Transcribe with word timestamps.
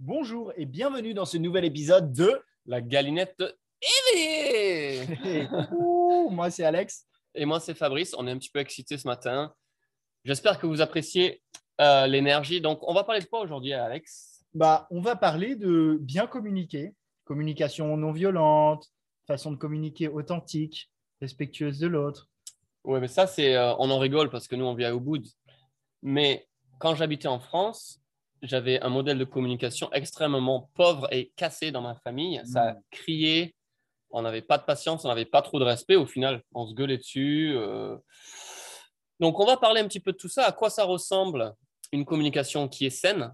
Bonjour 0.00 0.52
et 0.56 0.64
bienvenue 0.64 1.12
dans 1.12 1.24
ce 1.24 1.38
nouvel 1.38 1.64
épisode 1.64 2.12
de 2.12 2.40
La 2.66 2.80
galinette 2.80 3.42
éveillée 4.14 5.08
Ouh, 5.72 6.30
Moi, 6.30 6.52
c'est 6.52 6.62
Alex. 6.62 7.04
Et 7.34 7.44
moi, 7.44 7.58
c'est 7.58 7.74
Fabrice. 7.74 8.14
On 8.16 8.28
est 8.28 8.30
un 8.30 8.38
petit 8.38 8.50
peu 8.50 8.60
excités 8.60 8.96
ce 8.96 9.08
matin. 9.08 9.52
J'espère 10.24 10.60
que 10.60 10.68
vous 10.68 10.80
appréciez 10.80 11.42
euh, 11.80 12.06
l'énergie. 12.06 12.60
Donc, 12.60 12.78
on 12.82 12.94
va 12.94 13.02
parler 13.02 13.22
de 13.22 13.26
quoi 13.26 13.40
aujourd'hui, 13.40 13.72
Alex? 13.72 14.44
Bah, 14.54 14.86
on 14.92 15.00
va 15.00 15.16
parler 15.16 15.56
de 15.56 15.98
bien 16.00 16.28
communiquer, 16.28 16.94
communication 17.24 17.96
non 17.96 18.12
violente, 18.12 18.86
façon 19.26 19.50
de 19.50 19.56
communiquer 19.56 20.06
authentique, 20.06 20.92
respectueuse 21.20 21.80
de 21.80 21.88
l'autre. 21.88 22.28
Oui, 22.84 23.00
mais 23.00 23.08
ça, 23.08 23.26
c'est, 23.26 23.56
euh, 23.56 23.74
on 23.80 23.90
en 23.90 23.98
rigole 23.98 24.30
parce 24.30 24.46
que 24.46 24.54
nous, 24.54 24.64
on 24.64 24.74
vit 24.74 24.84
à 24.84 24.94
Ubud. 24.94 25.26
Mais 26.02 26.46
quand 26.78 26.94
j'habitais 26.94 27.26
en 27.26 27.40
France, 27.40 28.00
j'avais 28.42 28.80
un 28.80 28.88
modèle 28.88 29.18
de 29.18 29.24
communication 29.24 29.92
extrêmement 29.92 30.70
pauvre 30.74 31.06
et 31.12 31.32
cassé 31.36 31.70
dans 31.70 31.82
ma 31.82 31.94
famille. 31.96 32.40
Ça 32.44 32.72
Mm. 32.72 32.82
criait, 32.90 33.54
on 34.10 34.22
n'avait 34.22 34.42
pas 34.42 34.58
de 34.58 34.64
patience, 34.64 35.04
on 35.04 35.08
n'avait 35.08 35.24
pas 35.24 35.42
trop 35.42 35.58
de 35.58 35.64
respect. 35.64 35.96
Au 35.96 36.06
final, 36.06 36.42
on 36.54 36.66
se 36.66 36.74
gueulait 36.74 36.98
dessus. 36.98 37.52
euh. 37.56 37.96
Donc, 39.20 39.40
on 39.40 39.46
va 39.46 39.56
parler 39.56 39.80
un 39.80 39.88
petit 39.88 40.00
peu 40.00 40.12
de 40.12 40.16
tout 40.16 40.28
ça. 40.28 40.44
À 40.44 40.52
quoi 40.52 40.70
ça 40.70 40.84
ressemble 40.84 41.54
une 41.92 42.04
communication 42.04 42.68
qui 42.68 42.86
est 42.86 42.90
saine? 42.90 43.32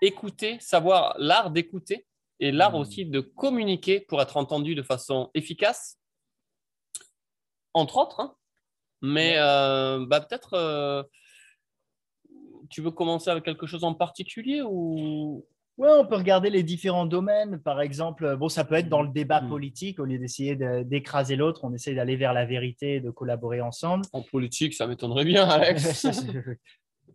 Écouter, 0.00 0.58
savoir 0.60 1.14
l'art 1.18 1.50
d'écouter 1.50 2.06
et 2.40 2.52
l'art 2.52 2.72
Mm. 2.72 2.80
aussi 2.80 3.04
de 3.06 3.20
communiquer 3.20 4.00
pour 4.00 4.22
être 4.22 4.36
entendu 4.36 4.74
de 4.74 4.82
façon 4.82 5.30
efficace, 5.34 5.98
entre 7.74 7.96
autres. 7.98 8.20
hein. 8.20 8.34
Mais 9.02 9.34
euh, 9.38 10.04
bah, 10.06 10.20
peut-être, 10.20 10.54
euh, 10.54 11.02
tu 12.68 12.80
veux 12.82 12.90
commencer 12.90 13.30
avec 13.30 13.44
quelque 13.44 13.66
chose 13.66 13.84
en 13.84 13.94
particulier 13.94 14.62
ou? 14.62 15.44
Ouais, 15.76 15.90
on 15.92 16.04
peut 16.06 16.16
regarder 16.16 16.50
les 16.50 16.64
différents 16.64 17.06
domaines. 17.06 17.60
Par 17.62 17.80
exemple, 17.80 18.36
bon, 18.36 18.48
ça 18.48 18.64
peut 18.64 18.74
être 18.74 18.88
dans 18.88 19.02
le 19.02 19.10
débat 19.10 19.40
Mm. 19.42 19.48
politique. 19.48 20.00
Au 20.00 20.04
lieu 20.04 20.18
d'essayer 20.18 20.56
de- 20.56 20.82
d'écraser 20.82 21.36
l'autre, 21.36 21.60
on 21.62 21.72
essaie 21.72 21.94
d'aller 21.94 22.16
vers 22.16 22.32
la 22.32 22.44
vérité 22.46 22.96
et 22.96 23.00
de 23.00 23.10
collaborer 23.10 23.60
ensemble. 23.60 24.04
en 24.12 24.22
politique, 24.22 24.74
ça 24.74 24.88
m'étonnerait 24.88 25.24
bien, 25.24 25.46
Alex. 25.48 26.04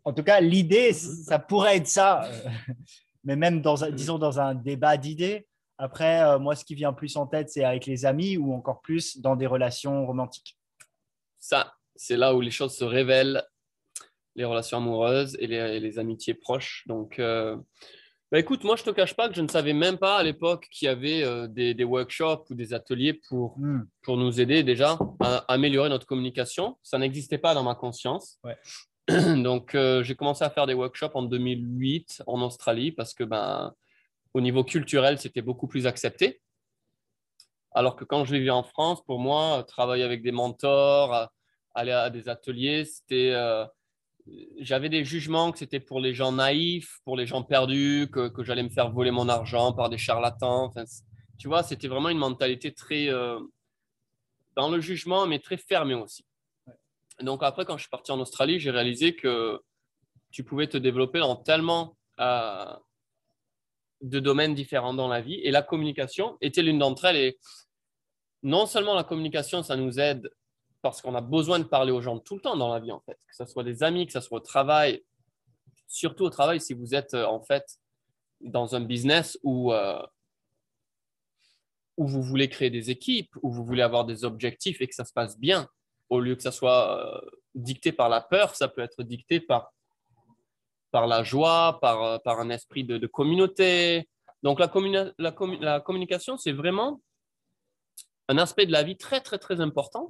en 0.06 0.14
tout 0.14 0.24
cas, 0.24 0.40
l'idée, 0.40 0.94
ça 0.94 1.40
pourrait 1.40 1.78
être 1.78 1.88
ça. 1.88 2.24
euh, 2.24 2.50
Mais 3.26 3.36
même 3.36 3.62
dans, 3.62 3.84
un, 3.84 3.90
disons, 3.92 4.18
dans 4.18 4.40
un 4.40 4.54
débat 4.56 4.96
d'idées. 4.98 5.46
Après, 5.78 6.22
euh, 6.24 6.40
moi, 6.40 6.56
ce 6.56 6.64
qui 6.64 6.76
vient 6.76 6.94
plus 6.94 7.16
en 7.18 7.26
tête, 7.28 7.50
c'est 7.50 7.64
avec 7.66 7.86
les 7.86 8.06
amis 8.06 8.38
ou 8.38 8.54
encore 8.54 8.80
plus 8.82 9.20
dans 9.20 9.36
des 9.36 9.48
relations 9.48 10.06
romantiques. 10.06 10.58
ça, 11.40 11.74
c'est 11.96 12.16
là 12.18 12.34
où 12.34 12.42
les 12.42 12.52
choses 12.52 12.76
se 12.76 12.84
révèlent, 12.86 13.44
les 14.36 14.46
relations 14.46 14.78
amoureuses 14.78 15.36
et 15.40 15.48
les, 15.48 15.56
et 15.56 15.80
les 15.80 16.00
amitiés 16.00 16.34
proches. 16.34 16.84
Donc, 16.88 17.20
euh, 17.20 17.56
bah, 18.32 18.40
écoute, 18.40 18.64
moi, 18.64 18.76
je 18.76 18.84
te 18.84 18.90
cache 18.90 19.16
pas 19.16 19.30
que 19.30 19.36
je 19.36 19.42
ne 19.42 19.48
savais 19.48 19.74
même 19.74 19.98
pas 19.98 20.18
à 20.18 20.24
l'époque 20.24 20.68
qu'il 20.72 20.88
y 20.88 20.90
avait 20.90 21.24
euh, 21.24 21.48
des, 21.48 21.76
des 21.76 21.84
workshops 21.84 22.46
ou 22.50 22.56
des 22.56 22.74
ateliers 22.74 23.14
pour, 23.30 23.58
Hmm. 23.60 23.82
pour 24.02 24.18
nous 24.18 24.42
aider 24.42 24.64
déjà 24.64 24.98
à 25.20 25.46
améliorer 25.48 25.90
notre 25.90 26.08
communication. 26.08 26.78
Ça 26.82 26.98
n'existait 26.98 27.38
pas 27.38 27.54
dans 27.54 27.64
ma 27.64 27.76
conscience. 27.76 28.40
Ouais. 28.44 28.58
Donc, 29.44 29.76
euh, 29.76 30.02
j'ai 30.04 30.16
commencé 30.16 30.44
à 30.44 30.50
faire 30.50 30.66
des 30.66 30.74
workshops 30.74 31.12
en 31.14 31.24
2008 31.24 32.24
en 32.26 32.42
Australie 32.42 32.92
parce 32.92 33.14
que, 33.14 33.24
ben, 33.24 33.74
au 34.34 34.42
niveau 34.42 34.64
culturel, 34.64 35.20
c'était 35.20 35.44
beaucoup 35.44 35.68
plus 35.68 35.86
accepté. 35.86 36.42
Alors 37.72 37.96
que 37.96 38.04
quand 38.04 38.26
je 38.26 38.34
vivais 38.36 38.50
en 38.50 38.64
France, 38.64 39.04
pour 39.04 39.20
moi, 39.20 39.64
travailler 39.68 40.04
avec 40.04 40.22
des 40.24 40.32
mentors, 40.32 41.30
aller 41.74 41.92
à 41.92 42.10
des 42.10 42.30
ateliers, 42.30 42.86
c'était, 42.86 43.32
euh, 43.34 43.66
j'avais 44.60 44.90
des 44.90 45.04
jugements 45.04 45.52
que 45.52 45.58
c'était 45.58 45.80
pour 45.80 46.00
les 46.00 46.14
gens 46.14 46.32
naïfs, 46.32 47.00
pour 47.04 47.18
les 47.18 47.26
gens 47.26 47.44
perdus, 47.44 48.10
que, 48.12 48.30
que 48.30 48.44
j'allais 48.44 48.64
me 48.64 48.70
faire 48.70 48.92
voler 48.92 49.12
mon 49.12 49.28
argent 49.30 49.74
par 49.74 49.90
des 49.90 49.98
charlatans. 49.98 50.66
Enfin, 50.66 50.84
tu 51.38 51.48
vois, 51.48 51.64
c'était 51.64 51.88
vraiment 51.88 52.10
une 52.10 52.18
mentalité 52.18 52.74
très 52.74 53.10
euh, 53.10 53.40
dans 54.56 54.70
le 54.70 54.80
jugement, 54.80 55.28
mais 55.28 55.40
très 55.40 55.58
fermée 55.58 55.96
aussi. 55.96 56.26
Donc 57.22 57.44
après, 57.44 57.66
quand 57.66 57.78
je 57.78 57.84
suis 57.84 57.90
parti 57.90 58.12
en 58.12 58.20
Australie, 58.20 58.60
j'ai 58.60 58.72
réalisé 58.72 59.16
que 59.16 59.62
tu 60.32 60.44
pouvais 60.44 60.68
te 60.68 60.78
développer 60.78 61.20
dans 61.20 61.36
tellement 61.36 61.96
euh, 62.20 62.74
de 64.02 64.20
domaines 64.20 64.56
différents 64.56 64.94
dans 64.94 65.08
la 65.08 65.22
vie. 65.22 65.40
Et 65.44 65.52
la 65.52 65.62
communication 65.62 66.38
était 66.42 66.62
l'une 66.62 66.80
d'entre 66.80 67.06
elles. 67.06 67.18
Et 67.18 67.40
non 68.42 68.66
seulement 68.66 68.96
la 68.96 69.04
communication, 69.04 69.64
ça 69.64 69.76
nous 69.76 70.00
aide 70.00 70.30
parce 70.84 71.02
qu'on 71.02 71.16
a 71.16 71.22
besoin 71.22 71.60
de 71.60 71.64
parler 71.64 71.94
aux 71.94 72.02
gens 72.02 72.20
tout 72.20 72.36
le 72.36 72.42
temps 72.42 72.58
dans 72.58 72.72
la 72.72 72.82
vie, 72.82 72.92
en 72.92 73.00
fait, 73.00 73.18
que 73.26 73.36
ce 73.36 73.46
soit 73.46 73.64
des 73.64 73.84
amis, 73.84 74.06
que 74.06 74.12
ce 74.12 74.20
soit 74.20 74.38
au 74.38 74.42
travail, 74.42 75.02
surtout 75.88 76.26
au 76.26 76.30
travail, 76.30 76.60
si 76.60 76.74
vous 76.74 76.94
êtes 76.94 77.14
euh, 77.14 77.26
en 77.26 77.42
fait 77.42 77.80
dans 78.42 78.76
un 78.76 78.82
business 78.82 79.40
où, 79.44 79.72
euh, 79.72 80.06
où 81.96 82.06
vous 82.06 82.22
voulez 82.22 82.50
créer 82.50 82.70
des 82.70 82.92
équipes, 82.92 83.34
où 83.42 83.50
vous 83.50 83.64
voulez 83.64 83.82
avoir 83.82 84.04
des 84.04 84.26
objectifs 84.26 84.82
et 84.82 84.88
que 84.88 84.94
ça 84.94 85.06
se 85.06 85.14
passe 85.14 85.40
bien, 85.40 85.70
au 86.10 86.20
lieu 86.20 86.36
que 86.36 86.44
ça 86.44 86.52
soit 86.52 87.00
euh, 87.00 87.30
dicté 87.56 87.94
par 87.94 88.10
la 88.10 88.20
peur, 88.20 88.54
ça 88.54 88.68
peut 88.68 88.82
être 88.82 89.04
dicté 89.04 89.40
par, 89.40 89.72
par 90.92 91.08
la 91.08 91.24
joie, 91.24 91.80
par, 91.80 92.22
par 92.24 92.42
un 92.42 92.50
esprit 92.50 92.84
de, 92.84 93.08
communauté. 93.08 94.10
Donc 94.44 94.60
la, 94.60 94.68
communi- 94.68 95.14
la, 95.18 95.32
commu- 95.32 95.62
la 95.62 95.80
communication, 95.80 96.36
c'est 96.38 96.52
vraiment 96.52 97.00
un 98.28 98.38
aspect 98.38 98.66
de 98.66 98.74
la 98.74 98.84
vie 98.84 98.98
très, 98.98 99.22
très, 99.22 99.38
très 99.38 99.62
important. 99.62 100.10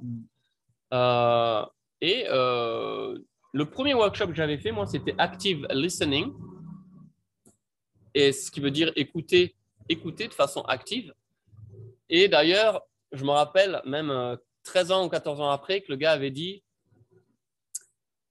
Euh, 0.94 1.66
et 2.00 2.24
euh, 2.28 3.18
le 3.52 3.68
premier 3.68 3.94
workshop 3.94 4.28
que 4.28 4.34
j'avais 4.34 4.58
fait, 4.58 4.72
moi, 4.72 4.86
c'était 4.86 5.14
active 5.18 5.66
listening. 5.70 6.32
Et 8.14 8.32
ce 8.32 8.50
qui 8.50 8.60
veut 8.60 8.70
dire 8.70 8.92
écouter, 8.94 9.56
écouter 9.88 10.28
de 10.28 10.34
façon 10.34 10.62
active. 10.62 11.12
Et 12.08 12.28
d'ailleurs, 12.28 12.82
je 13.12 13.24
me 13.24 13.30
rappelle 13.30 13.82
même 13.84 14.10
euh, 14.10 14.36
13 14.62 14.92
ans 14.92 15.06
ou 15.06 15.08
14 15.08 15.40
ans 15.40 15.50
après 15.50 15.80
que 15.80 15.90
le 15.90 15.96
gars 15.96 16.12
avait 16.12 16.30
dit 16.30 16.62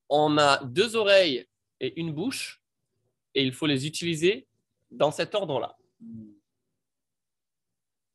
on 0.10 0.38
a 0.38 0.64
deux 0.64 0.96
oreilles 0.96 1.48
et 1.80 2.00
une 2.00 2.12
bouche 2.12 2.62
et 3.34 3.44
il 3.44 3.52
faut 3.52 3.66
les 3.66 3.88
utiliser 3.88 4.48
dans 4.92 5.12
cet 5.12 5.34
ordre-là. 5.34 5.76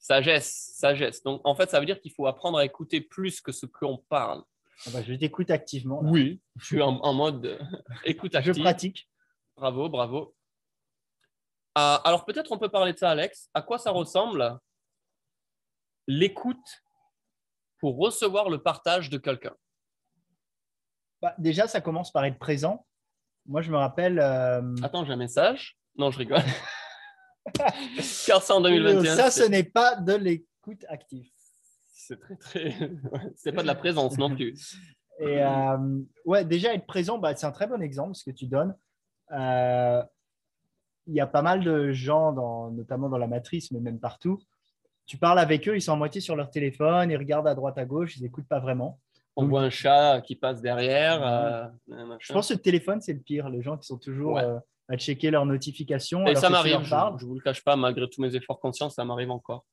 Sagesse, 0.08 0.72
sagesse. 0.76 1.22
Donc, 1.22 1.42
en 1.44 1.54
fait, 1.54 1.68
ça 1.68 1.78
veut 1.80 1.84
dire 1.86 2.00
qu'il 2.00 2.12
faut 2.12 2.26
apprendre 2.26 2.56
à 2.56 2.64
écouter 2.64 3.02
plus 3.02 3.42
que 3.42 3.52
ce 3.52 3.66
qu'on 3.66 3.98
parle. 4.08 4.42
Ah 4.86 4.90
bah, 4.92 5.02
je 5.02 5.12
t'écoute 5.12 5.50
activement. 5.50 6.00
là. 6.00 6.10
Oui, 6.10 6.40
je 6.56 6.64
suis 6.64 6.80
en, 6.80 6.96
en 7.00 7.12
mode 7.12 7.44
euh, 7.44 7.58
écoute 8.04 8.32
Je 8.32 8.38
active. 8.38 8.62
pratique. 8.62 9.08
Bravo, 9.56 9.90
bravo. 9.90 10.34
Euh, 11.76 11.98
alors, 12.04 12.24
peut-être 12.24 12.50
on 12.52 12.58
peut 12.58 12.70
parler 12.70 12.94
de 12.94 12.98
ça, 12.98 13.10
Alex. 13.10 13.50
À 13.52 13.60
quoi 13.60 13.76
ça 13.78 13.90
ressemble 13.90 14.58
l'écoute 16.06 16.82
pour 17.78 17.98
recevoir 17.98 18.48
le 18.48 18.62
partage 18.62 19.10
de 19.10 19.18
quelqu'un? 19.18 19.54
Bah, 21.20 21.34
déjà, 21.36 21.68
ça 21.68 21.80
commence 21.82 22.10
par 22.12 22.24
être 22.24 22.38
présent. 22.38 22.86
Moi, 23.44 23.60
je 23.60 23.70
me 23.70 23.76
rappelle. 23.76 24.18
euh, 24.20 24.74
Attends, 24.82 25.04
j'ai 25.04 25.12
un 25.12 25.16
message. 25.16 25.76
Non, 25.96 26.10
je 26.10 26.18
rigole. 26.18 26.42
Car 28.26 28.42
ça 28.42 28.54
en 28.56 28.60
2021. 28.60 29.16
ça, 29.16 29.30
ce 29.30 29.44
n'est 29.48 29.64
pas 29.64 29.96
de 29.96 30.14
l'écoute 30.14 30.84
active. 30.88 31.28
c'est 31.94 32.18
très, 32.18 32.36
très. 32.36 32.74
c'est 33.36 33.52
pas 33.52 33.62
de 33.62 33.66
la 33.66 33.74
présence 33.74 34.16
non 34.18 34.34
plus. 34.34 34.76
Et 35.20 35.42
euh, 35.42 35.98
ouais, 36.24 36.44
déjà 36.44 36.74
être 36.74 36.86
présent, 36.86 37.18
bah, 37.18 37.34
c'est 37.34 37.46
un 37.46 37.50
très 37.52 37.66
bon 37.66 37.82
exemple 37.82 38.14
ce 38.14 38.24
que 38.24 38.30
tu 38.30 38.46
donnes. 38.46 38.74
Euh, 39.32 40.02
Il 41.06 41.14
y 41.14 41.20
a 41.20 41.26
pas 41.26 41.42
mal 41.42 41.64
de 41.64 41.90
gens, 41.92 42.32
dans, 42.32 42.70
notamment 42.70 43.08
dans 43.08 43.18
la 43.18 43.26
matrice, 43.26 43.70
mais 43.72 43.80
même 43.80 43.98
partout. 43.98 44.38
Tu 45.06 45.16
parles 45.16 45.38
avec 45.38 45.66
eux, 45.68 45.74
ils 45.74 45.80
sont 45.82 45.92
à 45.94 45.96
moitié 45.96 46.20
sur 46.20 46.36
leur 46.36 46.50
téléphone, 46.50 47.10
ils 47.10 47.16
regardent 47.16 47.48
à 47.48 47.54
droite 47.54 47.78
à 47.78 47.84
gauche, 47.86 48.16
ils 48.18 48.22
n'écoutent 48.22 48.46
pas 48.48 48.60
vraiment. 48.60 49.00
On 49.36 49.46
voit 49.46 49.62
un 49.62 49.70
chat 49.70 50.20
qui 50.20 50.36
passe 50.36 50.60
derrière. 50.60 51.26
euh, 51.26 51.64
Je 52.20 52.32
pense 52.32 52.48
que 52.48 52.54
le 52.54 52.60
téléphone, 52.60 53.00
c'est 53.00 53.12
le 53.14 53.20
pire. 53.20 53.48
Les 53.48 53.62
gens 53.62 53.76
qui 53.78 53.86
sont 53.86 53.96
toujours 53.98 54.34
Ouais. 54.34 54.44
À 54.88 54.96
checker 54.96 55.30
leurs 55.30 55.46
notifications. 55.46 56.26
Et 56.26 56.30
alors 56.30 56.40
ça 56.40 56.50
m'arrive, 56.50 56.82
je 56.82 56.94
ne 56.94 57.28
vous 57.28 57.34
le 57.34 57.40
cache 57.40 57.62
pas, 57.62 57.76
malgré 57.76 58.08
tous 58.08 58.20
mes 58.20 58.34
efforts 58.34 58.60
conscients, 58.60 58.90
ça 58.90 59.04
m'arrive 59.04 59.30
encore. 59.30 59.66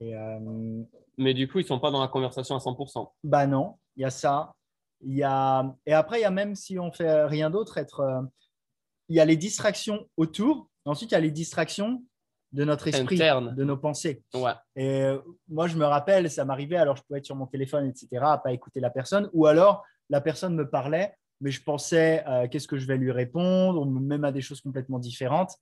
Et, 0.00 0.16
euh, 0.16 0.82
Mais 1.18 1.34
du 1.34 1.46
coup, 1.46 1.58
ils 1.58 1.62
ne 1.62 1.68
sont 1.68 1.80
pas 1.80 1.90
dans 1.90 2.00
la 2.00 2.08
conversation 2.08 2.56
à 2.56 2.58
100%. 2.58 3.12
Bah 3.22 3.46
non, 3.46 3.76
il 3.96 4.02
y 4.02 4.04
a 4.04 4.10
ça. 4.10 4.52
Y 5.02 5.22
a... 5.22 5.74
Et 5.86 5.92
après, 5.92 6.18
il 6.18 6.22
y 6.22 6.26
a 6.26 6.30
même 6.30 6.54
si 6.54 6.78
on 6.78 6.90
fait 6.90 7.24
rien 7.24 7.50
d'autre, 7.50 7.78
être... 7.78 8.00
euh, 8.00 8.22
il 9.08 9.16
y 9.16 9.20
a 9.20 9.24
les 9.24 9.36
distractions 9.36 10.06
autour. 10.16 10.68
Ensuite, 10.84 11.10
il 11.10 11.14
y 11.14 11.18
a 11.18 11.20
les 11.20 11.30
distractions 11.30 12.02
de 12.52 12.64
notre 12.64 12.88
esprit, 12.88 13.16
Interne. 13.16 13.54
de 13.54 13.64
nos 13.64 13.76
pensées. 13.76 14.22
Ouais. 14.34 14.52
Et 14.74 15.02
euh, 15.02 15.18
moi, 15.48 15.68
je 15.68 15.76
me 15.76 15.84
rappelle, 15.84 16.30
ça 16.30 16.44
m'arrivait, 16.44 16.76
alors 16.76 16.96
je 16.96 17.02
pouvais 17.02 17.18
être 17.18 17.26
sur 17.26 17.36
mon 17.36 17.46
téléphone, 17.46 17.86
etc., 17.86 18.08
à 18.22 18.38
pas 18.38 18.52
écouter 18.52 18.80
la 18.80 18.90
personne. 18.90 19.28
Ou 19.32 19.46
alors, 19.46 19.84
la 20.08 20.20
personne 20.20 20.54
me 20.54 20.68
parlait, 20.68 21.14
mais 21.40 21.50
je 21.50 21.62
pensais 21.62 22.24
euh, 22.26 22.48
qu'est-ce 22.48 22.68
que 22.68 22.76
je 22.76 22.86
vais 22.86 22.96
lui 22.96 23.12
répondre, 23.12 23.86
même 23.86 24.24
à 24.24 24.32
des 24.32 24.40
choses 24.40 24.60
complètement 24.60 24.98
différentes. 24.98 25.56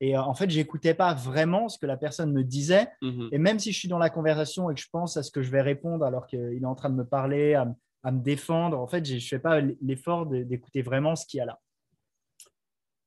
Et 0.00 0.16
euh, 0.16 0.22
en 0.22 0.34
fait, 0.34 0.50
j'écoutais 0.50 0.94
pas 0.94 1.14
vraiment 1.14 1.68
ce 1.68 1.78
que 1.78 1.86
la 1.86 1.96
personne 1.96 2.32
me 2.32 2.42
disait. 2.42 2.88
Mhm. 3.02 3.28
Et 3.32 3.38
même 3.38 3.58
si 3.58 3.72
je 3.72 3.78
suis 3.78 3.88
dans 3.88 3.98
la 3.98 4.10
conversation 4.10 4.70
et 4.70 4.74
que 4.74 4.80
je 4.80 4.88
pense 4.90 5.16
à 5.16 5.22
ce 5.22 5.30
que 5.30 5.42
je 5.42 5.50
vais 5.50 5.62
répondre 5.62 6.04
alors 6.04 6.26
qu'il 6.26 6.58
est 6.60 6.66
en 6.66 6.74
train 6.74 6.90
de 6.90 6.96
me 6.96 7.06
parler, 7.06 7.54
à, 7.54 8.10
me 8.10 8.20
défendre, 8.20 8.78
en 8.78 8.86
fait, 8.86 9.04
je 9.06 9.14
ne 9.14 9.20
fais 9.20 9.38
pas 9.38 9.60
l'effort 9.80 10.26
d'écouter 10.26 10.82
vraiment 10.82 11.16
ce 11.16 11.26
qu'il 11.26 11.38
y 11.38 11.40
a 11.40 11.46
là. 11.46 11.58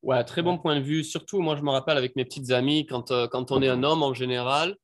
Ouais, 0.01 0.23
très 0.23 0.41
bon 0.41 0.57
point 0.57 0.75
de 0.75 0.81
vue. 0.81 1.03
Surtout, 1.03 1.39
moi, 1.39 1.55
je 1.55 1.61
me 1.61 1.69
rappelle 1.69 1.97
avec 1.97 2.15
mes 2.15 2.23
petites 2.23 2.51
amies, 2.51 2.85
quand, 2.85 3.11
euh, 3.11 3.27
quand 3.27 3.51
on 3.51 3.61
est 3.61 3.67
un 3.67 3.83
homme 3.83 4.01
en 4.03 4.13
général, 4.13 4.75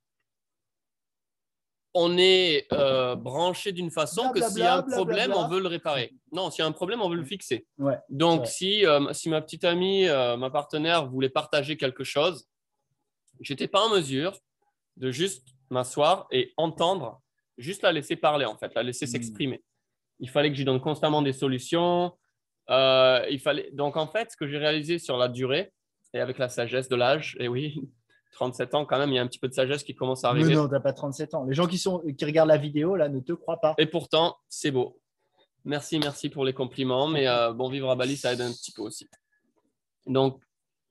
on 1.94 2.18
est 2.18 2.68
euh, 2.74 3.16
branché 3.16 3.72
d'une 3.72 3.92
façon 3.92 4.32
que 4.32 4.42
s'il 4.42 4.60
y 4.60 4.64
a 4.64 4.78
un 4.78 4.82
problème, 4.84 5.34
on 5.36 5.48
veut 5.48 5.60
le 5.60 5.68
réparer. 5.68 6.14
Non, 6.32 6.50
s'il 6.50 6.64
y 6.64 6.66
a 6.66 6.68
un 6.68 6.72
problème, 6.72 7.02
on 7.02 7.10
veut 7.10 7.18
le 7.18 7.26
fixer. 7.26 7.68
Donc, 8.10 8.48
si, 8.48 8.86
euh, 8.86 9.14
si 9.14 9.30
ma 9.30 9.42
petite 9.42 9.64
amie, 9.64 10.06
ma 10.06 10.50
partenaire 10.50 11.08
voulait 11.10 11.30
partager 11.30 11.78
quelque 11.78 12.04
chose, 12.04 12.48
j'étais 13.42 13.68
pas 13.68 13.82
en 13.82 13.90
mesure 13.90 14.38
de 14.98 15.12
juste 15.12 15.48
m'asseoir 15.70 16.28
et 16.32 16.54
entendre, 16.58 17.22
juste 17.58 17.82
la 17.84 17.92
laisser 17.92 18.16
parler, 18.16 18.46
en 18.46 18.58
fait, 18.58 18.74
la 18.76 18.84
laisser 18.84 19.06
hmm. 19.06 19.10
s'exprimer. 19.10 19.64
Il 20.20 20.30
fallait 20.30 20.50
que 20.50 20.56
j'y 20.56 20.66
donne 20.66 20.80
constamment 20.80 21.22
des 21.22 21.34
solutions. 21.34 22.14
Euh, 22.70 23.26
il 23.30 23.40
fallait... 23.40 23.70
Donc, 23.74 23.98
en 23.98 24.08
fait, 24.08 24.32
ce 24.32 24.38
que 24.38 24.48
j'ai 24.48 24.58
réalisé 24.58 25.00
sur 25.00 25.18
la 25.18 25.28
durée, 25.28 25.74
et 26.14 26.20
avec 26.20 26.38
la 26.38 26.48
sagesse 26.48 26.88
de 26.90 26.96
l'âge, 26.96 27.36
et 27.40 27.48
oui, 27.48 27.82
37 28.34 28.76
ans 28.76 28.86
quand 28.86 28.98
même, 28.98 29.10
il 29.10 29.16
y 29.16 29.20
a 29.20 29.22
un 29.22 29.28
petit 29.28 29.40
peu 29.40 29.48
de 29.48 29.54
sagesse 29.54 29.84
qui 29.84 29.96
commence 29.96 30.24
à 30.24 30.30
arriver. 30.30 30.50
Mais 30.50 30.56
non, 30.56 30.68
tu 30.68 30.74
n'as 30.74 30.80
pas 30.80 30.94
37 30.94 31.34
ans. 31.34 31.46
Les 31.46 31.54
gens 31.54 31.68
qui, 31.68 31.78
sont, 31.78 32.04
qui 32.18 32.26
regardent 32.26 32.50
la 32.50 32.58
vidéo, 32.58 32.96
là, 32.96 33.10
ne 33.10 33.20
te 33.20 33.34
croient 33.34 33.60
pas. 33.60 33.76
Et 33.78 33.86
pourtant, 33.86 34.38
c'est 34.50 34.72
beau. 34.72 35.00
Merci, 35.66 36.00
merci 36.00 36.30
pour 36.30 36.44
les 36.44 36.54
compliments, 36.54 37.08
mais 37.08 37.28
euh, 37.28 37.54
bon, 37.54 37.70
vivre 37.70 37.90
à 37.90 37.96
Bali, 37.96 38.18
ça 38.18 38.34
aide 38.34 38.42
un 38.42 38.52
petit 38.52 38.72
peu 38.72 38.82
aussi. 38.82 39.08
Donc, 40.06 40.42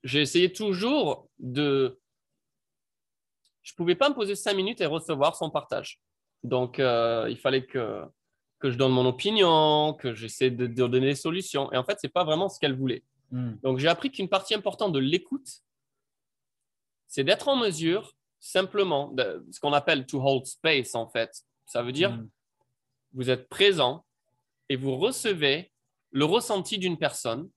j'ai 0.03 0.21
essayé 0.21 0.53
toujours 0.53 1.29
de... 1.39 1.99
Je 3.63 3.73
ne 3.73 3.77
pouvais 3.77 3.95
pas 3.95 4.09
me 4.09 4.15
poser 4.15 4.35
cinq 4.35 4.55
minutes 4.55 4.81
et 4.81 4.87
recevoir 4.87 5.37
son 5.37 5.51
partage. 5.51 6.01
Donc, 6.43 6.79
euh, 6.81 7.27
il 7.29 7.37
fallait 7.37 7.65
que 7.67 8.03
que 8.63 8.71
je 8.71 8.79
donne 8.79 8.93
mon 8.93 9.05
opinion, 9.05 9.93
que 9.93 10.15
j'essaie 10.15 10.53
de, 10.53 10.69
donner 10.69 11.09
des 11.09 11.15
solutions. 11.17 11.71
Et 11.73 11.77
en 11.77 11.83
fait, 11.83 11.99
ce 12.01 12.07
n'est 12.07 12.13
pas 12.13 12.23
vraiment 12.23 12.49
ce 12.49 12.61
qu'elle 12.61 12.77
voulait. 12.77 13.03
Hmm. 13.33 13.55
Donc, 13.65 13.79
j'ai 13.79 13.89
appris 13.89 14.13
qu'une 14.13 14.29
partie 14.29 14.55
importante 14.55 14.93
de 14.93 15.01
l'écoute, 15.01 15.49
c'est 17.13 17.25
d'être 17.25 17.49
en 17.49 17.57
mesure 17.57 18.15
simplement, 18.41 19.09
de, 19.09 19.47
ce 19.51 19.61
qu'on 19.61 19.75
appelle 19.75 20.07
to 20.07 20.19
hold 20.19 20.47
space, 20.47 20.95
en 20.95 21.11
fait. 21.11 21.31
Ça 21.67 21.83
veut 21.83 21.93
dire, 21.93 22.13
hmm. 22.13 22.27
vous 23.13 23.29
êtes 23.29 23.51
présent 23.51 24.07
et 24.71 24.77
vous 24.77 24.97
recevez 24.97 25.71
le 26.11 26.25
ressenti 26.25 26.79
d'une 26.79 26.97
personne 26.97 27.51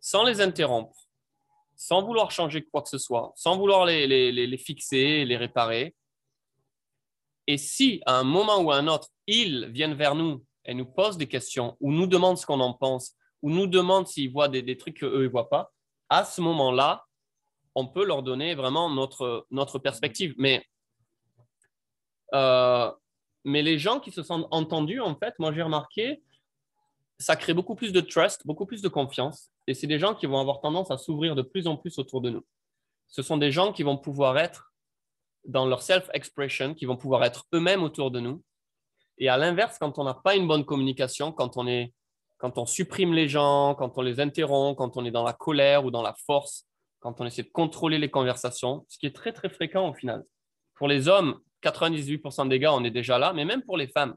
sans 0.00 0.24
les 0.24 0.40
interrompre, 0.40 0.96
sans 1.76 2.02
vouloir 2.02 2.30
changer 2.30 2.64
quoi 2.64 2.80
que 2.80 2.88
ce 2.88 2.96
soit, 2.96 3.30
sans 3.36 3.58
vouloir 3.58 3.84
les, 3.84 4.06
les, 4.06 4.32
les 4.32 4.58
fixer, 4.58 5.26
les 5.26 5.36
réparer. 5.36 5.94
Et 7.46 7.58
si 7.58 8.00
à 8.06 8.16
un 8.16 8.24
moment 8.24 8.62
ou 8.62 8.70
à 8.70 8.76
un 8.76 8.88
autre, 8.88 9.08
ils 9.26 9.66
viennent 9.66 9.96
vers 9.96 10.14
nous 10.14 10.42
et 10.64 10.72
nous 10.72 10.86
posent 10.86 11.18
des 11.18 11.28
questions 11.28 11.76
ou 11.80 11.92
nous 11.92 12.06
demandent 12.06 12.38
ce 12.38 12.46
qu'on 12.46 12.60
en 12.60 12.72
pense 12.72 13.14
ou 13.42 13.50
nous 13.50 13.66
demandent 13.66 14.08
s'ils 14.08 14.32
voient 14.32 14.48
des, 14.48 14.78
trucs 14.78 15.00
qu'eux 15.00 15.24
ne 15.24 15.28
voient 15.28 15.50
pas, 15.50 15.70
à 16.08 16.24
ce 16.24 16.40
moment-là, 16.40 17.04
on 17.78 17.86
peut 17.86 18.04
leur 18.04 18.24
donner 18.24 18.56
vraiment 18.56 18.90
notre, 18.90 19.46
notre 19.52 19.78
perspective. 19.78 20.34
Mais, 20.36 20.64
euh, 22.34 22.90
mais 23.44 23.62
les 23.62 23.78
gens 23.78 24.00
qui 24.00 24.10
se 24.10 24.24
sentent 24.24 24.48
entendus, 24.50 25.00
en 25.00 25.14
fait, 25.14 25.34
moi 25.38 25.52
j'ai 25.52 25.62
remarqué, 25.62 26.22
ça 27.20 27.36
crée 27.36 27.54
beaucoup 27.54 27.76
plus 27.76 27.92
de 27.92 28.00
trust, 28.00 28.44
beaucoup 28.46 28.66
plus 28.66 28.82
de 28.82 28.88
confiance. 28.88 29.50
Et 29.68 29.74
c'est 29.74 29.86
des 29.86 30.00
gens 30.00 30.14
qui 30.14 30.26
vont 30.26 30.40
avoir 30.40 30.60
tendance 30.60 30.90
à 30.90 30.98
s'ouvrir 30.98 31.36
de 31.36 31.42
plus 31.42 31.68
en 31.68 31.76
plus 31.76 31.98
autour 31.98 32.20
de 32.20 32.30
nous. 32.30 32.44
Ce 33.06 33.22
sont 33.22 33.36
des 33.36 33.52
gens 33.52 33.72
qui 33.72 33.84
vont 33.84 33.96
pouvoir 33.96 34.38
être 34.38 34.72
dans 35.44 35.66
leur 35.66 35.82
self-expression, 35.82 36.74
qui 36.74 36.84
vont 36.84 36.96
pouvoir 36.96 37.24
être 37.24 37.46
eux-mêmes 37.54 37.84
autour 37.84 38.10
de 38.10 38.20
nous. 38.20 38.42
Et 39.18 39.28
à 39.28 39.36
l'inverse, 39.36 39.78
quand 39.78 39.98
on 39.98 40.04
n'a 40.04 40.14
pas 40.14 40.34
une 40.34 40.48
bonne 40.48 40.64
communication, 40.64 41.32
quand 41.32 41.56
on, 41.56 41.66
est, 41.66 41.94
quand 42.38 42.58
on 42.58 42.66
supprime 42.66 43.12
les 43.12 43.28
gens, 43.28 43.74
quand 43.76 43.96
on 43.98 44.02
les 44.02 44.20
interrompt, 44.20 44.76
quand 44.76 44.96
on 44.96 45.04
est 45.04 45.10
dans 45.10 45.24
la 45.24 45.32
colère 45.32 45.84
ou 45.84 45.90
dans 45.90 46.02
la 46.02 46.14
force, 46.26 46.67
quand 47.00 47.20
on 47.20 47.26
essaie 47.26 47.42
de 47.42 47.50
contrôler 47.50 47.98
les 47.98 48.10
conversations, 48.10 48.84
ce 48.88 48.98
qui 48.98 49.06
est 49.06 49.14
très, 49.14 49.32
très 49.32 49.48
fréquent 49.48 49.88
au 49.88 49.94
final. 49.94 50.24
Pour 50.74 50.88
les 50.88 51.08
hommes, 51.08 51.40
98% 51.62 52.48
des 52.48 52.58
gars, 52.58 52.72
on 52.74 52.84
est 52.84 52.90
déjà 52.90 53.18
là, 53.18 53.32
mais 53.32 53.44
même 53.44 53.62
pour 53.62 53.76
les 53.76 53.88
femmes. 53.88 54.16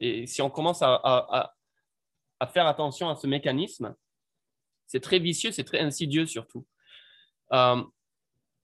Et 0.00 0.26
si 0.26 0.42
on 0.42 0.50
commence 0.50 0.82
à, 0.82 1.54
faire 2.52 2.66
attention 2.66 3.08
à 3.08 3.16
ce 3.16 3.26
mécanisme, 3.26 3.94
c'est 4.86 5.00
très 5.00 5.18
vicieux, 5.18 5.50
c'est 5.50 5.64
très 5.64 5.80
insidieux 5.80 6.26
surtout. 6.26 6.66
Euh, 7.52 7.82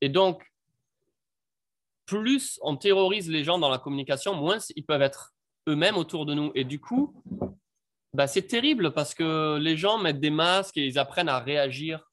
et 0.03 0.11
donc, 0.11 0.45
plus 2.05 2.59
on 2.63 2.77
terrorise 2.77 3.31
les 3.31 3.43
gens 3.43 3.59
dans 3.59 3.71
la 3.71 3.79
communication, 3.79 4.35
moins 4.35 4.59
ils 4.77 4.85
peuvent 4.85 5.01
être 5.01 5.33
eux-mêmes 5.69 5.97
autour 5.97 6.27
de 6.27 6.35
nous. 6.35 6.53
Et 6.55 6.65
du 6.65 6.81
coup, 6.81 7.23
bah, 8.13 8.27
c'est 8.27 8.43
terrible 8.43 8.93
parce 8.93 9.15
que 9.15 9.59
les 9.59 9.77
gens 9.77 9.99
mettent 9.99 10.21
des 10.21 10.31
masques 10.31 10.77
et 10.77 10.85
ils 10.85 10.99
apprennent 10.99 11.29
à 11.29 11.39
réagir. 11.39 12.10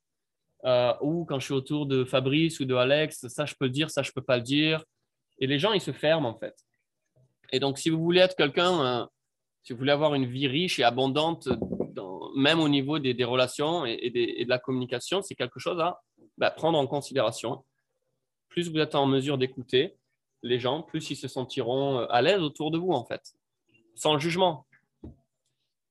Euh, 0.68 0.94
ou 1.02 1.26
quand 1.26 1.40
je 1.40 1.46
suis 1.46 1.54
autour 1.54 1.86
de 1.86 2.04
Fabrice 2.04 2.60
ou 2.60 2.66
de 2.66 2.76
Alex, 2.76 3.28
ça 3.28 3.46
je 3.46 3.56
peux 3.56 3.66
le 3.66 3.72
dire, 3.72 3.90
ça 3.90 4.04
je 4.04 4.12
peux 4.12 4.22
pas 4.22 4.38
le 4.38 4.44
dire. 4.44 4.84
Et 5.40 5.48
les 5.48 5.60
gens, 5.60 5.74
ils 5.74 5.82
se 5.82 5.92
ferment 5.92 6.30
en 6.30 6.36
fait. 6.36 6.56
Et 7.52 7.60
donc, 7.60 7.78
si 7.78 7.90
vous 7.90 8.04
voulez 8.04 8.20
être 8.20 8.36
quelqu'un, 8.36 8.86
euh, 8.86 9.06
si 9.64 9.74
vous 9.74 9.80
voulez 9.80 9.92
avoir 9.92 10.14
une 10.14 10.26
vie 10.26 10.48
riche 10.48 10.80
et 10.80 10.84
abondante, 10.84 11.48
même 12.36 12.60
au 12.60 12.70
niveau 12.70 13.00
des, 13.00 13.24
relations 13.24 13.86
et, 13.86 14.12
de 14.12 14.50
la 14.50 14.60
communication, 14.60 15.24
c'est 15.24 15.34
quelque 15.34 15.60
chose 15.60 15.80
à 15.80 16.00
bah, 16.38 16.52
prendre 16.52 16.78
en 16.78 16.86
considération 16.86 17.64
plus 18.58 18.70
vous 18.70 18.80
êtes 18.80 18.96
en 18.96 19.06
mesure 19.06 19.38
d'écouter 19.38 19.96
les 20.42 20.60
gens, 20.60 20.82
plus 20.82 21.12
ils 21.12 21.16
se 21.16 21.28
sentiront 21.28 22.00
euh, 22.00 22.06
à 22.10 22.22
l'aise 22.22 22.42
autour 22.42 22.72
de 22.72 22.78
vous, 22.78 22.92
en 22.92 23.06
fait, 23.06 23.34
sans 23.96 24.18
jugement. 24.18 24.67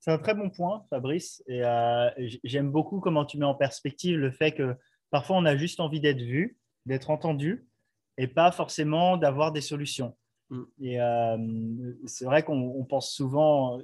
C'est 0.06 0.12
un 0.12 0.18
très 0.18 0.34
bon 0.34 0.50
point, 0.50 0.84
Fabrice. 0.88 1.42
Et 1.48 1.64
euh, 1.64 2.08
j'aime 2.44 2.70
beaucoup 2.70 3.00
comment 3.00 3.24
tu 3.24 3.38
mets 3.38 3.44
en 3.44 3.56
perspective 3.56 4.16
le 4.16 4.30
fait 4.30 4.52
que 4.52 4.76
parfois 5.10 5.36
on 5.36 5.44
a 5.44 5.56
juste 5.56 5.80
envie 5.80 6.00
d'être 6.00 6.20
vu, 6.20 6.56
d'être 6.84 7.10
entendu, 7.10 7.66
et 8.16 8.28
pas 8.28 8.52
forcément 8.52 9.16
d'avoir 9.16 9.50
des 9.50 9.60
solutions. 9.60 10.16
Mm. 10.50 10.62
Et 10.80 11.00
euh, 11.00 11.36
c'est 12.06 12.24
vrai 12.24 12.44
qu'on 12.44 12.84
pense 12.88 13.10
souvent 13.10 13.80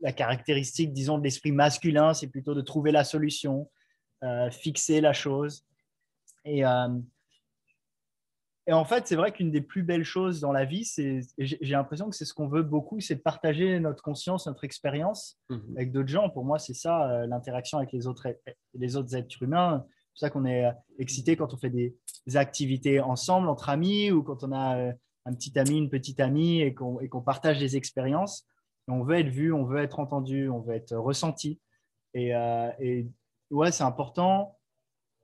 la 0.00 0.12
caractéristique, 0.12 0.92
disons, 0.92 1.18
de 1.18 1.24
l'esprit 1.24 1.50
masculin, 1.50 2.14
c'est 2.14 2.28
plutôt 2.28 2.54
de 2.54 2.60
trouver 2.60 2.92
la 2.92 3.02
solution, 3.02 3.68
fixer 4.52 5.00
la 5.00 5.12
chose. 5.12 5.64
Et 6.44 6.62
et 8.68 8.72
en 8.72 8.84
fait, 8.84 9.08
c'est 9.08 9.16
vrai 9.16 9.32
qu'une 9.32 9.50
des 9.50 9.60
plus 9.60 9.82
belles 9.82 10.04
choses 10.04 10.40
dans 10.40 10.52
la 10.52 10.64
vie, 10.64 10.84
c'est, 10.84 11.20
j'ai 11.36 11.72
l'impression 11.72 12.08
que 12.08 12.14
c'est 12.14 12.24
ce 12.24 12.32
qu'on 12.32 12.46
veut 12.46 12.62
beaucoup, 12.62 13.00
c'est 13.00 13.16
de 13.16 13.20
partager 13.20 13.80
notre 13.80 14.02
conscience, 14.04 14.46
notre 14.46 14.62
expérience 14.62 15.36
mhm. 15.50 15.74
avec 15.76 15.90
d'autres 15.90 16.08
gens. 16.08 16.30
Pour 16.30 16.44
moi, 16.44 16.60
c'est 16.60 16.74
ça, 16.74 17.10
euh, 17.10 17.26
l'interaction 17.26 17.78
avec 17.78 17.90
les 17.92 18.06
autres, 18.06 18.28
les 18.74 18.96
autres 18.96 19.16
êtres 19.16 19.42
humains. 19.42 19.84
C'est 19.88 20.06
pour 20.12 20.18
ça 20.18 20.30
qu'on 20.30 20.44
est 20.44 20.66
euh, 20.66 20.72
excité 21.00 21.36
quand 21.36 21.52
on 21.52 21.56
fait 21.56 21.70
des, 21.70 21.96
activités 22.36 23.00
ensemble, 23.00 23.48
entre 23.48 23.68
amis, 23.68 24.12
ou 24.12 24.22
quand 24.22 24.44
on 24.44 24.52
a 24.52 24.78
euh, 24.78 24.92
un 25.24 25.34
petit 25.34 25.58
ami, 25.58 25.78
une 25.78 25.90
petite 25.90 26.20
amie, 26.20 26.60
et 26.60 26.72
qu'on, 26.72 27.22
partage 27.24 27.58
des 27.58 27.76
expériences. 27.76 28.46
on 28.86 29.02
veut 29.02 29.18
être 29.18 29.28
vu, 29.28 29.52
on 29.52 29.64
veut 29.64 29.80
être 29.80 29.98
entendu, 29.98 30.48
on 30.48 30.60
veut 30.60 30.74
être 30.74 30.94
ressenti. 30.96 31.60
Et, 32.14 32.30
et 32.80 33.08
ouais, 33.50 33.72
c'est 33.72 33.84
important 33.84 34.58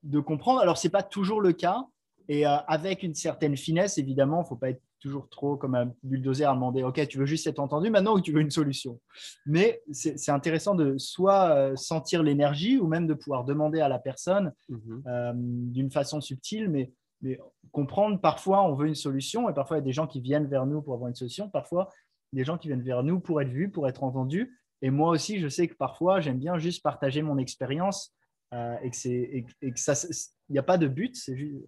de 0.02 0.18
comprendre. 0.18 0.61
Alors, 0.61 0.78
c'est 0.78 0.88
pas 0.88 1.02
toujours 1.02 1.40
le 1.40 1.52
cas 1.52 1.85
et 2.28 2.47
euh, 2.47 2.56
avec 2.66 3.02
une 3.02 3.14
certaine 3.14 3.56
finesse, 3.56 3.97
évidemment, 3.97 4.40
il 4.40 4.42
ne 4.42 4.49
faut 4.49 4.56
pas 4.56 4.70
être 4.70 4.82
toujours 5.00 5.28
trop 5.30 5.56
comme 5.56 5.75
un 5.75 5.92
bulldozer 6.02 6.44
à 6.44 6.54
demander 6.54 6.82
Ok, 6.82 7.06
tu 7.08 7.18
veux 7.18 7.25
juste 7.25 7.47
être 7.47 7.58
entendu 7.58 7.88
maintenant 7.88 8.14
ou 8.14 8.20
tu 8.20 8.32
veux 8.32 8.40
une 8.40 8.50
solution? 8.50 9.00
Mais 9.47 9.82
c'est 9.92 10.30
intéressant 10.30 10.75
de 10.75 10.99
soit 10.99 11.50
euh, 11.50 11.76
sentir 11.76 12.23
l'énergie 12.23 12.78
ou 12.78 12.87
même 12.87 13.06
de 13.06 13.14
pouvoir 13.14 13.44
demander 13.44 13.80
à 13.80 13.88
la 13.88 13.99
personne 13.99 14.52
mhm. 14.68 15.02
euh, 15.06 15.32
d'une 15.35 15.90
façon 15.90 16.20
subtile, 16.20 16.68
mais, 16.68 16.92
mais, 17.23 17.38
comprendre 17.70 18.18
parfois 18.20 18.62
on 18.62 18.75
veut 18.75 18.87
une 18.87 18.94
solution 18.94 19.50
et 19.50 19.54
parfois 19.54 19.76
il 19.76 19.80
y 19.80 19.82
a 19.82 19.85
des 19.85 19.92
gens 19.92 20.06
qui 20.06 20.23
viennent 20.23 20.47
vers 20.47 20.64
nous 20.64 20.80
pour 20.80 20.94
avoir 20.94 21.08
une 21.08 21.14
solution, 21.14 21.50
parfois 21.50 21.90
des 22.32 22.42
gens 22.42 22.56
qui 22.56 22.68
viennent 22.68 22.82
vers 22.82 23.02
nous 23.02 23.20
pour 23.20 23.40
être 23.42 23.50
vus, 23.50 23.70
pour 23.70 23.88
être 23.88 24.04
entendus. 24.04 24.58
Et 24.80 24.90
moi 24.90 25.11
aussi, 25.11 25.38
je 25.38 25.49
sais 25.49 25.68
que 25.68 25.75
parfois 25.75 26.20
j'aime 26.20 26.38
bien 26.38 26.58
juste 26.58 26.82
partager 26.82 27.23
mon 27.23 27.38
expérience 27.38 28.14
et 28.52 28.90
que, 28.90 29.09
et, 29.09 29.47
et 29.61 29.73
que 29.73 29.81
ça 29.81 29.95
il 30.49 30.52
n'y 30.52 30.59
a 30.59 30.62
pas 30.62 30.78
de 30.78 30.88
but, 30.88 31.14
c'est 31.14 31.37
juste 31.37 31.64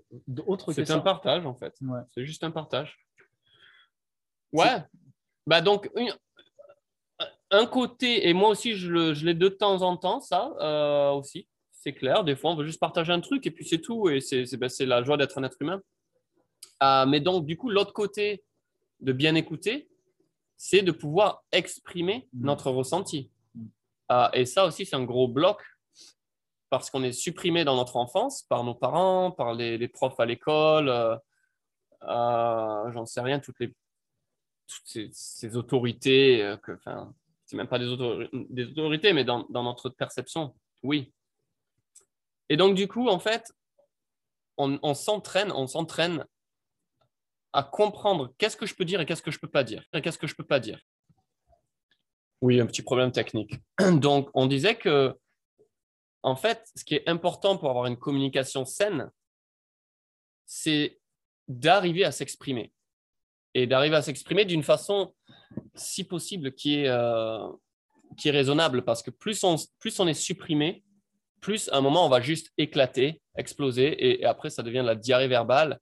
autre 0.47 0.73
C'est 0.73 0.91
un 0.91 1.01
partage 1.01 1.45
en 1.45 1.55
fait. 1.55 1.79
C'est 2.15 2.25
juste 2.25 2.45
un 2.45 2.51
partage. 2.51 2.99
Ouais. 4.53 4.83
Bah 5.47 5.61
donc 5.61 5.91
un 7.51 7.67
côté 7.67 8.29
et 8.29 8.33
moi 8.33 8.51
aussi 8.51 8.75
je, 8.75 9.25
l'ai 9.25 9.35
de 9.35 9.49
temps 9.49 9.83
en 9.83 9.97
temps 9.97 10.21
ça 10.21 10.55
euh, 10.61 11.11
aussi. 11.11 11.47
C'est 11.73 11.93
clair. 11.93 12.25
Des 12.25 12.37
fois 12.37 12.53
on 12.53 12.57
veut 12.57 12.65
juste 12.65 12.81
partager 12.81 13.13
un 13.13 13.21
truc 13.21 13.47
et 13.47 13.51
puis 13.51 13.67
c'est 13.67 13.81
tout 13.81 14.09
et 14.09 14.21
c'est 14.21 14.57
ben, 14.57 14.71
la 14.81 15.03
joie 15.03 15.17
d'être 15.17 15.39
un 15.39 15.45
être 15.45 15.61
humain. 15.61 15.81
Euh, 16.83 17.05
mais 17.05 17.21
donc 17.21 17.45
du 17.45 17.57
coup 17.57 17.69
l'autre 17.69 17.93
côté 17.93 18.43
de 19.01 19.13
bien 19.13 19.35
écouter, 19.35 19.89
c'est 20.57 20.83
de 20.83 20.93
pouvoir 20.93 21.45
exprimer 21.53 22.29
mm. 22.33 22.47
notre 22.47 22.71
ressenti. 22.71 23.31
Mm. 23.55 23.67
Euh, 24.13 24.29
et 24.33 24.47
ça 24.47 24.65
aussi 24.65 24.87
c'est 24.87 24.97
un 24.97 25.05
gros 25.05 25.29
bloc 25.29 25.63
parce 26.71 26.89
qu'on 26.89 27.03
est 27.03 27.13
supprimé 27.13 27.65
dans 27.65 27.77
notre 27.77 27.97
enfance 27.97 28.45
par 28.45 28.65
nos 28.65 28.75
parents, 28.75 29.33
par 29.33 29.55
les, 29.55 29.89
profs 29.89 30.19
à 30.21 30.25
l'école, 30.25 30.89
euh, 30.89 31.17
euh, 32.05 32.93
j'en 32.93 33.05
sais 33.05 33.21
rien, 33.21 33.41
toutes, 33.41 33.59
les, 33.59 33.75
toutes 34.67 35.13
ces, 35.13 35.57
autorités, 35.57 36.43
euh, 36.43 36.57
que, 36.57 36.73
enfin, 36.73 37.13
c'est 37.45 37.57
même 37.57 37.67
pas 37.67 37.81
des, 37.81 37.89
autorités, 37.89 39.13
mais 39.13 39.25
dans, 39.25 39.47
notre 39.51 39.91
perception, 39.91 40.55
oui. 40.85 41.13
Et 42.49 42.57
donc, 42.57 42.77
du 42.77 42.87
coup, 42.89 43.09
en 43.09 43.19
fait, 43.19 43.53
on, 44.57 44.95
s'entraîne, 44.95 45.51
on 45.53 45.67
s'entraîne 45.67 46.25
à 47.53 47.63
comprendre 47.63 48.33
qu'est-ce 48.39 48.57
que 48.57 48.67
je 48.67 48.75
peux 48.75 48.85
dire 48.85 49.01
et 49.01 49.07
qu'est-ce 49.07 49.23
que 49.23 49.31
je 49.31 49.39
ne 49.39 49.41
peux 49.41 49.51
pas 49.51 49.65
dire. 49.65 49.85
Et 49.93 50.03
qu'est-ce 50.03 50.19
que 50.19 50.27
je 50.27 50.35
peux 50.35 50.45
pas 50.45 50.61
dire. 50.61 50.81
Oui, 52.41 52.61
un 52.61 52.67
petit 52.67 52.83
problème 52.83 53.11
technique. 53.11 53.55
Donc, 54.01 54.31
on 54.35 54.47
disait 54.47 54.77
que, 54.77 55.17
en 56.23 56.37
fait, 56.37 56.69
ce 56.77 56.85
qui 56.85 56.95
est 56.95 57.09
important 57.09 57.57
pour 57.57 57.71
avoir 57.71 57.87
une 57.87 57.97
communication 57.97 58.65
saine, 58.65 59.11
c'est 60.47 60.99
d'arriver 61.49 62.05
à 62.05 62.13
s'exprimer. 62.13 62.73
Et 63.55 63.67
d'arriver 63.67 63.97
à 63.97 64.03
s'exprimer 64.03 64.45
d'une 64.45 64.63
façon, 64.63 65.15
si 65.75 66.05
possible, 66.05 66.53
qui 66.53 66.81
est, 66.81 66.89
euh, 66.89 67.49
qui 68.17 68.29
est 68.29 68.33
raisonnable. 68.33 68.85
Parce 68.85 69.03
que 69.03 69.11
plus 69.11 69.43
on, 69.45 69.57
plus 69.79 69.99
on 69.99 70.07
est 70.07 70.15
supprimé, 70.15 70.85
plus 71.41 71.69
à 71.71 71.79
un 71.79 71.81
moment, 71.81 72.05
on 72.05 72.09
va 72.09 72.21
juste 72.21 72.53
éclater, 72.59 73.23
exploser, 73.37 74.21
et, 74.21 74.25
après, 74.25 74.51
ça 74.51 74.63
devient 74.63 74.81
de 74.81 74.87
la 74.87 74.95
diarrhée 74.95 75.29
verbale. 75.29 75.79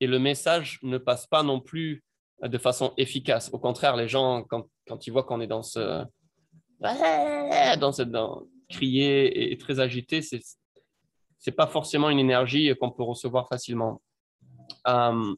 Et 0.00 0.06
le 0.06 0.18
message 0.18 0.78
ne 0.82 0.98
passe 0.98 1.26
pas 1.26 1.42
non 1.42 1.60
plus 1.60 2.04
de 2.42 2.58
façon 2.58 2.94
efficace. 2.96 3.50
Au 3.52 3.58
contraire, 3.58 3.96
les 3.96 4.08
gens, 4.08 4.44
quand, 4.44 4.66
quand 4.86 5.06
ils 5.06 5.10
voient 5.10 5.24
qu'on 5.24 5.40
est 5.42 5.46
dans 5.46 5.62
ce. 5.62 6.04
dans 6.80 7.92
cette. 7.92 8.10
Dans, 8.10 8.46
crier 8.70 9.52
et, 9.52 9.58
très 9.58 9.80
agité, 9.80 10.22
c'est 10.22 10.40
n'est 11.46 11.52
pas 11.52 11.66
forcément 11.66 12.10
une 12.10 12.18
énergie 12.18 12.72
qu'on 12.78 12.90
peut 12.90 13.02
recevoir 13.02 13.48
facilement. 13.48 14.02
Euh, 14.86 15.34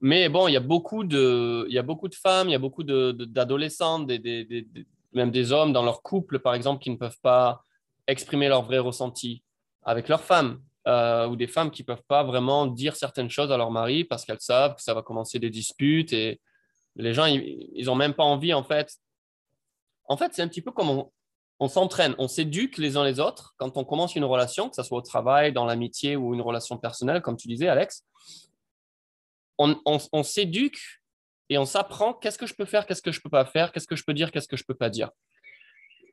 mais 0.00 0.28
bon, 0.28 0.48
il 0.48 0.52
y 0.52 0.56
a 0.56 0.60
beaucoup 0.60 1.04
de, 1.04 1.64
il 1.68 1.74
y 1.74 1.78
a 1.78 1.82
beaucoup 1.82 2.08
de 2.08 2.14
femmes, 2.14 2.48
il 2.48 2.52
y 2.52 2.56
a 2.56 2.58
beaucoup 2.58 2.82
d'adolescentes, 2.82 4.08
de, 4.08 4.66
même 5.12 5.30
des 5.30 5.52
hommes 5.52 5.72
dans 5.72 5.84
leur 5.84 6.02
couple, 6.02 6.40
par 6.40 6.54
exemple, 6.54 6.82
qui 6.82 6.90
ne 6.90 6.96
peuvent 6.96 7.20
pas 7.22 7.64
exprimer 8.08 8.48
leur 8.48 8.62
vrai 8.62 8.78
ressenti 8.78 9.44
avec 9.84 10.08
leur 10.08 10.22
femme, 10.22 10.60
euh, 10.88 11.28
ou 11.28 11.36
des 11.36 11.46
femmes 11.46 11.70
qui 11.70 11.82
ne 11.82 11.86
peuvent 11.86 12.02
pas 12.08 12.24
vraiment 12.24 12.66
dire 12.66 12.96
certaines 12.96 13.30
choses 13.30 13.52
à 13.52 13.56
leur 13.56 13.70
mari 13.70 14.02
parce 14.02 14.24
qu'elles 14.24 14.40
savent 14.40 14.74
que 14.74 14.82
ça 14.82 14.94
va 14.94 15.02
commencer 15.02 15.38
des 15.38 15.50
disputes 15.50 16.12
et 16.12 16.40
les 16.96 17.14
gens, 17.14 17.26
ils 17.26 17.84
n'ont 17.86 17.94
même 17.94 18.14
pas 18.14 18.24
envie, 18.24 18.52
en 18.52 18.64
fait. 18.64 18.92
En 20.06 20.16
fait, 20.16 20.34
c'est 20.34 20.42
un 20.42 20.48
petit 20.48 20.60
peu 20.60 20.72
comme 20.72 20.90
on, 20.90 21.10
s'entraîne, 21.68 22.14
on 22.18 22.28
s'éduque 22.28 22.78
les 22.78 22.96
uns 22.96 23.04
les 23.04 23.20
autres 23.20 23.54
quand 23.56 23.76
on 23.76 23.84
commence 23.84 24.16
une 24.16 24.24
relation, 24.24 24.68
que 24.68 24.76
ce 24.76 24.82
soit 24.82 24.98
au 24.98 25.02
travail, 25.02 25.52
dans 25.52 25.64
l'amitié 25.64 26.16
ou 26.16 26.34
une 26.34 26.40
relation 26.40 26.78
personnelle, 26.78 27.22
comme 27.22 27.36
tu 27.36 27.48
disais, 27.48 27.68
Alex. 27.68 28.04
On, 29.58 29.76
on 29.84 30.22
s'éduque 30.22 30.80
et 31.48 31.58
on 31.58 31.66
s'apprend 31.66 32.14
qu'est-ce 32.14 32.38
que 32.38 32.46
je 32.46 32.54
peux 32.54 32.64
faire, 32.64 32.86
qu'est-ce 32.86 33.02
que 33.02 33.12
je 33.12 33.18
ne 33.18 33.22
peux 33.22 33.30
pas 33.30 33.44
faire, 33.44 33.70
qu'est-ce 33.70 33.86
que 33.86 33.94
je 33.94 34.02
peux 34.02 34.14
dire, 34.14 34.32
qu'est-ce 34.32 34.48
que 34.48 34.56
je 34.56 34.62
ne 34.62 34.66
peux 34.66 34.74
pas 34.74 34.90
dire 34.90 35.10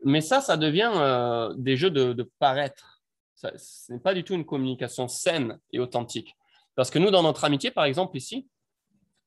mais 0.04 0.22
ça, 0.22 0.42
ça 0.42 0.58
devient 0.58 0.92
euh, 0.96 1.54
des 1.58 1.76
jeux 1.76 1.92
de, 1.92 2.30
paraître. 2.40 3.02
ce 3.36 3.92
n'est 3.92 4.00
pas 4.00 4.14
du 4.14 4.24
tout 4.24 4.34
une 4.34 4.46
communication 4.46 5.08
saine 5.08 5.60
et 5.72 5.80
authentique. 5.80 6.36
Parce 6.76 6.90
que 6.90 7.00
nous, 7.00 7.12
dans 7.12 7.24
notre 7.24 7.44
amitié, 7.44 7.72
par 7.72 7.86
exemple, 7.86 8.16
ici, 8.16 8.48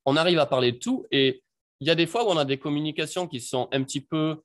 on 0.07 0.17
arrive 0.17 0.39
à 0.39 0.47
parler 0.47 0.73
de 0.73 0.79
tout 0.79 1.07
et 1.11 1.43
il 1.81 1.87
y 1.87 1.91
a 1.91 1.95
des 1.95 2.07
fois 2.07 2.25
où 2.25 2.29
on 2.29 2.37
a 2.37 2.45
des 2.45 2.59
communications 2.59 3.27
qui 3.27 3.41
sont 3.41 3.69
un 3.73 3.83
petit 3.83 4.01
peu, 4.01 4.43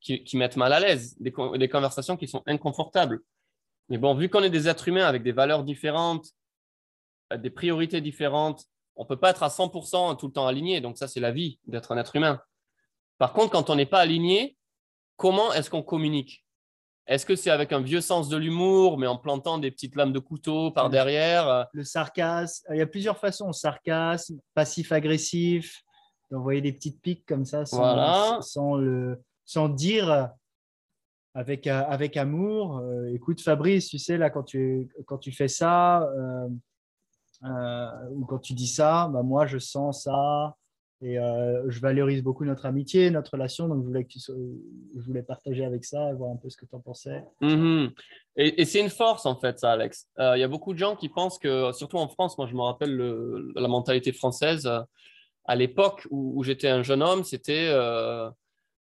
qui, 0.00 0.36
mettent 0.36 0.56
mal 0.56 0.72
à 0.72 0.80
l'aise, 0.80 1.16
des, 1.20 1.32
des, 1.58 1.68
conversations 1.68 2.16
qui 2.16 2.26
sont 2.26 2.42
inconfortables. 2.46 3.20
Mais 3.88 3.98
bon, 3.98 4.14
vu 4.14 4.28
qu'on 4.28 4.42
est 4.42 4.50
des 4.50 4.68
êtres 4.68 4.88
humains 4.88 5.04
avec 5.04 5.22
des 5.22 5.32
valeurs 5.32 5.62
différentes, 5.62 6.28
euh, 7.32 7.36
des 7.36 7.50
priorités 7.50 8.00
différentes, 8.00 8.64
on 8.96 9.02
ne 9.04 9.08
peut 9.08 9.18
pas 9.18 9.30
être 9.30 9.42
à 9.42 9.48
100% 9.48 10.16
tout 10.16 10.26
le 10.26 10.32
temps 10.32 10.46
aligné. 10.46 10.80
Donc 10.80 10.98
ça, 10.98 11.08
c'est 11.08 11.20
la 11.20 11.32
vie 11.32 11.58
d'être 11.66 11.92
un 11.92 11.98
être 11.98 12.16
humain. 12.16 12.40
Par 13.18 13.32
contre, 13.32 13.50
quand 13.50 13.70
on 13.70 13.76
n'est 13.76 13.86
pas 13.86 14.00
aligné, 14.00 14.56
comment 15.16 15.52
est-ce 15.52 15.70
qu'on 15.70 15.82
communique? 15.82 16.44
Est-ce 17.06 17.26
que 17.26 17.34
c'est 17.34 17.50
avec 17.50 17.72
un 17.72 17.80
vieux 17.80 18.00
sens 18.00 18.28
de 18.28 18.36
l'humour, 18.36 18.96
mais 18.96 19.06
en 19.06 19.18
plantant 19.18 19.58
des 19.58 19.70
petites 19.70 19.96
lames 19.96 20.12
de 20.12 20.18
couteau 20.18 20.70
par 20.70 20.90
derrière 20.90 21.66
Le 21.72 21.82
sarcasme, 21.82 22.64
il 22.72 22.78
y 22.78 22.82
a 22.82 22.86
plusieurs 22.86 23.18
façons 23.18 23.52
sarcasme, 23.52 24.38
passif-agressif, 24.54 25.82
d'envoyer 26.30 26.60
des 26.60 26.72
petites 26.72 27.00
piques 27.00 27.26
comme 27.26 27.44
ça 27.44 27.64
sans, 27.66 28.76
le, 28.76 29.20
sans 29.50 29.68
dire 29.68 30.30
avec, 31.34 31.66
avec 31.66 32.16
amour. 32.16 32.78
Euh, 32.78 33.12
écoute, 33.12 33.40
Fabrice, 33.40 33.88
tu 33.88 33.98
sais, 33.98 34.16
là, 34.16 34.30
quand 34.30 34.44
tu, 34.44 34.88
quand 35.06 35.18
tu 35.18 35.32
fais 35.32 35.48
ça, 35.48 36.02
euh, 36.02 36.48
euh, 37.44 38.08
ou 38.12 38.24
quand 38.26 38.38
tu 38.38 38.52
dis 38.52 38.68
ça, 38.68 39.08
bah, 39.12 39.22
moi, 39.22 39.46
je 39.46 39.58
sens 39.58 40.04
ça. 40.04 40.56
Et 41.02 41.18
euh, 41.18 41.68
je 41.68 41.80
valorise 41.80 42.22
beaucoup 42.22 42.44
notre 42.44 42.66
amitié, 42.66 43.10
notre 43.10 43.32
relation. 43.32 43.66
Donc, 43.66 43.82
je 43.82 43.86
voulais, 43.86 44.04
que 44.04 44.10
je 44.18 45.04
voulais 45.04 45.22
partager 45.22 45.64
avec 45.64 45.84
ça, 45.84 46.12
voir 46.12 46.30
un 46.30 46.36
peu 46.36 46.48
ce 46.48 46.56
que 46.56 46.66
tu 46.66 46.74
en 46.76 46.80
pensais. 46.80 47.24
Mhm. 47.40 47.90
Et, 48.36 48.64
c'est 48.64 48.80
une 48.80 48.90
force, 48.90 49.26
en 49.26 49.34
fait, 49.34 49.58
ça, 49.58 49.72
Alex. 49.72 50.06
Euh, 50.20 50.36
il 50.36 50.40
y 50.40 50.44
a 50.44 50.48
beaucoup 50.48 50.74
de 50.74 50.78
gens 50.78 50.94
qui 50.94 51.08
pensent 51.08 51.38
que, 51.38 51.72
surtout 51.72 51.96
en 51.96 52.08
France, 52.08 52.38
moi, 52.38 52.46
je 52.46 52.54
me 52.54 52.60
rappelle 52.60 52.96
la 53.56 53.68
mentalité 53.68 54.12
française. 54.12 54.66
Euh, 54.66 54.80
à 55.46 55.56
l'époque 55.56 56.06
où, 56.10 56.44
j'étais 56.44 56.68
un 56.68 56.82
jeune 56.82 57.02
homme, 57.02 57.24
c'était. 57.24 57.72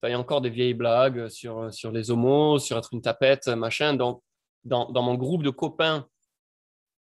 Il 0.05 0.11
y 0.11 0.13
a 0.13 0.19
encore 0.19 0.41
des 0.41 0.51
vieilles 0.51 0.75
blagues 0.75 1.29
sur, 1.29 1.73
sur 1.73 1.91
les 1.91 2.11
homos, 2.11 2.59
sur 2.59 2.79
être 2.79 2.93
une 2.93 3.03
tapette, 3.03 3.49
machin. 3.49 3.95
Donc, 3.95 4.23
dans, 4.65 4.91
dans 4.91 5.03
mon 5.03 5.15
groupe 5.15 5.43
de 5.43 5.51
copains, 5.51 6.07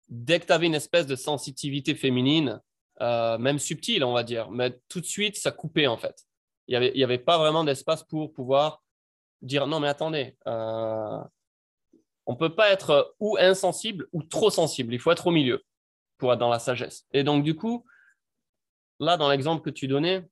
dès 0.09 0.41
que 0.41 0.47
tu 0.47 0.53
avais 0.53 0.67
une 0.67 0.75
espèce 0.75 1.07
de 1.07 1.17
sensitivité 1.17 1.95
féminine, 1.95 2.61
euh, 3.01 3.39
même 3.39 3.59
subtil, 3.59 4.05
on 4.05 4.13
va 4.13 4.23
dire. 4.23 4.51
Mais 4.51 4.79
tout 4.89 5.01
de 5.01 5.07
suite, 5.07 5.37
ça 5.37 5.51
coupait 5.51 5.87
en 5.87 5.97
fait. 5.97 6.25
Il 6.69 6.73
n'y 6.73 6.77
avait, 6.77 6.97
y 6.97 7.05
avait 7.05 7.19
pas 7.19 7.39
vraiment 7.39 7.65
d'espace 7.65 8.05
pour 8.05 8.33
pouvoir 8.33 8.83
dire 9.41 9.67
non, 9.67 9.81
mais 9.81 9.89
attendez, 9.89 10.37
euh, 10.47 11.19
on 12.27 12.33
ne 12.33 12.39
peut 12.39 12.55
pas 12.55 12.71
être 12.71 13.15
ou 13.19 13.37
insensible 13.41 14.07
ou 14.13 14.23
trop 14.23 14.51
sensible. 14.51 14.95
Il 14.95 15.01
faut 15.01 15.11
être 15.11 15.27
au 15.27 15.31
milieu 15.33 15.63
pour 16.19 16.33
être 16.33 16.39
dans 16.39 16.51
la 16.51 16.59
sagesse. 16.59 17.07
Et 17.13 17.25
donc, 17.25 17.43
du 17.43 17.57
coup, 17.57 17.85
là, 19.01 19.17
dans 19.17 19.29
l'exemple 19.29 19.63
que 19.63 19.71
tu 19.71 19.89
donnais, 19.89 20.29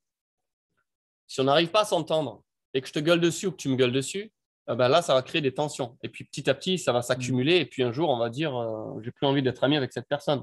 si 1.30 1.40
on 1.40 1.44
n'arrive 1.44 1.68
pas 1.68 1.82
à 1.82 1.84
s'entendre 1.84 2.42
et 2.75 2.80
que 2.80 2.88
je 2.88 2.92
te 2.92 2.99
gueule 2.99 3.20
dessus 3.20 3.46
ou 3.46 3.52
que 3.52 3.56
tu 3.56 3.68
me 3.68 3.76
gueules 3.76 3.92
dessus, 3.92 4.32
eh 4.68 4.75
ben 4.75 4.88
là, 4.88 5.00
ça 5.00 5.14
va 5.14 5.22
créer 5.22 5.40
des 5.40 5.54
tensions. 5.54 5.96
Et 6.02 6.08
puis 6.08 6.25
petit 6.25 6.50
à 6.50 6.54
petit, 6.54 6.76
ça 6.76 6.92
va 6.92 7.02
s'accumuler. 7.02 7.58
Et 7.58 7.66
puis 7.66 7.84
un 7.84 7.92
jour, 7.92 8.10
on 8.10 8.18
va 8.18 8.30
dire, 8.30 8.56
euh, 8.56 9.00
j'ai 9.00 9.12
plus 9.12 9.28
envie 9.28 9.40
d'être 9.40 9.62
ami 9.62 9.76
avec 9.76 9.92
cette 9.92 10.08
personne. 10.08 10.42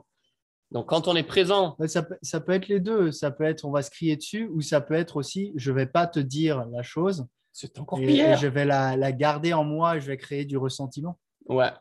Donc, 0.71 0.87
quand 0.87 1.09
on 1.09 1.15
est 1.17 1.23
présent. 1.23 1.75
Ça 1.85 2.03
peut, 2.03 2.53
être 2.53 2.69
les 2.69 2.79
deux. 2.79 3.11
Ça 3.11 3.31
peut 3.31 3.43
être 3.43 3.65
on 3.65 3.71
va 3.71 3.81
se 3.81 3.91
crier 3.91 4.15
dessus 4.15 4.47
ou 4.47 4.61
ça 4.61 4.79
peut 4.79 4.93
être 4.93 5.17
aussi 5.17 5.51
je 5.57 5.71
ne 5.71 5.75
vais 5.75 5.87
pas 5.87 6.07
te 6.07 6.21
dire 6.21 6.65
la 6.67 6.83
chose. 6.83 7.27
C'est 7.51 7.77
encore 7.79 7.99
pire. 7.99 8.31
Et 8.31 8.37
je 8.37 8.47
vais 8.47 8.63
la, 8.63 9.11
garder 9.11 9.51
en 9.51 9.65
moi 9.65 9.97
et 9.97 9.99
je 9.99 10.07
vais 10.07 10.17
créer 10.17 10.45
du 10.45 10.55
ressentiment. 10.55 11.19
Ouais. 11.47 11.71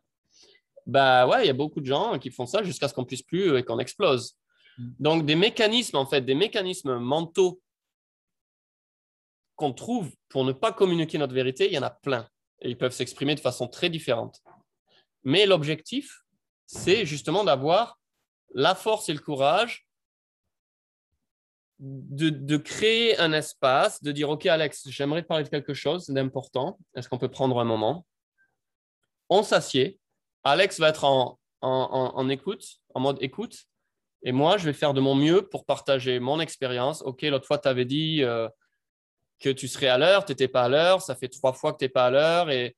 Bah 0.84 1.28
ouais, 1.28 1.44
il 1.44 1.46
y 1.46 1.50
a 1.50 1.54
beaucoup 1.54 1.80
de 1.80 1.86
gens 1.86 2.18
qui 2.18 2.32
font 2.32 2.46
ça 2.46 2.64
jusqu'à 2.64 2.88
ce 2.88 2.94
qu'on 2.94 3.04
puisse 3.04 3.22
plus 3.22 3.56
et 3.56 3.62
qu'on 3.62 3.78
explose. 3.78 4.36
Mm. 4.78 4.88
Donc, 4.98 5.26
des 5.26 5.36
mécanismes, 5.36 5.96
en 5.96 6.06
fait, 6.06 6.22
des 6.22 6.34
mécanismes 6.34 6.96
mentaux 6.98 7.60
qu'on 9.56 9.72
trouve 9.72 10.10
pour 10.28 10.44
ne 10.44 10.52
pas 10.52 10.72
communiquer 10.72 11.18
notre 11.18 11.34
vérité, 11.34 11.66
il 11.66 11.72
y 11.72 11.78
en 11.78 11.82
a 11.82 11.90
plein. 11.90 12.28
Et 12.60 12.70
ils 12.70 12.78
peuvent 12.78 12.92
s'exprimer 12.92 13.34
de 13.34 13.40
façon 13.40 13.68
très 13.68 13.90
différente. 13.90 14.40
Mais 15.24 15.46
l'objectif, 15.46 16.22
c'est 16.66 17.04
justement 17.04 17.44
d'avoir 17.44 17.98
la 18.54 18.74
force 18.74 19.08
et 19.08 19.12
le 19.12 19.18
courage 19.18 19.86
de, 21.78 22.56
créer 22.56 23.18
un 23.18 23.32
espace, 23.32 24.02
de 24.02 24.12
dire, 24.12 24.30
OK, 24.30 24.46
Alex, 24.46 24.88
j'aimerais 24.88 25.22
te 25.22 25.26
parler 25.26 25.44
de 25.44 25.48
quelque 25.48 25.74
chose 25.74 26.06
d'important. 26.08 26.78
Est-ce 26.94 27.08
qu'on 27.08 27.18
peut 27.18 27.30
prendre 27.30 27.60
un 27.60 27.64
moment? 27.64 28.06
On 29.28 29.42
s'assied. 29.42 30.00
Alex 30.44 30.80
va 30.80 30.88
être 30.88 31.04
en, 31.04 31.38
en, 31.60 32.28
écoute, 32.28 32.64
en 32.94 33.00
mode 33.00 33.18
écoute. 33.20 33.64
Et 34.22 34.32
moi, 34.32 34.56
je 34.56 34.64
vais 34.64 34.72
faire 34.72 34.94
de 34.94 35.00
mon 35.00 35.14
mieux 35.14 35.46
pour 35.46 35.66
partager 35.66 36.18
mon 36.18 36.40
expérience. 36.40 37.02
OK, 37.02 37.22
l'autre 37.22 37.46
fois, 37.46 37.58
tu 37.58 37.68
avais 37.68 37.84
dit 37.84 38.22
euh, 38.22 38.48
que 39.40 39.50
tu 39.50 39.68
serais 39.68 39.88
à 39.88 39.98
l'heure, 39.98 40.24
tu 40.24 40.32
n'étais 40.32 40.48
pas 40.48 40.64
à 40.64 40.68
l'heure. 40.68 41.02
Ça 41.02 41.14
fait 41.14 41.28
trois 41.28 41.52
fois 41.52 41.72
que 41.72 41.78
tu 41.78 41.84
n'es 41.84 41.88
pas 41.88 42.06
à 42.06 42.10
l'heure. 42.10 42.50
Et 42.50 42.76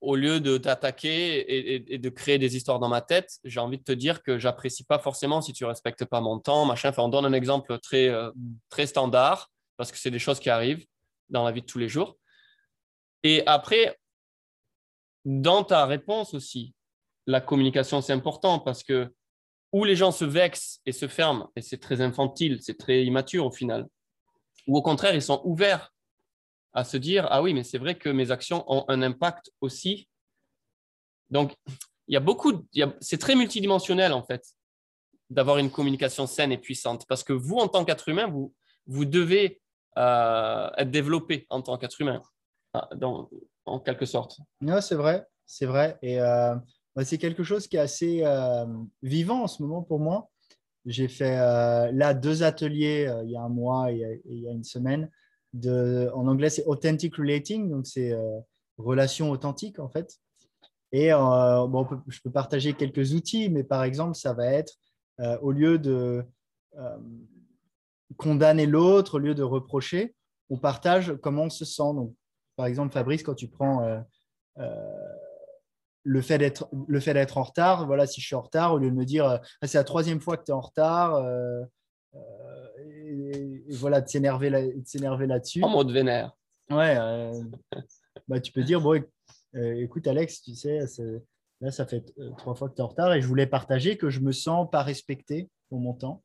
au 0.00 0.16
lieu 0.16 0.40
de 0.40 0.56
t'attaquer 0.56 1.92
et, 1.94 1.98
de 1.98 2.08
créer 2.08 2.38
des 2.38 2.56
histoires 2.56 2.78
dans 2.78 2.88
ma 2.88 3.02
tête, 3.02 3.38
j'ai 3.44 3.60
envie 3.60 3.78
de 3.78 3.84
te 3.84 3.92
dire 3.92 4.22
que 4.22 4.38
j'apprécie 4.38 4.84
pas 4.84 4.98
forcément 4.98 5.42
si 5.42 5.52
tu 5.52 5.64
respectes 5.64 6.06
pas 6.06 6.20
mon 6.20 6.38
temps, 6.38 6.64
machin. 6.64 6.88
Enfin, 6.88 7.02
on 7.02 7.08
donne 7.08 7.26
un 7.26 7.32
exemple 7.34 7.78
très, 7.80 8.08
euh, 8.08 8.30
très 8.70 8.86
standard 8.86 9.50
parce 9.76 9.92
que 9.92 9.98
c'est 9.98 10.10
des 10.10 10.18
choses 10.18 10.40
qui 10.40 10.50
arrivent 10.50 10.86
dans 11.28 11.44
la 11.44 11.52
vie 11.52 11.60
de 11.60 11.66
tous 11.66 11.78
les 11.78 11.88
jours. 11.88 12.16
Et 13.22 13.42
après, 13.46 13.98
dans 15.24 15.64
ta 15.64 15.84
réponse 15.84 16.32
aussi, 16.32 16.74
la 17.26 17.40
communication, 17.40 18.00
c'est 18.00 18.14
important 18.14 18.58
parce 18.58 18.82
que 18.82 19.12
où 19.72 19.84
les 19.84 19.96
gens 19.96 20.10
se 20.10 20.24
vexent 20.24 20.80
et 20.86 20.92
se 20.92 21.06
ferment, 21.06 21.50
et 21.54 21.62
c'est 21.62 21.78
très 21.78 22.00
infantile, 22.00 22.58
c'est 22.60 22.78
très 22.78 23.04
immature 23.04 23.46
au 23.46 23.52
final, 23.52 23.86
ou 24.66 24.76
au 24.76 24.82
contraire, 24.82 25.14
ils 25.14 25.22
sont 25.22 25.40
ouverts 25.44 25.92
à 26.72 26.84
se 26.84 26.96
dire, 26.96 27.26
ah 27.30 27.42
oui, 27.42 27.54
mais 27.54 27.64
c'est 27.64 27.78
vrai 27.78 27.96
que 27.96 28.08
mes 28.08 28.30
actions 28.30 28.64
ont 28.68 28.84
un 28.88 29.02
impact 29.02 29.50
aussi. 29.60 30.08
Donc, 31.30 31.54
il 32.06 32.14
y 32.14 32.16
a 32.16 32.20
beaucoup, 32.20 32.66
c'est 33.00 33.18
très 33.18 33.34
multidimensionnel 33.34 34.12
en 34.12 34.22
fait, 34.22 34.44
d'avoir 35.30 35.58
une 35.58 35.70
communication 35.70 36.26
saine 36.26 36.52
et 36.52 36.58
puissante, 36.58 37.06
parce 37.08 37.24
que 37.24 37.32
vous, 37.32 37.56
en 37.56 37.68
tant 37.68 37.84
qu'être 37.84 38.08
humain, 38.08 38.26
vous, 38.26 38.52
vous 38.86 39.04
devez 39.04 39.60
euh, 39.98 40.70
être 40.76 40.90
développé 40.90 41.46
en 41.50 41.62
tant 41.62 41.76
qu'être 41.78 42.00
humain, 42.00 42.22
ah, 42.74 42.88
en 43.66 43.80
quelque 43.80 44.06
sorte. 44.06 44.38
Non, 44.60 44.80
c'est 44.80 44.94
vrai, 44.94 45.26
c'est 45.46 45.66
vrai. 45.66 45.98
Et 46.02 46.20
euh, 46.20 46.54
bah, 46.94 47.04
c'est 47.04 47.18
quelque 47.18 47.42
chose 47.44 47.66
qui 47.66 47.76
est 47.76 47.80
assez 47.80 48.22
euh, 48.24 48.66
vivant 49.02 49.42
en 49.42 49.46
ce 49.48 49.62
moment 49.62 49.82
pour 49.82 50.00
moi. 50.00 50.30
J'ai 50.86 51.08
fait 51.08 51.38
euh, 51.38 51.90
là 51.92 52.14
deux 52.14 52.42
ateliers 52.42 53.06
euh, 53.06 53.22
il 53.24 53.30
y 53.30 53.36
a 53.36 53.42
un 53.42 53.48
mois 53.48 53.92
et, 53.92 54.22
il 54.24 54.40
y 54.40 54.48
a 54.48 54.52
une 54.52 54.64
semaine. 54.64 55.10
En 55.54 56.26
anglais, 56.28 56.50
c'est 56.50 56.64
Authentic 56.64 57.16
Relating, 57.16 57.70
donc 57.70 57.86
c'est 57.86 58.16
relation 58.78 59.30
authentique 59.30 59.80
en 59.80 59.88
fait. 59.88 60.16
Et 60.92 61.10
bon, 61.10 61.86
je 62.06 62.20
peux 62.22 62.30
partager 62.30 62.72
quelques 62.72 63.14
outils, 63.14 63.50
mais 63.50 63.64
par 63.64 63.82
exemple, 63.82 64.14
ça 64.14 64.32
va 64.32 64.46
être 64.46 64.74
au 65.42 65.50
lieu 65.50 65.80
de 65.80 66.24
condamner 68.16 68.66
l'autre, 68.66 69.16
au 69.16 69.18
lieu 69.18 69.34
de 69.34 69.42
reprocher, 69.42 70.14
on 70.50 70.56
partage 70.56 71.14
comment 71.20 71.44
on 71.44 71.50
se 71.50 71.64
sent. 71.64 71.94
Donc, 71.94 72.14
par 72.54 72.66
exemple, 72.66 72.92
Fabrice, 72.92 73.24
quand 73.24 73.34
tu 73.34 73.48
prends 73.48 74.04
le 76.02 76.22
fait 76.22 76.38
d'être 76.38 76.68
le 76.88 77.00
fait 77.00 77.14
d'être 77.14 77.38
en 77.38 77.42
retard 77.42 77.86
voilà 77.86 78.06
si 78.06 78.20
je 78.20 78.26
suis 78.26 78.34
en 78.34 78.40
retard 78.40 78.74
au 78.74 78.78
lieu 78.78 78.90
de 78.90 78.94
me 78.94 79.04
dire 79.04 79.26
euh, 79.26 79.38
c'est 79.62 79.78
la 79.78 79.84
troisième 79.84 80.20
fois 80.20 80.36
que 80.36 80.44
tu 80.44 80.50
es 80.50 80.54
en 80.54 80.60
retard 80.60 81.14
euh, 81.14 81.62
euh, 82.14 82.66
et, 83.04 83.62
voilà 83.70 84.00
de 84.00 84.08
s'énerver 84.08 84.50
là, 84.50 84.60
s'énerver 84.84 85.26
là-dessus. 85.26 85.62
En 85.62 85.68
mode 85.68 85.92
vénère. 85.92 86.32
Ouais 86.70 86.96
bah, 88.28 88.40
tu 88.40 88.52
peux 88.52 88.62
dire 88.62 88.80
bon 88.80 89.02
écoute 89.54 90.06
Alex 90.06 90.42
tu 90.42 90.54
sais 90.54 90.80
là 91.60 91.70
ça 91.70 91.86
fait 91.86 92.04
trois 92.38 92.54
fois 92.54 92.68
que 92.68 92.74
tu 92.74 92.80
es 92.80 92.84
en 92.84 92.88
retard 92.88 93.12
et 93.12 93.20
je 93.20 93.26
voulais 93.26 93.46
partager 93.46 93.96
que 93.96 94.08
je 94.08 94.20
me 94.20 94.32
sens 94.32 94.68
pas 94.70 94.82
respecté 94.82 95.50
pour 95.68 95.80
mon 95.80 95.94
temps 95.94 96.22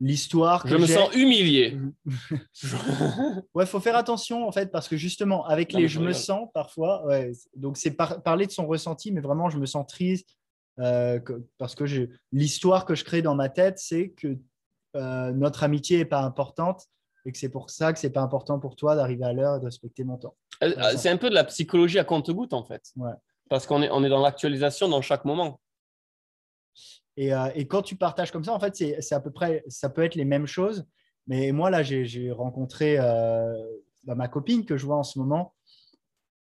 l'histoire. 0.00 0.66
Je 0.66 0.76
me 0.76 0.86
sens 0.86 1.14
humilié. 1.14 1.78
ouais, 3.54 3.66
faut 3.66 3.80
faire 3.80 3.96
attention 3.96 4.46
en 4.46 4.52
fait 4.52 4.70
parce 4.72 4.88
que 4.88 4.96
justement 4.96 5.46
avec 5.46 5.72
les 5.72 5.88
je, 5.88 6.00
me 6.00 6.12
sens 6.12 6.48
parfois, 6.54 7.04
ouais, 7.06 7.32
donc 7.54 7.76
c'est 7.76 7.90
parler 7.90 8.46
de 8.46 8.52
son 8.52 8.66
ressenti, 8.66 9.12
mais 9.12 9.20
vraiment 9.20 9.50
je 9.50 9.58
me 9.58 9.66
sens 9.66 9.86
triste 9.86 10.36
euh, 10.78 11.20
parce 11.58 11.74
que 11.74 11.84
l'histoire 12.32 12.84
que 12.86 12.94
je 12.94 13.04
crée 13.04 13.22
dans 13.22 13.34
ma 13.34 13.48
tête, 13.48 13.78
c'est 13.78 14.10
que 14.10 14.38
euh, 14.96 15.32
notre 15.32 15.62
amitié 15.62 16.00
est 16.00 16.04
pas 16.04 16.22
importante 16.22 16.86
et 17.26 17.32
que 17.32 17.38
c'est 17.38 17.50
pour 17.50 17.70
ça 17.70 17.92
que 17.92 17.98
c'est 17.98 18.10
pas 18.10 18.22
important 18.22 18.58
pour 18.58 18.76
toi 18.76 18.96
d'arriver 18.96 19.24
à 19.24 19.32
l'heure 19.32 19.56
et 19.56 19.60
de 19.60 19.66
respecter 19.66 20.04
mon 20.04 20.16
temps. 20.16 20.34
Euh, 20.62 20.72
c'est 20.96 21.10
un 21.10 21.16
peu 21.16 21.28
de 21.28 21.34
la 21.34 21.44
psychologie 21.44 21.98
à 21.98 22.04
compte-goutte 22.04 22.54
en 22.54 22.64
fait. 22.64 22.92
Ouais. 22.96 23.12
Parce 23.48 23.66
qu'on 23.66 23.82
est, 23.82 23.90
on 23.90 24.02
est 24.04 24.08
dans 24.08 24.20
l'actualisation 24.20 24.88
dans 24.88 25.02
chaque 25.02 25.24
moment. 25.24 25.60
Euh, 27.18 27.50
et, 27.54 27.66
quand 27.66 27.82
tu 27.82 27.96
partages 27.96 28.30
comme 28.30 28.44
ça, 28.44 28.52
en 28.52 28.60
fait, 28.60 28.76
c'est 28.76 29.14
à 29.14 29.20
peu 29.20 29.30
près, 29.30 29.64
ça 29.68 29.90
peut 29.90 30.02
être 30.02 30.14
les 30.14 30.24
mêmes 30.24 30.46
choses. 30.46 30.86
Mais 31.26 31.52
moi, 31.52 31.70
là, 31.70 31.82
j'ai 31.82 32.32
rencontré 32.32 32.96
euh, 32.98 33.52
bah, 34.04 34.14
ma 34.14 34.28
copine 34.28 34.64
que 34.64 34.76
je 34.76 34.86
vois 34.86 34.96
en 34.96 35.02
ce 35.02 35.18
moment 35.18 35.54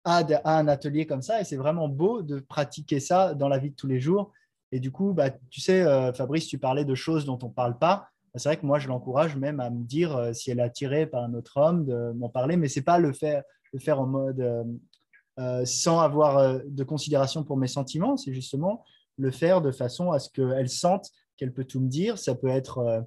à, 0.03 0.23
un 0.45 0.67
atelier 0.67 1.05
comme 1.05 1.21
ça. 1.21 1.41
Et 1.41 1.43
c'est 1.43 1.57
vraiment 1.57 1.87
beau 1.87 2.21
de 2.21 2.39
pratiquer 2.39 2.99
ça 2.99 3.33
dans 3.33 3.49
la 3.49 3.57
vie 3.57 3.71
de 3.71 3.75
tous 3.75 3.87
les 3.87 3.99
jours. 3.99 4.31
Et 4.71 4.79
du 4.79 4.91
coup, 4.91 5.13
bah, 5.13 5.31
tu 5.49 5.61
sais, 5.61 5.81
euh, 5.81 6.13
Fabrice, 6.13 6.47
tu 6.47 6.57
parlais 6.57 6.85
de 6.85 6.95
choses 6.95 7.25
dont 7.25 7.39
on 7.41 7.47
ne 7.47 7.53
parle 7.53 7.77
pas. 7.77 8.07
C'est 8.35 8.47
vrai 8.47 8.57
que 8.57 8.65
moi, 8.65 8.77
je 8.77 8.87
l'encourage 8.87 9.35
même 9.35 9.59
à 9.59 9.71
me 9.71 9.83
dire 9.83 10.29
si 10.33 10.51
elle 10.51 10.59
est 10.59 10.63
attirée 10.63 11.07
par 11.07 11.23
un 11.23 11.33
autre 11.33 11.57
homme, 11.57 11.85
de 11.85 12.11
m'en 12.11 12.29
parler. 12.29 12.57
Mais 12.57 12.67
ce 12.67 12.79
n'est 12.79 12.83
pas 12.83 12.99
le 12.99 13.11
faire, 13.11 13.41
le 13.73 13.79
faire 13.79 13.99
en 13.99 14.05
mode 14.05 14.79
sans 15.65 15.99
avoir 15.99 16.59
de 16.63 16.83
considération 16.83 17.43
pour 17.43 17.57
mes 17.57 17.67
sentiments. 17.67 18.17
C'est 18.17 18.33
justement 18.33 18.85
le 19.19 19.31
faire 19.31 19.61
de 19.61 19.71
façon 19.71 20.11
à 20.11 20.19
ce 20.19 20.29
qu'elle 20.29 20.69
sente 20.69 21.11
qu'elle 21.37 21.53
peut 21.53 21.65
tout 21.65 21.79
me 21.79 21.87
dire. 21.87 22.17
Ça 22.17 22.35
peut 22.35 22.47
être, 22.47 22.79
euh, 22.79 23.01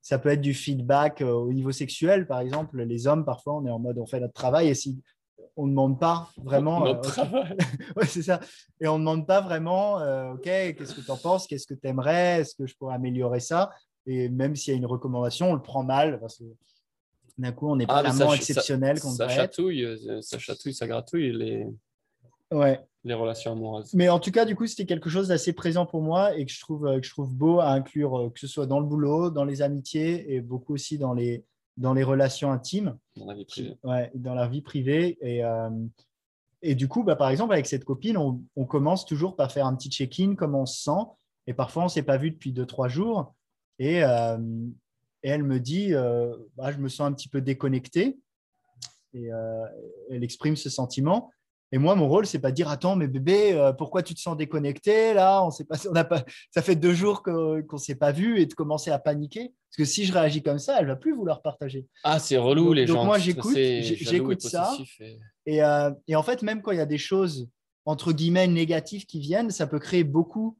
ça 0.00 0.18
peut 0.18 0.30
être 0.30 0.40
du 0.40 0.54
feedback 0.54 1.20
euh, 1.20 1.32
au 1.32 1.52
niveau 1.52 1.72
sexuel, 1.72 2.26
par 2.26 2.40
exemple. 2.40 2.82
Les 2.82 3.06
hommes, 3.06 3.24
parfois, 3.24 3.56
on 3.56 3.66
est 3.66 3.70
en 3.70 3.78
mode 3.78 3.98
on 3.98 4.06
fait 4.06 4.20
notre 4.20 4.34
travail 4.34 4.68
et 4.68 4.74
si 4.74 5.00
on 5.56 5.66
ne 5.66 5.70
demande 5.70 5.98
pas 5.98 6.30
vraiment. 6.36 6.80
Notre 6.84 7.08
euh, 7.08 7.12
travail. 7.12 7.56
ouais, 7.96 8.06
c'est 8.06 8.22
ça. 8.22 8.40
Et 8.80 8.86
on 8.86 8.94
ne 8.98 9.04
demande 9.04 9.26
pas 9.26 9.40
vraiment, 9.40 9.96
OK, 10.32 10.42
qu'est-ce 10.42 10.94
que 10.94 11.00
tu 11.00 11.10
en 11.10 11.16
penses 11.16 11.46
Qu'est-ce 11.46 11.66
que 11.66 11.74
tu 11.74 11.86
aimerais 11.88 12.40
Est-ce 12.40 12.54
que 12.54 12.66
je 12.66 12.76
pourrais 12.76 12.94
améliorer 12.94 13.40
ça? 13.40 13.70
Et 14.06 14.28
même 14.28 14.56
s'il 14.56 14.72
y 14.72 14.76
a 14.76 14.78
une 14.78 14.86
recommandation, 14.86 15.50
on 15.50 15.54
le 15.54 15.62
prend 15.62 15.82
mal 15.82 16.18
parce 16.20 16.38
que 16.38 16.44
d'un 17.36 17.52
coup, 17.52 17.68
on 17.68 17.76
n'est 17.76 17.86
pas 17.86 17.98
ah, 17.98 18.10
vraiment 18.10 18.32
exceptionnel. 18.32 18.98
Ça, 18.98 19.10
ça 19.10 19.28
chatouille, 19.28 19.86
ça 20.22 20.38
chatouille, 20.38 20.74
ça 20.74 20.86
gratouille. 20.86 21.32
Les... 21.32 21.66
Ouais 22.50 22.87
les 23.04 23.14
relations 23.14 23.52
amoureuses. 23.52 23.94
Mais 23.94 24.08
en 24.08 24.18
tout 24.18 24.30
cas, 24.30 24.44
du 24.44 24.56
coup, 24.56 24.66
c'était 24.66 24.86
quelque 24.86 25.08
chose 25.08 25.28
d'assez 25.28 25.52
présent 25.52 25.86
pour 25.86 26.02
moi 26.02 26.36
et 26.36 26.44
que 26.44 26.52
je 26.52 26.60
trouve, 26.60 26.86
euh, 26.86 27.00
que 27.00 27.06
je 27.06 27.10
trouve 27.10 27.34
beau 27.34 27.60
à 27.60 27.70
inclure, 27.70 28.18
euh, 28.18 28.30
que 28.30 28.40
ce 28.40 28.46
soit 28.46 28.66
dans 28.66 28.80
le 28.80 28.86
boulot, 28.86 29.30
dans 29.30 29.44
les 29.44 29.62
amitiés 29.62 30.34
et 30.34 30.40
beaucoup 30.40 30.74
aussi 30.74 30.98
dans 30.98 31.14
les, 31.14 31.44
dans 31.76 31.94
les 31.94 32.02
relations 32.02 32.50
intimes. 32.50 32.98
Dans 33.16 33.26
la 33.26 33.34
vie 33.34 33.44
privée. 33.44 33.78
Ouais, 33.84 34.10
dans 34.14 34.34
la 34.34 34.48
vie 34.48 34.62
privée. 34.62 35.16
Et, 35.20 35.44
euh, 35.44 35.70
et 36.60 36.74
du 36.74 36.88
coup, 36.88 37.04
bah, 37.04 37.16
par 37.16 37.30
exemple, 37.30 37.52
avec 37.52 37.66
cette 37.66 37.84
copine, 37.84 38.16
on, 38.16 38.42
on 38.56 38.64
commence 38.64 39.06
toujours 39.06 39.36
par 39.36 39.52
faire 39.52 39.66
un 39.66 39.76
petit 39.76 39.90
check-in, 39.90 40.34
comment 40.34 40.62
on 40.62 40.66
se 40.66 40.82
sent. 40.82 41.06
Et 41.46 41.54
parfois, 41.54 41.82
on 41.84 41.86
ne 41.86 41.90
s'est 41.90 42.02
pas 42.02 42.18
vu 42.18 42.30
depuis 42.30 42.52
deux, 42.52 42.66
trois 42.66 42.88
jours. 42.88 43.34
Et, 43.78 44.00
et 44.00 45.28
elle 45.30 45.44
me 45.44 45.58
dit, 45.60 45.92
bah, 46.56 46.72
je 46.72 46.78
me 46.78 46.88
sens 46.88 47.08
un 47.08 47.12
petit 47.12 47.28
peu 47.28 47.40
déconnecté. 47.40 48.18
Et 49.14 49.30
elle 50.10 50.22
exprime 50.22 50.56
ce 50.56 50.68
sentiment. 50.68 51.30
Et 51.72 51.78
moi, 51.78 51.94
mon 51.94 52.08
rôle, 52.08 52.26
c'est 52.26 52.38
pas 52.38 52.50
de 52.50 52.56
dire 52.56 52.68
attends, 52.68 52.96
mais 52.96 53.08
bébé, 53.08 53.52
euh, 53.52 53.72
pourquoi 53.72 54.02
tu 54.02 54.14
te 54.14 54.20
sens 54.20 54.36
déconnecté 54.36 55.12
là? 55.14 55.44
On 55.44 55.50
sait 55.50 55.64
pas, 55.64 55.76
on 55.90 55.94
a 55.94 56.04
pas, 56.04 56.24
ça 56.50 56.62
fait 56.62 56.76
deux 56.76 56.94
jours 56.94 57.22
qu'on 57.22 57.62
ne 57.72 57.78
s'est 57.78 57.94
pas 57.94 58.12
vu 58.12 58.40
et 58.40 58.46
de 58.46 58.54
commencer 58.54 58.90
à 58.90 58.98
paniquer. 58.98 59.52
Parce 59.70 59.76
que 59.76 59.84
si 59.84 60.06
je 60.06 60.12
réagis 60.12 60.42
comme 60.42 60.58
ça, 60.58 60.80
elle 60.80 60.86
va 60.86 60.96
plus 60.96 61.14
vouloir 61.14 61.42
partager. 61.42 61.86
Ah, 62.04 62.18
c'est 62.18 62.38
relou 62.38 62.72
les 62.72 62.86
gens. 62.86 62.94
Donc 62.94 63.04
moi, 63.04 63.18
j'écoute, 63.18 63.56
j'écoute 63.56 64.40
ça. 64.40 64.76
Et... 65.46 65.62
Euh, 65.62 65.90
et, 66.06 66.16
en 66.16 66.22
fait, 66.22 66.42
même 66.42 66.62
quand 66.62 66.72
il 66.72 66.78
y 66.78 66.80
a 66.80 66.86
des 66.86 66.98
choses 66.98 67.48
entre 67.84 68.12
guillemets 68.12 68.46
négatives 68.46 69.06
qui 69.06 69.18
viennent, 69.18 69.50
ça 69.50 69.66
peut 69.66 69.78
créer 69.78 70.04
beaucoup 70.04 70.58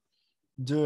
de 0.56 0.76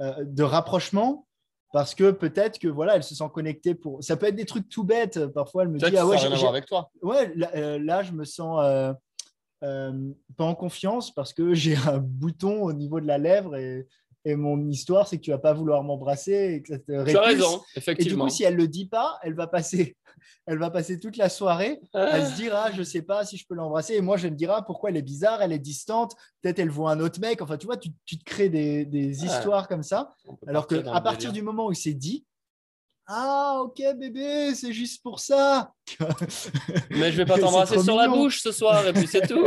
euh, 0.00 0.24
de 0.24 0.42
rapprochement 0.44 1.26
parce 1.72 1.94
que 1.94 2.10
peut-être 2.10 2.58
que 2.58 2.68
voilà, 2.68 2.96
elle 2.96 3.02
se 3.02 3.14
sent 3.14 3.28
connectée 3.32 3.74
pour. 3.74 4.02
Ça 4.02 4.16
peut 4.16 4.26
être 4.26 4.36
des 4.36 4.46
trucs 4.46 4.68
tout 4.68 4.84
bêtes. 4.84 5.26
Parfois, 5.26 5.64
elle 5.64 5.68
me 5.68 5.78
dit 5.78 5.96
ah 5.96 6.06
ouais, 6.06 6.16
j'ai 6.18 6.46
avec 6.46 6.66
toi. 6.66 6.90
Ouais, 7.02 7.32
euh, 7.54 7.78
là, 7.78 8.02
je 8.02 8.12
me 8.12 8.24
sens 8.24 8.60
euh, 8.62 8.92
euh, 9.64 9.92
pas 10.36 10.44
en 10.44 10.54
confiance 10.54 11.12
parce 11.12 11.32
que 11.32 11.54
j'ai 11.54 11.76
un 11.76 11.98
bouton 11.98 12.62
au 12.62 12.72
niveau 12.72 13.00
de 13.00 13.06
la 13.06 13.18
lèvre 13.18 13.56
et, 13.56 13.86
et 14.28 14.36
mon 14.36 14.68
histoire, 14.68 15.08
c'est 15.08 15.16
que 15.16 15.22
tu 15.22 15.30
vas 15.30 15.38
pas 15.38 15.54
vouloir 15.54 15.82
m'embrasser 15.82 16.54
et 16.54 16.62
que 16.62 16.68
ça 16.68 16.78
te 16.78 17.10
Tu 17.10 17.16
as 17.16 17.22
raison, 17.22 17.62
effectivement. 17.74 18.26
Et 18.26 18.28
du 18.28 18.30
coup, 18.30 18.36
si 18.36 18.44
elle 18.44 18.56
le 18.56 18.68
dit 18.68 18.86
pas, 18.86 19.18
elle 19.22 19.34
va 19.34 19.46
passer 19.46 19.96
elle 20.46 20.58
va 20.58 20.70
passer 20.70 20.98
toute 20.98 21.16
la 21.16 21.28
soirée. 21.28 21.80
À 21.94 22.24
se 22.26 22.36
dire 22.36 22.54
ah 22.54 22.70
je 22.72 22.82
sais 22.82 23.02
pas 23.02 23.24
si 23.24 23.36
je 23.36 23.46
peux 23.46 23.54
l'embrasser. 23.54 23.94
Et 23.94 24.00
moi 24.00 24.16
je 24.16 24.28
me 24.28 24.34
dirai 24.34 24.54
ah, 24.56 24.62
pourquoi 24.62 24.90
elle 24.90 24.96
est 24.96 25.02
bizarre 25.02 25.42
elle 25.42 25.52
est 25.52 25.58
distante. 25.58 26.14
Peut-être 26.42 26.58
elle 26.58 26.70
voit 26.70 26.90
un 26.90 27.00
autre 27.00 27.20
mec. 27.20 27.42
Enfin 27.42 27.56
tu 27.56 27.66
vois 27.66 27.76
tu, 27.76 27.90
te 27.90 28.24
crées 28.24 28.48
des, 28.48 29.24
histoires 29.24 29.68
comme 29.68 29.82
ça. 29.82 30.14
Alors 30.46 30.66
que 30.66 30.86
à 30.88 31.00
partir 31.00 31.32
du 31.32 31.42
moment 31.42 31.66
où 31.66 31.74
c'est 31.74 31.94
dit 31.94 32.26
ah 33.06 33.60
ok 33.62 33.82
bébé 33.96 34.54
c'est 34.54 34.72
juste 34.72 35.02
pour 35.02 35.20
ça. 35.20 35.72
Mais 36.90 37.12
je 37.12 37.16
vais 37.16 37.26
pas 37.26 37.38
t'embrasser 37.40 37.78
sur 37.78 37.96
la 37.96 38.08
bouche 38.08 38.42
ce 38.42 38.52
soir 38.52 38.86
et 38.86 38.92
puis 38.92 39.06
c'est 39.06 39.26
tout. 39.28 39.44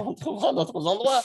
On 0.00 0.14
trouvera 0.14 0.52
d'autres 0.52 0.86
endroits 0.86 1.22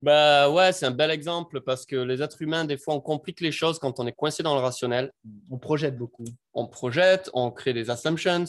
bah 0.00 0.48
ouais, 0.50 0.72
c'est 0.72 0.86
un 0.86 0.92
bel 0.92 1.10
exemple 1.10 1.60
parce 1.60 1.84
que 1.84 1.96
les 1.96 2.22
êtres 2.22 2.40
humains, 2.40 2.64
des 2.64 2.76
fois, 2.76 2.94
on 2.94 3.00
complique 3.00 3.40
les 3.40 3.50
choses 3.50 3.78
quand 3.78 3.98
on 3.98 4.06
est 4.06 4.12
coincé 4.12 4.42
dans 4.42 4.54
le 4.54 4.60
rationnel. 4.60 5.12
On 5.50 5.58
projette 5.58 5.96
beaucoup. 5.96 6.24
On 6.54 6.68
projette, 6.68 7.30
on 7.34 7.50
crée 7.50 7.72
des 7.72 7.90
assumptions. 7.90 8.44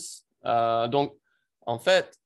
Euh, 0.46 0.88
donc, 0.88 1.16
en 1.66 1.80
fait, 1.80 2.20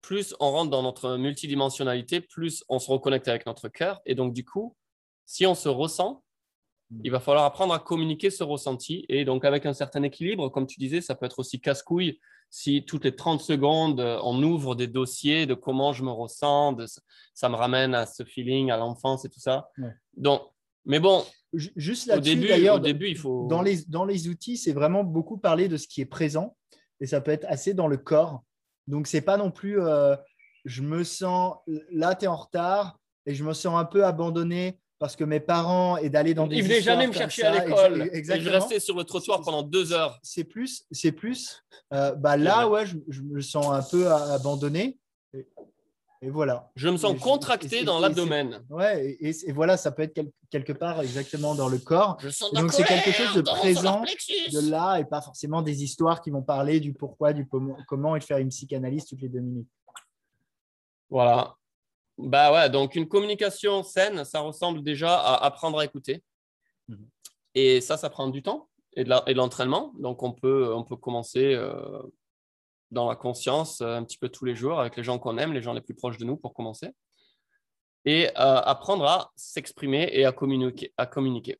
plus 0.00 0.34
on 0.38 0.50
rentre 0.52 0.70
dans 0.70 0.82
notre 0.82 1.16
multidimensionnalité, 1.16 2.20
plus 2.20 2.62
on 2.68 2.78
se 2.78 2.90
reconnecte 2.90 3.26
avec 3.26 3.46
notre 3.46 3.68
cœur. 3.68 4.00
Et 4.06 4.14
donc, 4.14 4.32
du 4.32 4.44
coup, 4.44 4.76
si 5.26 5.44
on 5.46 5.54
se 5.54 5.68
ressent, 5.68 6.22
il 7.02 7.10
va 7.10 7.18
falloir 7.18 7.44
apprendre 7.44 7.74
à 7.74 7.80
communiquer 7.80 8.30
ce 8.30 8.44
ressenti. 8.44 9.06
Et 9.08 9.24
donc, 9.24 9.44
avec 9.44 9.66
un 9.66 9.72
certain 9.72 10.02
équilibre, 10.04 10.50
comme 10.50 10.66
tu 10.66 10.78
disais, 10.78 11.00
ça 11.00 11.16
peut 11.16 11.26
être 11.26 11.40
aussi 11.40 11.60
casse-couille 11.60 12.20
si 12.50 12.84
toutes 12.84 13.04
les 13.04 13.16
30 13.16 13.40
secondes, 13.40 14.00
euh, 14.00 14.18
on 14.22 14.42
ouvre 14.42 14.74
des 14.74 14.86
dossiers 14.86 15.46
de 15.46 15.54
comment 15.54 15.92
je 15.92 16.04
me 16.04 16.10
ressens, 16.10 16.76
ça 17.34 17.48
me 17.48 17.56
ramène 17.56 17.94
à 17.94 18.06
ce 18.06 18.24
feeling, 18.24 18.70
à 18.70 18.76
l'enfance 18.76 19.24
et 19.24 19.28
tout 19.28 19.40
ça. 19.40 19.68
Donc, 20.16 20.42
mais 20.86 21.00
bon, 21.00 21.24
juste 21.54 22.06
là 22.06 22.16
au 22.16 22.20
début, 22.20 22.52
au 22.68 22.78
début, 22.78 23.08
il 23.08 23.16
faut. 23.16 23.46
Dans 23.48 23.62
les, 23.62 23.82
dans 23.88 24.04
les 24.04 24.28
outils, 24.28 24.56
c'est 24.56 24.72
vraiment 24.72 25.02
beaucoup 25.02 25.38
parler 25.38 25.68
de 25.68 25.76
ce 25.76 25.88
qui 25.88 26.00
est 26.00 26.06
présent 26.06 26.56
et 27.00 27.06
ça 27.06 27.20
peut 27.20 27.30
être 27.30 27.46
assez 27.48 27.74
dans 27.74 27.88
le 27.88 27.96
corps. 27.96 28.42
Donc, 28.86 29.06
c'est 29.06 29.22
pas 29.22 29.36
non 29.36 29.50
plus 29.50 29.80
euh, 29.80 30.14
je 30.64 30.82
me 30.82 31.04
sens 31.04 31.56
là, 31.90 32.14
tu 32.14 32.24
es 32.24 32.28
en 32.28 32.36
retard 32.36 32.98
et 33.26 33.34
je 33.34 33.44
me 33.44 33.52
sens 33.52 33.78
un 33.78 33.84
peu 33.84 34.04
abandonné 34.04 34.78
parce 35.04 35.16
que 35.16 35.24
mes 35.24 35.38
parents 35.38 35.98
et 35.98 36.08
d'aller 36.08 36.32
dans 36.32 36.46
des. 36.46 36.56
Ils 36.56 36.62
venaient 36.62 36.80
jamais 36.80 37.06
me 37.06 37.12
chercher 37.12 37.42
à 37.42 37.62
l'école. 37.62 38.08
Exactement. 38.14 38.50
je 38.50 38.56
restais 38.56 38.80
sur 38.80 38.96
le 38.96 39.04
trottoir 39.04 39.42
pendant 39.42 39.62
deux 39.62 39.92
heures. 39.92 40.18
C'est 40.22 40.44
plus, 40.44 40.86
c'est 40.90 41.12
plus. 41.12 41.62
Euh, 41.92 42.14
bah 42.14 42.38
là, 42.38 42.70
ouais, 42.70 42.86
je, 42.86 43.20
me 43.20 43.42
sens 43.42 43.66
un 43.66 43.82
peu 43.82 44.10
abandonné. 44.10 44.98
Et, 45.34 46.30
voilà. 46.30 46.70
Je 46.74 46.88
me 46.88 46.96
sens 46.96 47.20
contracté 47.20 47.84
dans 47.84 47.98
l'abdomen. 47.98 48.64
Ouais, 48.70 49.18
et, 49.20 49.52
voilà, 49.52 49.76
ça 49.76 49.92
peut 49.92 50.04
être 50.04 50.18
quelque 50.48 50.72
part 50.72 51.02
exactement 51.02 51.54
dans 51.54 51.68
le 51.68 51.76
corps. 51.76 52.16
Je 52.20 52.30
sens 52.30 52.50
donc 52.54 52.72
c'est 52.72 52.84
quelque 52.84 53.12
chose 53.12 53.34
de 53.34 53.42
présent, 53.42 54.00
de 54.00 54.70
là, 54.70 54.96
et 54.96 55.04
pas 55.04 55.20
forcément 55.20 55.60
des 55.60 55.84
histoires 55.84 56.22
qui 56.22 56.30
vont 56.30 56.40
parler 56.40 56.80
du 56.80 56.94
pourquoi, 56.94 57.34
du 57.34 57.46
comment, 57.86 58.16
et 58.16 58.22
faire 58.22 58.38
une 58.38 58.48
psychanalyse 58.48 59.04
toutes 59.04 59.20
les 59.20 59.28
deux 59.28 59.40
minutes. 59.40 59.68
Voilà. 61.10 61.56
Bah 62.16 62.52
ouais, 62.52 62.70
donc 62.70 62.94
une 62.94 63.08
communication 63.08 63.82
saine, 63.82 64.24
ça 64.24 64.40
ressemble 64.40 64.82
déjà 64.82 65.18
à 65.18 65.44
apprendre 65.44 65.78
à 65.78 65.84
écouter. 65.84 66.22
Mhm. 66.88 67.08
Et 67.54 67.80
ça, 67.80 67.96
ça 67.96 68.10
prend 68.10 68.28
du 68.28 68.42
temps 68.42 68.68
et 68.96 69.04
de 69.04 69.32
l'entraînement. 69.32 69.92
Donc 69.98 70.22
on 70.22 70.32
peut, 70.32 70.72
on 70.72 70.84
peut 70.84 70.96
commencer 70.96 71.54
euh, 71.54 72.02
dans 72.90 73.08
la 73.08 73.16
conscience 73.16 73.80
euh, 73.80 73.96
un 73.96 74.04
petit 74.04 74.18
peu 74.18 74.28
tous 74.28 74.44
les 74.44 74.54
jours 74.54 74.78
avec 74.80 74.96
les 74.96 75.02
gens 75.02 75.18
qu'on 75.18 75.38
aime, 75.38 75.52
les 75.52 75.62
gens 75.62 75.72
les 75.72 75.80
plus 75.80 75.94
proches 75.94 76.18
de 76.18 76.24
nous 76.24 76.36
pour 76.36 76.54
commencer. 76.54 76.90
Et 78.04 78.28
euh, 78.28 78.30
apprendre 78.60 79.06
à 79.06 79.32
s'exprimer 79.34 80.10
et 80.12 80.24
à 80.24 80.32
communiquer, 80.32 80.92
à 80.96 81.06
communiquer. 81.06 81.58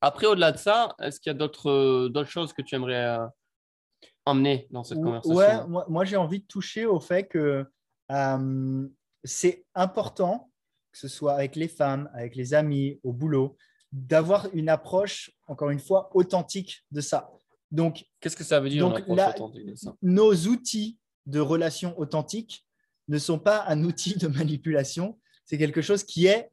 Après, 0.00 0.26
au-delà 0.26 0.52
de 0.52 0.56
ça, 0.56 0.94
est-ce 1.00 1.20
qu'il 1.20 1.30
y 1.30 1.34
a 1.34 1.38
d'autres 1.38 2.24
choses 2.24 2.52
que 2.52 2.62
tu 2.62 2.74
aimerais 2.74 3.18
emmener 4.24 4.66
dans 4.70 4.84
cette 4.84 5.02
conversation? 5.02 5.36
Ouais, 5.36 5.66
moi, 5.66 5.84
moi 5.88 6.04
j'ai 6.04 6.16
envie 6.16 6.40
de 6.40 6.46
toucher 6.46 6.86
au 6.86 7.00
fait 7.00 7.24
que 7.24 7.66
c'est 9.24 9.64
important, 9.74 10.50
que 10.92 10.98
ce 10.98 11.08
soit 11.08 11.34
avec 11.34 11.56
les 11.56 11.68
femmes, 11.68 12.10
avec 12.14 12.36
les 12.36 12.54
amis, 12.54 13.00
au 13.02 13.12
boulot, 13.12 13.56
d'avoir 13.92 14.48
une 14.54 14.68
approche, 14.68 15.30
encore 15.46 15.70
une 15.70 15.80
fois, 15.80 16.10
authentique 16.14 16.84
de 16.90 17.00
ça. 17.00 17.30
Donc, 17.70 18.04
qu'est-ce 18.20 18.36
que 18.36 18.44
ça 18.44 18.60
veut 18.60 18.68
dire 18.68 18.88
donc, 18.88 19.06
de 19.08 19.74
ça? 19.74 19.94
Nos 20.02 20.34
outils 20.46 20.98
de 21.26 21.40
relation 21.40 21.98
authentique 21.98 22.66
ne 23.08 23.18
sont 23.18 23.38
pas 23.38 23.64
un 23.66 23.82
outil 23.84 24.16
de 24.16 24.28
manipulation, 24.28 25.18
c'est 25.44 25.58
quelque 25.58 25.82
chose 25.82 26.04
qui 26.04 26.26
est 26.26 26.50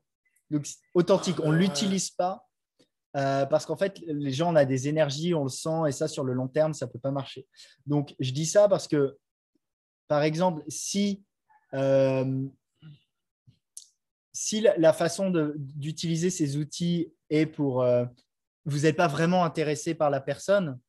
authentique. 0.93 1.39
On 1.43 1.51
ne 1.51 1.57
l'utilise 1.57 2.09
pas 2.11 2.47
euh, 3.17 3.45
parce 3.45 3.65
qu'en 3.65 3.75
fait, 3.75 3.99
les 4.07 4.31
gens, 4.31 4.53
on 4.53 4.55
a 4.55 4.65
des 4.65 4.87
énergies, 4.87 5.33
on 5.33 5.43
le 5.43 5.49
sent, 5.49 5.87
et 5.87 5.91
ça, 5.91 6.07
sur 6.07 6.23
le 6.23 6.33
long 6.33 6.47
terme, 6.47 6.73
ça 6.73 6.85
ne 6.85 6.91
peut 6.91 6.99
pas 6.99 7.11
marcher. 7.11 7.47
Donc, 7.85 8.15
je 8.19 8.31
dis 8.31 8.45
ça 8.45 8.67
parce 8.67 8.87
que, 8.87 9.17
par 10.07 10.23
exemple, 10.23 10.63
si 10.67 11.23
euh, 11.73 12.45
si 14.33 14.61
la, 14.61 14.93
façon 14.93 15.31
d'utiliser 15.55 16.29
ces 16.29 16.57
outils 16.57 17.11
est 17.29 17.45
pour 17.45 17.81
euh, 17.81 18.05
vous 18.65 18.79
n'êtes 18.79 18.95
pas 18.95 19.07
vraiment 19.07 19.43
intéressé 19.43 19.93
par 19.93 20.09
la 20.09 20.21
personne 20.21 20.79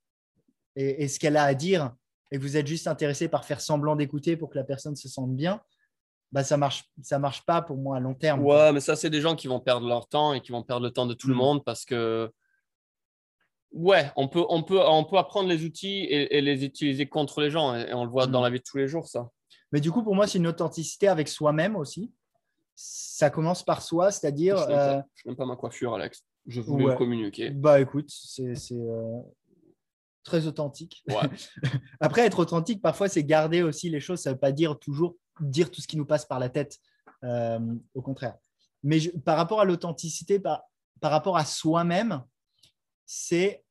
et, 0.76 1.08
ce 1.08 1.18
qu'elle 1.18 1.36
a 1.36 1.44
à 1.44 1.54
dire, 1.54 1.92
et 2.30 2.38
que 2.38 2.42
vous 2.42 2.56
êtes 2.56 2.66
juste 2.66 2.86
intéressé 2.86 3.28
par 3.28 3.44
faire 3.44 3.60
semblant 3.60 3.96
d'écouter 3.96 4.36
pour 4.36 4.48
que 4.48 4.56
la 4.56 4.64
personne 4.64 4.96
se 4.96 5.08
sente 5.08 5.34
bien, 5.34 5.60
bah 6.30 6.42
ça 6.44 6.56
marche 6.56 6.84
ça 7.02 7.18
marche 7.18 7.44
pas 7.44 7.60
pour 7.60 7.76
moi 7.76 7.98
à 7.98 8.00
long 8.00 8.14
terme. 8.14 8.42
Ouais, 8.42 8.72
mais 8.72 8.80
ça 8.80 8.96
c'est 8.96 9.10
des 9.10 9.20
gens 9.20 9.36
qui 9.36 9.48
vont 9.48 9.60
perdre 9.60 9.86
leur 9.86 10.08
temps 10.08 10.32
et 10.32 10.40
qui 10.40 10.50
vont 10.50 10.62
perdre 10.62 10.86
le 10.86 10.90
temps 10.90 11.04
de 11.04 11.12
tout 11.12 11.28
le 11.28 11.34
mm. 11.34 11.38
monde 11.38 11.64
parce 11.64 11.84
que 11.84 12.32
ouais, 13.72 14.10
on 14.16 14.28
peut 14.28 14.44
on 14.48 14.62
peut 14.62 14.80
on 14.80 15.04
peut 15.04 15.18
apprendre 15.18 15.50
les 15.50 15.64
outils 15.64 16.04
et, 16.04 16.40
les 16.40 16.64
utiliser 16.64 17.06
contre 17.06 17.42
les 17.42 17.50
gens 17.50 17.74
et, 17.74 17.92
on 17.92 18.04
le 18.04 18.10
voit 18.10 18.26
dans 18.26 18.40
mm. 18.40 18.44
la 18.44 18.50
vie 18.50 18.58
de 18.60 18.64
tous 18.64 18.78
les 18.78 18.88
jours 18.88 19.08
ça. 19.08 19.28
Mais 19.72 19.80
du 19.80 19.90
coup, 19.90 20.02
pour 20.02 20.14
moi, 20.14 20.26
c'est 20.26 20.38
une 20.38 20.46
authenticité 20.46 21.08
avec 21.08 21.28
soi-même 21.28 21.76
aussi. 21.76 22.12
Ça 22.84 23.30
commence 23.30 23.62
par 23.62 23.82
soi, 23.82 24.10
c'est-à-dire. 24.10 24.56
Je 24.58 24.72
n'aime 24.72 25.04
euh, 25.28 25.34
pas 25.34 25.46
ma 25.46 25.54
coiffure, 25.54 25.94
Alex. 25.94 26.24
Je 26.46 26.60
voulais 26.60 26.96
communiquer. 26.96 27.50
Bah 27.50 27.80
écoute, 27.80 28.10
c'est 28.10 28.54
euh, 28.72 29.20
très 30.24 30.48
authentique. 30.48 31.04
Après, 32.00 32.22
être 32.22 32.40
authentique, 32.40 32.82
parfois, 32.82 33.08
c'est 33.08 33.22
garder 33.22 33.62
aussi 33.62 33.88
les 33.88 34.00
choses. 34.00 34.18
Ça 34.20 34.30
ne 34.30 34.34
veut 34.34 34.40
pas 34.40 34.50
dire 34.50 34.76
toujours 34.80 35.14
dire 35.40 35.70
tout 35.70 35.80
ce 35.80 35.86
qui 35.86 35.96
nous 35.96 36.04
passe 36.04 36.24
par 36.24 36.40
la 36.40 36.48
tête. 36.48 36.80
Euh, 37.22 37.60
au 37.94 38.02
contraire. 38.02 38.36
Mais 38.82 38.98
par 39.24 39.36
rapport 39.36 39.60
à 39.60 39.64
l'authenticité, 39.64 40.40
par, 40.40 40.64
par 41.00 41.12
rapport 41.12 41.36
à 41.36 41.44
soi-même, 41.44 42.20
c'est 43.06 43.62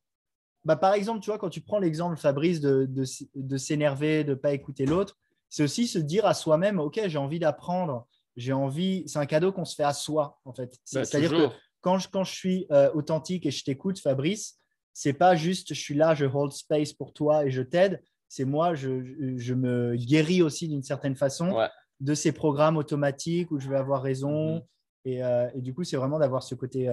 bah, 0.64 0.78
par 0.78 0.94
exemple, 0.94 1.20
tu 1.20 1.30
vois, 1.32 1.38
quand 1.38 1.50
tu 1.50 1.60
prends 1.60 1.80
l'exemple, 1.80 2.16
Fabrice, 2.16 2.62
de, 2.62 2.86
de, 2.86 3.04
de 3.36 3.58
s'énerver, 3.58 4.24
de 4.24 4.30
ne 4.30 4.36
pas 4.36 4.54
écouter 4.54 4.86
l'autre, 4.86 5.18
c'est 5.50 5.64
aussi 5.64 5.86
se 5.86 6.00
dire 6.00 6.26
à 6.26 6.34
soi-même, 6.34 6.80
OK, 6.80 7.02
j'ai 7.08 7.18
envie 7.18 7.40
d'apprendre, 7.40 8.08
j'ai 8.38 8.54
envie, 8.54 9.04
c'est 9.08 9.20
un 9.20 9.26
cadeau 9.26 9.52
qu'on 9.52 9.66
se 9.66 9.76
fait 9.76 9.84
à 9.84 9.94
soi, 9.94 10.40
en 10.46 10.54
fait. 10.54 10.78
Bah, 10.94 11.04
c'est-à-dire 11.04 11.32
que 11.32 11.50
quand 11.82 11.98
je, 11.98 12.08
quand 12.10 12.24
je 12.24 12.34
suis 12.34 12.66
euh, 12.72 12.92
authentique 12.94 13.46
et 13.46 13.52
je 13.52 13.64
t'écoute, 13.64 14.00
Fabrice, 14.00 14.60
c'est 14.94 15.14
pas 15.14 15.36
juste 15.36 15.74
je 15.74 15.80
suis 15.80 15.96
là, 15.96 16.14
je 16.16 16.26
hold 16.26 16.52
space 16.52 16.94
pour 16.94 17.14
toi 17.14 17.46
et 17.46 17.52
je 17.52 17.62
t'aide. 17.62 18.02
C'est 18.28 18.46
moi, 18.46 18.76
je, 18.76 19.36
je, 19.38 19.54
me 19.54 19.96
guéris 19.96 20.42
aussi 20.42 20.70
d'une 20.70 20.84
certaine 20.84 21.16
façon 21.16 21.54
de 22.00 22.14
ces 22.14 22.32
programmes 22.32 22.78
automatiques 22.78 23.52
où 23.52 23.60
je 23.60 23.70
vais 23.70 23.76
avoir 23.76 24.02
raison. 24.02 24.58
Mm-hmm. 24.58 24.64
et, 25.06 25.24
euh, 25.24 25.50
et, 25.56 25.62
du 25.62 25.74
coup, 25.74 25.84
c'est 25.84 25.98
vraiment 25.98 26.20
d'avoir 26.20 26.42
ce 26.42 26.56
côté 26.56 26.88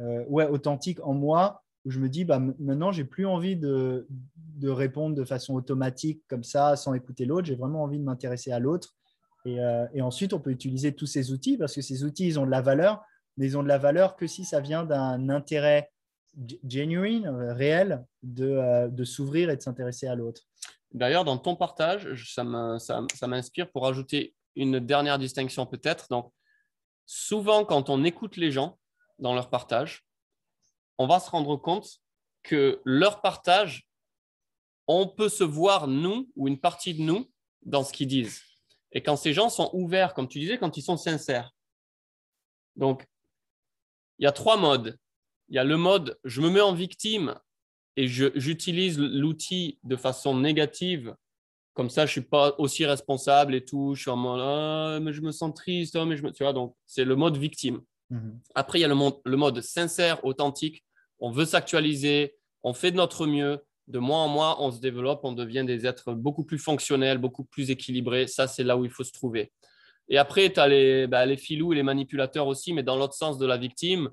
euh, 0.00 0.24
ouais, 0.28 0.48
authentique 0.48 0.98
en 1.04 1.14
moi 1.14 1.62
où 1.84 1.90
je 1.90 2.00
me 2.00 2.08
dis, 2.08 2.24
bah, 2.24 2.40
maintenant, 2.58 2.92
j'ai 2.92 3.04
plus 3.04 3.26
envie 3.26 3.56
de, 3.56 4.06
de, 4.56 4.68
répondre 4.68 5.14
de 5.14 5.24
façon 5.24 5.54
automatique 5.54 6.22
comme 6.28 6.42
ça, 6.42 6.76
sans 6.76 6.92
écouter 6.94 7.24
l'autre. 7.24 7.46
J'ai 7.46 7.54
vraiment 7.54 7.82
envie 7.82 7.98
de 7.98 8.04
m'intéresser 8.04 8.50
à 8.50 8.58
l'autre. 8.58 8.94
Et, 9.48 9.60
euh, 9.60 9.86
et, 9.94 10.02
ensuite, 10.02 10.32
on 10.32 10.40
peut 10.40 10.50
utiliser 10.50 10.94
tous 10.94 11.06
ces 11.06 11.32
outils 11.32 11.56
parce 11.56 11.74
que 11.74 11.82
ces 11.82 12.04
outils, 12.04 12.26
ils 12.26 12.38
ont 12.38 12.46
de 12.46 12.50
la 12.50 12.60
valeur, 12.60 13.02
mais 13.36 13.46
ils 13.46 13.56
ont 13.56 13.62
de 13.62 13.68
la 13.68 13.78
valeur 13.78 14.16
que 14.16 14.26
si 14.26 14.44
ça 14.44 14.60
vient 14.60 14.84
d'un 14.84 15.28
intérêt 15.28 15.90
genuine, 16.68 17.26
euh, 17.26 17.54
réel, 17.54 18.04
de, 18.22 18.46
euh, 18.46 18.88
de 18.88 19.04
s'ouvrir 19.04 19.50
et 19.50 19.56
de 19.56 19.62
s'intéresser 19.62 20.06
à 20.06 20.14
l'autre. 20.14 20.42
D'ailleurs, 20.92 21.24
dans 21.24 21.38
ton 21.38 21.56
partage, 21.56 22.32
ça 22.34 22.44
m'inspire 23.26 23.70
pour 23.70 23.86
ajouter 23.86 24.34
une 24.56 24.80
dernière 24.80 25.18
distinction 25.18 25.66
peut-être. 25.66 26.06
Donc, 26.10 26.32
souvent, 27.06 27.64
quand 27.64 27.90
on 27.90 28.04
écoute 28.04 28.36
les 28.36 28.50
gens 28.50 28.78
dans 29.18 29.34
leur 29.34 29.50
partage, 29.50 30.04
on 30.98 31.06
va 31.06 31.20
se 31.20 31.30
rendre 31.30 31.56
compte 31.56 31.88
que 32.42 32.80
leur 32.84 33.20
partage, 33.20 33.88
on 34.86 35.06
peut 35.06 35.28
se 35.28 35.44
voir, 35.44 35.86
nous, 35.86 36.30
ou 36.34 36.48
une 36.48 36.58
partie 36.58 36.94
de 36.94 37.02
nous, 37.02 37.30
dans 37.62 37.84
ce 37.84 37.92
qu'ils 37.92 38.08
disent. 38.08 38.47
Et 38.92 39.02
quand 39.02 39.16
ces 39.16 39.32
gens 39.32 39.48
sont 39.50 39.70
ouverts, 39.72 40.14
comme 40.14 40.28
tu 40.28 40.38
disais, 40.38 40.58
quand 40.58 40.76
ils 40.76 40.82
sont 40.82 40.96
sincères. 40.96 41.52
Donc, 42.76 43.06
il 44.18 44.24
y 44.24 44.26
a 44.26 44.32
trois 44.32 44.56
modes. 44.56 44.96
Il 45.48 45.56
y 45.56 45.58
a 45.58 45.64
le 45.64 45.76
mode 45.76 46.18
je 46.24 46.40
me 46.40 46.50
mets 46.50 46.60
en 46.60 46.72
victime 46.72 47.38
et 47.96 48.06
j'utilise 48.06 48.98
l'outil 48.98 49.78
de 49.82 49.96
façon 49.96 50.36
négative. 50.36 51.14
Comme 51.74 51.90
ça, 51.90 52.06
je 52.06 52.10
ne 52.10 52.12
suis 52.12 52.28
pas 52.28 52.54
aussi 52.58 52.86
responsable 52.86 53.54
et 53.54 53.64
tout. 53.64 53.94
Je 53.94 54.02
suis 54.02 54.10
en 54.10 54.16
mode 54.16 54.40
ah, 54.42 54.98
mais 55.00 55.12
je 55.12 55.20
me 55.20 55.32
sens 55.32 55.54
triste. 55.54 55.96
Oh, 55.96 56.04
mais 56.04 56.16
je 56.16 56.22
me... 56.22 56.32
Tu 56.32 56.42
vois, 56.42 56.52
donc 56.52 56.76
c'est 56.86 57.04
le 57.04 57.16
mode 57.16 57.36
victime. 57.36 57.80
Mhm. 58.10 58.40
Après, 58.54 58.78
il 58.78 58.82
y 58.82 58.84
a 58.84 58.88
le 58.88 59.36
mode 59.36 59.60
sincère, 59.60 60.24
authentique 60.24 60.84
on 61.20 61.30
veut 61.30 61.44
s'actualiser, 61.44 62.36
on 62.62 62.72
fait 62.72 62.90
de 62.90 62.96
notre 62.96 63.26
mieux. 63.26 63.64
De 63.88 63.98
mois 63.98 64.18
en 64.18 64.28
mois, 64.28 64.62
on 64.62 64.70
se 64.70 64.80
développe, 64.80 65.20
on 65.24 65.32
devient 65.32 65.64
des 65.64 65.86
êtres 65.86 66.12
beaucoup 66.12 66.44
plus 66.44 66.58
fonctionnels, 66.58 67.18
beaucoup 67.18 67.44
plus 67.44 67.70
équilibrés. 67.70 68.26
Ça, 68.26 68.46
c'est 68.46 68.62
là 68.62 68.76
où 68.76 68.84
il 68.84 68.90
faut 68.90 69.04
se 69.04 69.12
trouver. 69.12 69.50
Et 70.08 70.18
après, 70.18 70.52
tu 70.52 70.60
as 70.60 70.68
les, 70.68 71.06
bah, 71.06 71.26
les 71.26 71.36
filous 71.36 71.72
et 71.72 71.76
les 71.76 71.82
manipulateurs 71.82 72.46
aussi, 72.46 72.72
mais 72.72 72.82
dans 72.82 72.96
l'autre 72.96 73.14
sens 73.14 73.38
de 73.38 73.46
la 73.46 73.56
victime, 73.56 74.10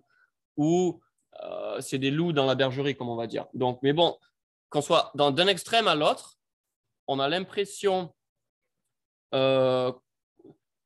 où 0.58 1.02
euh, 1.44 1.80
c'est 1.82 1.98
des 1.98 2.12
loups 2.12 2.34
dans 2.34 2.46
la 2.46 2.56
bergerie, 2.56 2.96
comme 2.96 3.10
on 3.10 3.16
va 3.16 3.28
dire. 3.28 3.46
Donc, 3.54 3.80
mais 3.82 3.94
bon, 3.94 4.18
qu'on 4.70 4.82
soit 4.82 5.12
d'un 5.16 5.48
extrême 5.48 5.88
à 5.88 5.96
l'autre, 5.96 6.38
on 7.08 7.20
a 7.20 7.28
l'impression 7.30 8.14
euh, 9.34 9.92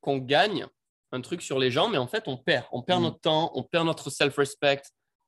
qu'on 0.02 0.17
gagne 0.17 0.65
un 1.12 1.21
truc 1.21 1.41
sur 1.41 1.60
les 1.60 1.71
gens, 1.71 1.89
mais 1.89 1.97
en 1.97 2.08
fait, 2.08 2.28
on 2.28 2.38
perd. 2.38 2.65
On 2.71 2.82
perd 2.82 3.02
mmh. 3.02 3.04
notre 3.04 3.19
temps, 3.19 3.52
on 3.56 3.63
perd 3.63 3.86
notre 3.86 4.10
self-respect, 4.10 4.82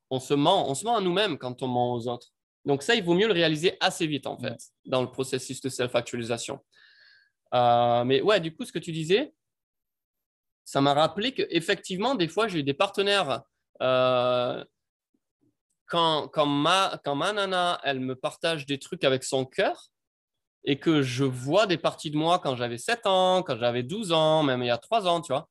on 0.10 0.20
se 0.20 0.34
ment, 0.34 0.70
on 0.70 0.76
se 0.76 0.86
ment 0.86 0.98
à 0.98 1.02
nous-mêmes 1.02 1.38
quand 1.38 1.62
on 1.64 1.68
ment 1.68 1.94
aux 1.94 2.08
autres. 2.08 2.28
Donc 2.66 2.84
ça, 2.84 2.96
il 2.96 3.04
vaut 3.04 3.16
mieux 3.16 3.28
le 3.28 3.34
réaliser 3.34 3.78
assez 3.80 4.06
vite, 4.08 4.28
en 4.28 4.38
fait, 4.38 4.58
dans 4.86 5.02
le 5.02 5.12
processus 5.12 5.62
de 5.62 5.70
self-actualisation. 5.70 6.60
Euh, 7.54 8.04
mais 8.04 8.22
ouais, 8.22 8.40
du 8.40 8.56
coup, 8.56 8.66
ce 8.66 8.72
que 8.72 8.80
tu 8.80 8.92
disais, 8.92 9.34
ça 10.64 10.80
m'a 10.80 10.94
rappelé 10.94 11.34
qu'effectivement, 11.34 12.16
des 12.16 12.28
fois, 12.28 12.48
j'ai 12.48 12.60
eu 12.60 12.64
des 12.64 12.74
partenaires, 12.74 13.42
euh, 13.82 14.64
quand, 15.88 16.30
quand, 16.30 16.46
ma, 16.46 17.02
quand 17.04 17.16
ma 17.16 17.34
nana, 17.34 17.80
elle 17.84 18.00
me 18.00 18.16
partage 18.16 18.66
des 18.66 18.80
trucs 18.80 19.04
avec 19.04 19.24
son 19.24 19.46
cœur, 19.46 19.92
et 20.64 20.80
que 20.80 21.02
je 21.02 21.24
vois 21.24 21.66
des 21.68 21.78
parties 21.78 22.12
de 22.12 22.18
moi 22.18 22.40
quand 22.40 22.56
j'avais 22.56 22.78
7 22.78 23.06
ans, 23.08 23.44
quand 23.44 23.58
j'avais 23.58 23.84
12 23.84 24.12
ans, 24.12 24.44
même 24.44 24.62
il 24.62 24.68
y 24.68 24.72
a 24.72 24.78
3 24.78 25.08
ans, 25.08 25.22
tu 25.22 25.34
vois, 25.34 25.50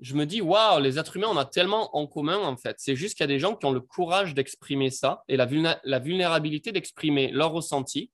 je 0.00 0.14
me 0.14 0.26
dis, 0.26 0.40
waouh, 0.40 0.80
les 0.80 0.98
êtres 0.98 1.16
humains, 1.16 1.28
on 1.30 1.36
a 1.36 1.44
tellement 1.44 1.96
en 1.96 2.06
commun, 2.06 2.38
en 2.38 2.56
fait. 2.56 2.76
C'est 2.78 2.96
juste 2.96 3.16
qu'il 3.16 3.24
y 3.24 3.28
a 3.30 3.34
des 3.34 3.38
gens 3.38 3.54
qui 3.54 3.66
ont 3.66 3.72
le 3.72 3.80
courage 3.80 4.34
d'exprimer 4.34 4.90
ça 4.90 5.22
et 5.28 5.36
la, 5.36 5.46
vulnérabilité 5.46 6.72
d'exprimer 6.72 7.30
leur 7.30 7.52
ressenti. 7.52 8.10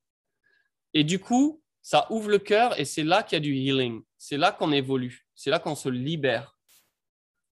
Et 0.93 1.05
du 1.05 1.19
coup, 1.19 1.62
ça 1.83 2.07
ouvre 2.11 2.29
le 2.29 2.38
cœur 2.38 2.79
et 2.79 2.85
c'est 2.85 3.05
là 3.05 3.23
qu'il 3.23 3.37
y 3.37 3.38
a 3.38 3.40
du 3.40 3.55
healing. 3.55 4.03
C'est 4.19 4.37
là 4.37 4.53
qu'on 4.53 4.73
évolue. 4.73 5.27
C'est 5.35 5.51
là 5.51 5.59
qu'on 5.59 5.75
se 5.75 5.88
libère 5.88 6.57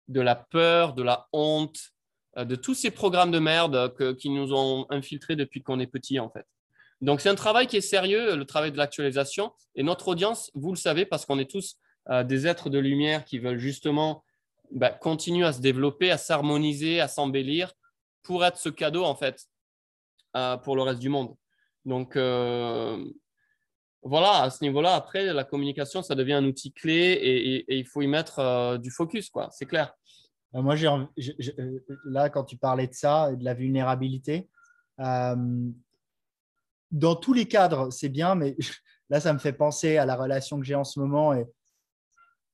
de 0.07 0.21
la 0.21 0.35
peur, 0.35 0.93
de 0.93 1.03
la 1.03 1.27
honte, 1.33 1.79
euh, 2.37 2.45
de 2.45 2.55
tous 2.55 2.73
ces 2.73 2.91
programmes 2.91 3.31
de 3.31 3.39
merde 3.39 3.93
qui 4.17 4.29
nous 4.29 4.53
ont 4.53 4.85
infiltrés 4.89 5.35
depuis 5.35 5.61
qu'on 5.61 5.79
est 5.79 5.87
petit, 5.87 6.19
en 6.19 6.29
fait. 6.29 6.45
Donc, 7.01 7.19
c'est 7.19 7.29
un 7.29 7.35
travail 7.35 7.67
qui 7.67 7.75
est 7.75 7.81
sérieux, 7.81 8.35
le 8.35 8.45
travail 8.45 8.71
de 8.71 8.77
l'actualisation. 8.77 9.51
Et 9.75 9.83
notre 9.83 10.07
audience, 10.07 10.49
vous 10.53 10.71
le 10.71 10.77
savez, 10.77 11.05
parce 11.05 11.25
qu'on 11.25 11.37
est 11.37 11.49
tous 11.49 11.77
des 12.09 12.47
êtres 12.47 12.69
de 12.69 12.79
lumière 12.79 13.23
qui 13.23 13.39
veulent 13.39 13.59
justement 13.59 14.23
bah, 14.71 14.89
continuer 14.89 15.45
à 15.45 15.53
se 15.53 15.61
développer, 15.61 16.11
à 16.11 16.17
s'harmoniser, 16.17 16.99
à 16.99 17.07
s'embellir 17.07 17.73
pour 18.23 18.43
être 18.43 18.57
ce 18.57 18.69
cadeau 18.69 19.03
en 19.03 19.15
fait 19.15 19.47
euh, 20.35 20.57
pour 20.57 20.75
le 20.75 20.81
reste 20.81 20.99
du 20.99 21.09
monde. 21.09 21.35
Donc, 21.85 22.15
euh, 22.15 23.05
voilà, 24.01 24.41
à 24.43 24.49
ce 24.49 24.63
niveau-là, 24.63 24.95
après, 24.95 25.31
la 25.33 25.43
communication, 25.43 26.01
ça 26.01 26.15
devient 26.15 26.33
un 26.33 26.45
outil 26.45 26.73
clé 26.73 26.95
et, 26.95 27.77
il 27.77 27.85
faut 27.85 28.01
y 28.01 28.07
mettre 28.07 28.39
euh, 28.39 28.77
du 28.77 28.89
focus, 28.89 29.29
quoi. 29.29 29.49
C'est 29.51 29.65
clair. 29.65 29.93
Euh, 30.55 30.61
moi, 30.61 30.75
j'ai 30.75 30.89
là, 32.05 32.29
quand 32.29 32.45
tu 32.45 32.57
parlais 32.57 32.87
de 32.87 32.93
ça 32.93 33.31
et 33.31 33.35
de 33.35 33.43
la 33.43 33.53
vulnérabilité, 33.53 34.49
dans 34.97 35.55
tous 37.15 37.33
les 37.33 37.47
cadres, 37.47 37.91
c'est 37.91 38.09
bien, 38.09 38.35
mais 38.35 38.55
là, 39.09 39.19
ça 39.19 39.33
me 39.33 39.39
fait 39.39 39.53
penser 39.53 39.97
à 39.97 40.05
la 40.05 40.15
relation 40.15 40.59
que 40.59 40.65
j'ai 40.65 40.75
en 40.75 40.83
ce 40.83 40.99
moment 40.99 41.33
et 41.33 41.45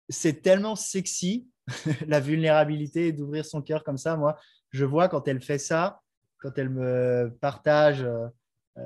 c'est 0.09 0.41
tellement 0.41 0.75
sexy 0.75 1.47
la 2.07 2.19
vulnérabilité 2.19 3.11
d'ouvrir 3.11 3.45
son 3.45 3.61
cœur 3.61 3.83
comme 3.83 3.97
ça. 3.97 4.17
Moi, 4.17 4.35
je 4.71 4.85
vois 4.85 5.07
quand 5.07 5.27
elle 5.27 5.41
fait 5.41 5.57
ça, 5.57 6.01
quand 6.39 6.57
elle 6.57 6.69
me 6.69 7.35
partage 7.41 8.03
euh, 8.03 8.27
euh 8.77 8.83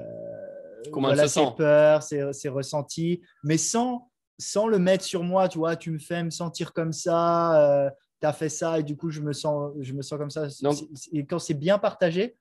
ses 1.27 1.45
peurs, 1.55 2.03
ses, 2.03 2.49
ressentis, 2.49 3.21
mais 3.43 3.57
sans, 3.57 4.11
sans 4.37 4.67
le 4.67 4.79
mettre 4.79 5.05
sur 5.05 5.23
moi. 5.23 5.47
Tu 5.47 5.57
vois, 5.57 5.77
tu 5.77 5.91
me 5.91 5.99
fais 5.99 6.21
me 6.23 6.29
sentir 6.29 6.73
comme 6.73 6.91
ça, 6.91 7.85
euh, 7.85 7.89
tu 8.19 8.27
as 8.27 8.33
fait 8.33 8.49
ça 8.49 8.79
et 8.79 8.83
du 8.83 8.97
coup, 8.97 9.09
je 9.09 9.21
me 9.21 9.31
sens, 9.31 9.71
je 9.79 9.93
me 9.93 10.01
sens 10.01 10.19
comme 10.19 10.29
ça. 10.29 10.47
et 11.13 11.25
quand 11.25 11.39
c'est 11.39 11.53
bien 11.53 11.79
partagé, 11.79 12.35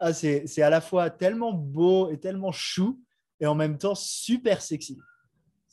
ah, 0.00 0.12
c'est 0.12 0.62
à 0.62 0.70
la 0.70 0.80
fois 0.80 1.10
tellement 1.10 1.52
beau 1.52 2.10
et 2.10 2.18
tellement 2.18 2.52
chou 2.52 3.00
et 3.40 3.46
en 3.46 3.54
même 3.54 3.78
temps 3.78 3.94
super 3.94 4.62
sexy. 4.62 4.98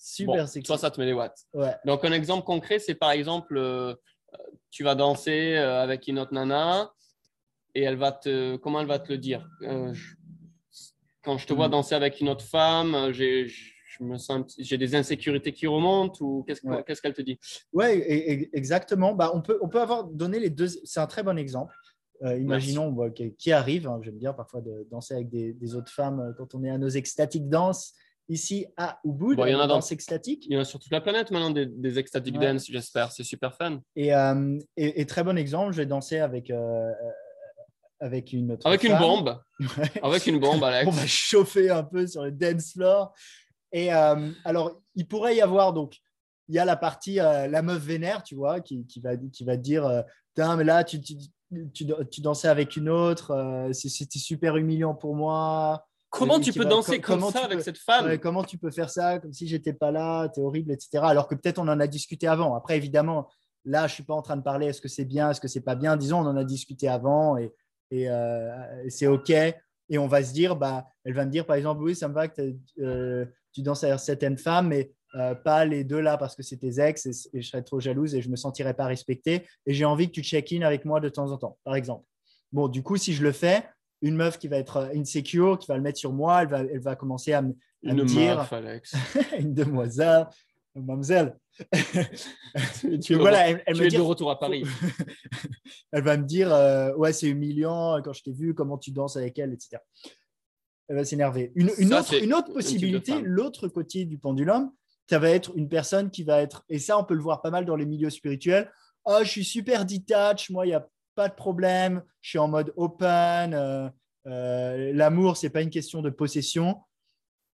Super 0.02 0.50
sexy. 0.50 0.66
Toi, 0.66 0.80
ça 0.80 0.90
te 0.90 1.00
met 1.00 1.06
les 1.06 1.14
watts. 1.14 1.46
Donc, 1.86 2.04
un 2.04 2.12
exemple 2.12 2.44
concret, 2.44 2.80
c'est 2.80 2.96
par 2.96 3.12
exemple, 3.12 3.56
euh, 3.56 3.94
tu 4.72 4.84
vas 4.84 4.96
danser 4.96 5.56
euh, 5.56 5.80
avec 5.80 6.08
une 6.08 6.18
autre 6.18 6.34
nana 6.34 6.92
et 7.76 7.84
elle 7.84 7.98
va 7.98 8.12
te. 8.12 8.56
Comment 8.56 8.82
elle 8.82 8.88
va 8.88 8.98
te 8.98 9.12
le 9.12 9.20
dire? 9.20 9.48
Euh, 9.62 9.94
Quand 11.24 11.38
je 11.38 11.46
te 11.46 11.54
vois 11.54 11.68
mm. 11.68 11.72
danser 11.72 11.96
avec 11.96 12.20
une 12.20 12.30
autre 12.30 12.44
femme, 12.44 13.12
j'ai. 13.12 13.48
Je 13.48 14.04
me 14.04 14.18
sens 14.18 14.56
j'ai 14.58 14.78
des 14.80 14.96
insécurités 14.96 15.52
qui 15.52 15.68
remontent 15.68 16.26
ou 16.26 16.44
qu'est-ce 16.48 17.02
qu'elle 17.02 17.14
te 17.14 17.22
dit? 17.22 17.38
Oui, 17.72 17.86
exactement. 18.54 19.14
Bah, 19.14 19.32
on, 19.36 19.42
peut, 19.42 19.60
on 19.62 19.68
peut 19.68 19.82
avoir 19.82 20.06
donné 20.06 20.40
les 20.40 20.50
deux. 20.50 20.68
C'est 20.68 21.02
un 21.02 21.08
très 21.08 21.22
bon 21.22 21.38
exemple. 21.38 21.76
imaginons 22.24 22.96
qui 23.38 23.52
arrive, 23.52 23.88
hein, 23.88 24.00
j'aime 24.02 24.18
bien 24.18 24.34
parfois 24.34 24.62
de 24.62 24.88
danser 24.90 25.14
avec 25.14 25.30
des, 25.30 25.54
des, 25.54 25.76
autres 25.76 25.92
femmes 25.92 26.34
quand 26.38 26.56
on 26.56 26.64
est 26.64 26.72
à 26.72 26.80
nos 26.80 26.88
extatiques 26.88 27.50
danses 27.50 27.94
ici 28.32 28.66
à 28.78 29.00
Ubud, 29.04 29.36
bon, 29.36 29.46
il 29.46 29.52
y 29.52 29.56
en 29.56 29.60
a 29.60 29.68
dans 29.68 29.82
extatique. 29.82 30.46
Il 30.48 30.54
y 30.54 30.58
en 30.58 30.62
a 30.62 30.66
sur 30.66 30.80
toute 30.80 30.92
la 30.92 31.02
planète 31.02 31.32
maintenant 31.32 31.52
des, 31.52 31.66
des 31.66 32.00
ecstatic 32.00 32.40
dance, 32.40 32.66
j'espère. 32.68 33.12
C'est 33.12 33.24
super 33.24 33.56
fun. 33.56 33.82
Euh, 33.98 34.60
et, 34.78 35.02
et, 35.02 35.06
très 35.06 35.24
bon 35.24 35.38
exemple, 35.38 35.74
je 35.74 35.78
vais 35.78 35.86
danser 35.86 36.20
avec, 36.20 36.50
euh, 36.50 36.56
euh, 36.56 36.94
avec 38.00 38.32
une 38.32 38.54
autre 38.54 38.66
Avec 38.66 38.84
une 38.84 38.98
bombe. 38.98 39.38
avec 40.02 40.28
une 40.28 40.40
bombe, 40.40 40.64
Alex. 40.64 40.88
On 40.88 40.92
va 40.92 41.06
chauffer 41.06 41.70
un 41.70 41.84
peu 41.84 42.08
sur 42.08 42.24
le 42.24 42.32
dance 42.32 42.72
floor. 42.72 43.14
Et 43.74 43.92
alors, 43.92 44.82
il 44.96 45.08
pourrait 45.08 45.36
y 45.36 45.42
avoir 45.42 45.74
donc, 45.74 45.98
il 46.48 46.56
y 46.56 46.60
a 46.60 46.66
la 46.66 46.76
partie 46.76 47.16
la 47.16 47.62
meuf 47.62 47.82
vénère, 47.82 48.24
tu 48.24 48.36
vois, 48.36 48.60
qui, 48.60 48.86
qui 48.86 49.00
va, 49.00 49.16
qui 49.16 49.46
va 49.46 49.56
dire, 49.56 50.04
mais 50.38 50.64
là, 50.64 50.84
tu, 50.84 51.00
tu, 51.02 51.16
tu, 51.74 51.86
tu, 52.10 52.22
dansais 52.22 52.50
avec 52.50 52.76
une 52.76 52.90
autre, 52.90 53.70
c'était 53.72 54.20
super 54.20 54.58
humiliant 54.58 54.94
pour 54.94 55.16
moi. 55.16 55.86
Comment 56.12 56.40
tu 56.40 56.52
peux 56.52 56.66
danser 56.66 57.00
comme 57.00 57.22
ça 57.32 57.46
avec 57.46 57.62
cette 57.62 57.78
femme? 57.78 58.18
Comment 58.20 58.44
tu 58.44 58.58
peux 58.58 58.70
faire 58.70 58.90
ça 58.90 59.20
comme 59.20 59.34
si 59.34 59.48
j'étais 59.48 59.74
pas 59.74 59.92
là, 59.92 60.28
tu 60.30 60.42
es 60.42 60.44
horrible, 60.44 60.72
etc. 60.72 61.04
Alors 61.04 61.28
que 61.28 61.36
peut-être 61.36 61.58
on 61.58 61.68
en 61.68 61.80
a 61.80 61.88
discuté 61.88 62.28
avant. 62.28 62.54
Après, 62.54 62.76
évidemment, 62.76 63.30
là, 63.66 63.88
je 63.88 63.94
suis 63.94 64.04
pas 64.04 64.14
en 64.14 64.22
train 64.22 64.38
de 64.38 64.44
parler 64.44 64.68
est-ce 64.68 64.82
que 64.82 64.90
c'est 64.90 65.06
bien, 65.06 65.32
est-ce 65.32 65.42
que 65.42 65.48
c'est 65.48 65.62
pas 65.62 65.76
bien? 65.76 65.96
Disons, 65.96 66.20
on 66.20 66.28
en 66.28 66.36
a 66.36 66.44
discuté 66.44 66.88
avant 66.88 67.38
et, 67.38 67.54
et, 67.92 68.10
euh, 68.10 68.90
c'est 68.90 69.08
OK. 69.08 69.30
Et 69.30 69.98
on 69.98 70.08
va 70.08 70.24
se 70.24 70.34
dire, 70.34 70.56
bah, 70.56 70.88
elle 71.04 71.14
va 71.14 71.26
me 71.26 71.32
dire, 71.32 71.46
par 71.46 71.56
exemple, 71.56 71.82
oui, 71.82 71.96
ça 71.96 72.08
me 72.08 72.14
va 72.14 72.28
que 72.28 72.56
euh, 72.80 73.26
tu 73.54 73.62
danses 73.62 73.84
avec 73.84 74.00
certaines 74.00 74.38
femmes, 74.38 74.68
mais 74.68 74.92
euh, 75.16 75.36
pas 75.36 75.66
les 75.66 75.84
deux 75.84 76.00
là 76.00 76.18
parce 76.18 76.36
que 76.36 76.44
c'est 76.44 76.56
tes 76.56 76.80
ex 76.80 77.06
et, 77.06 77.42
je 77.42 77.46
serais 77.46 77.64
trop 77.64 77.82
jalouse 77.82 78.16
et 78.16 78.22
je 78.22 78.30
me 78.30 78.38
sentirais 78.38 78.74
pas 78.74 78.86
respectée. 78.86 79.46
Et 79.66 79.74
j'ai 79.74 79.86
envie 79.86 80.08
que 80.08 80.14
tu 80.14 80.24
check-in 80.24 80.62
avec 80.62 80.86
moi 80.86 81.00
de 81.00 81.10
temps 81.10 81.32
en 81.32 81.38
temps, 81.38 81.58
par 81.64 81.76
exemple. 81.76 82.06
Bon, 82.52 82.68
du 82.68 82.84
coup, 82.84 82.98
si 82.98 83.14
je 83.14 83.24
le 83.24 83.32
fais, 83.32 83.66
une 84.02 84.16
meuf 84.16 84.38
qui 84.38 84.48
va 84.48 84.58
être 84.58 84.78
euh, 84.78 84.90
insecure, 84.96 85.58
qui 85.60 85.68
va 85.68 85.76
le 85.76 85.84
mettre 85.84 86.00
sur 86.00 86.14
moi, 86.14 86.42
elle 86.42 86.48
va, 86.50 86.60
elle 86.60 86.82
va 86.82 86.96
commencer 86.96 87.34
à, 87.34 87.42
me, 87.42 87.54
dire. 88.04 88.38
Meuf, 88.38 88.54
Alex. 88.54 88.96
une 89.40 89.54
demoiselle, 89.54 90.28
une 90.76 90.86
mademoiselle. 90.86 91.38
tu, 93.02 93.16
voilà, 93.16 93.50
elle, 93.50 93.64
elle 93.66 93.78
me 93.78 93.90
de 93.90 94.00
retour 94.00 94.32
à 94.32 94.40
Paris. 94.40 94.64
elle 95.92 96.04
va 96.04 96.18
me 96.18 96.26
dire 96.26 96.52
euh, 96.52 96.94
Ouais, 96.96 97.14
c'est 97.14 97.28
humiliant 97.28 98.02
quand 98.04 98.14
je 98.14 98.24
t'ai 98.24 98.32
vu, 98.32 98.54
comment 98.54 98.78
tu 98.78 98.92
danses 98.92 99.18
avec 99.18 99.38
elle, 99.38 99.54
etc. 99.54 99.78
Elle 100.88 100.96
va 100.98 101.06
s'énerver. 101.06 101.52
Une, 101.56 101.72
une, 101.78 101.94
autre, 101.94 102.22
une 102.22 102.34
autre 102.34 102.52
possibilité, 102.52 103.22
l'autre 103.22 103.68
côté 103.68 104.06
du 104.06 104.18
pendulum, 104.18 104.72
ça 105.10 105.20
va 105.20 105.30
être 105.30 105.52
une 105.56 105.70
personne 105.70 106.10
qui 106.10 106.24
va 106.24 106.42
être, 106.42 106.64
et 106.70 106.80
ça, 106.80 106.98
on 106.98 107.04
peut 107.04 107.14
le 107.14 107.22
voir 107.22 107.42
pas 107.42 107.52
mal 107.52 107.66
dans 107.66 107.76
les 107.76 107.86
milieux 107.86 108.10
spirituels. 108.10 108.72
Oh, 109.06 109.20
je 109.24 109.30
suis 109.30 109.44
super 109.44 109.86
detached, 109.86 110.50
moi, 110.52 110.66
il 110.66 110.70
y 110.70 110.74
a 110.74 110.88
pas 111.16 111.30
de 111.30 111.34
problème, 111.34 112.04
je 112.22 112.30
suis 112.30 112.40
en 112.40 112.48
mode 112.48 112.74
open, 112.76 113.54
euh, 113.54 113.90
euh, 114.28 114.94
l'amour, 114.94 115.38
c'est 115.38 115.50
pas 115.50 115.62
une 115.62 115.70
question 115.70 116.02
de 116.02 116.10
possession. 116.10 116.82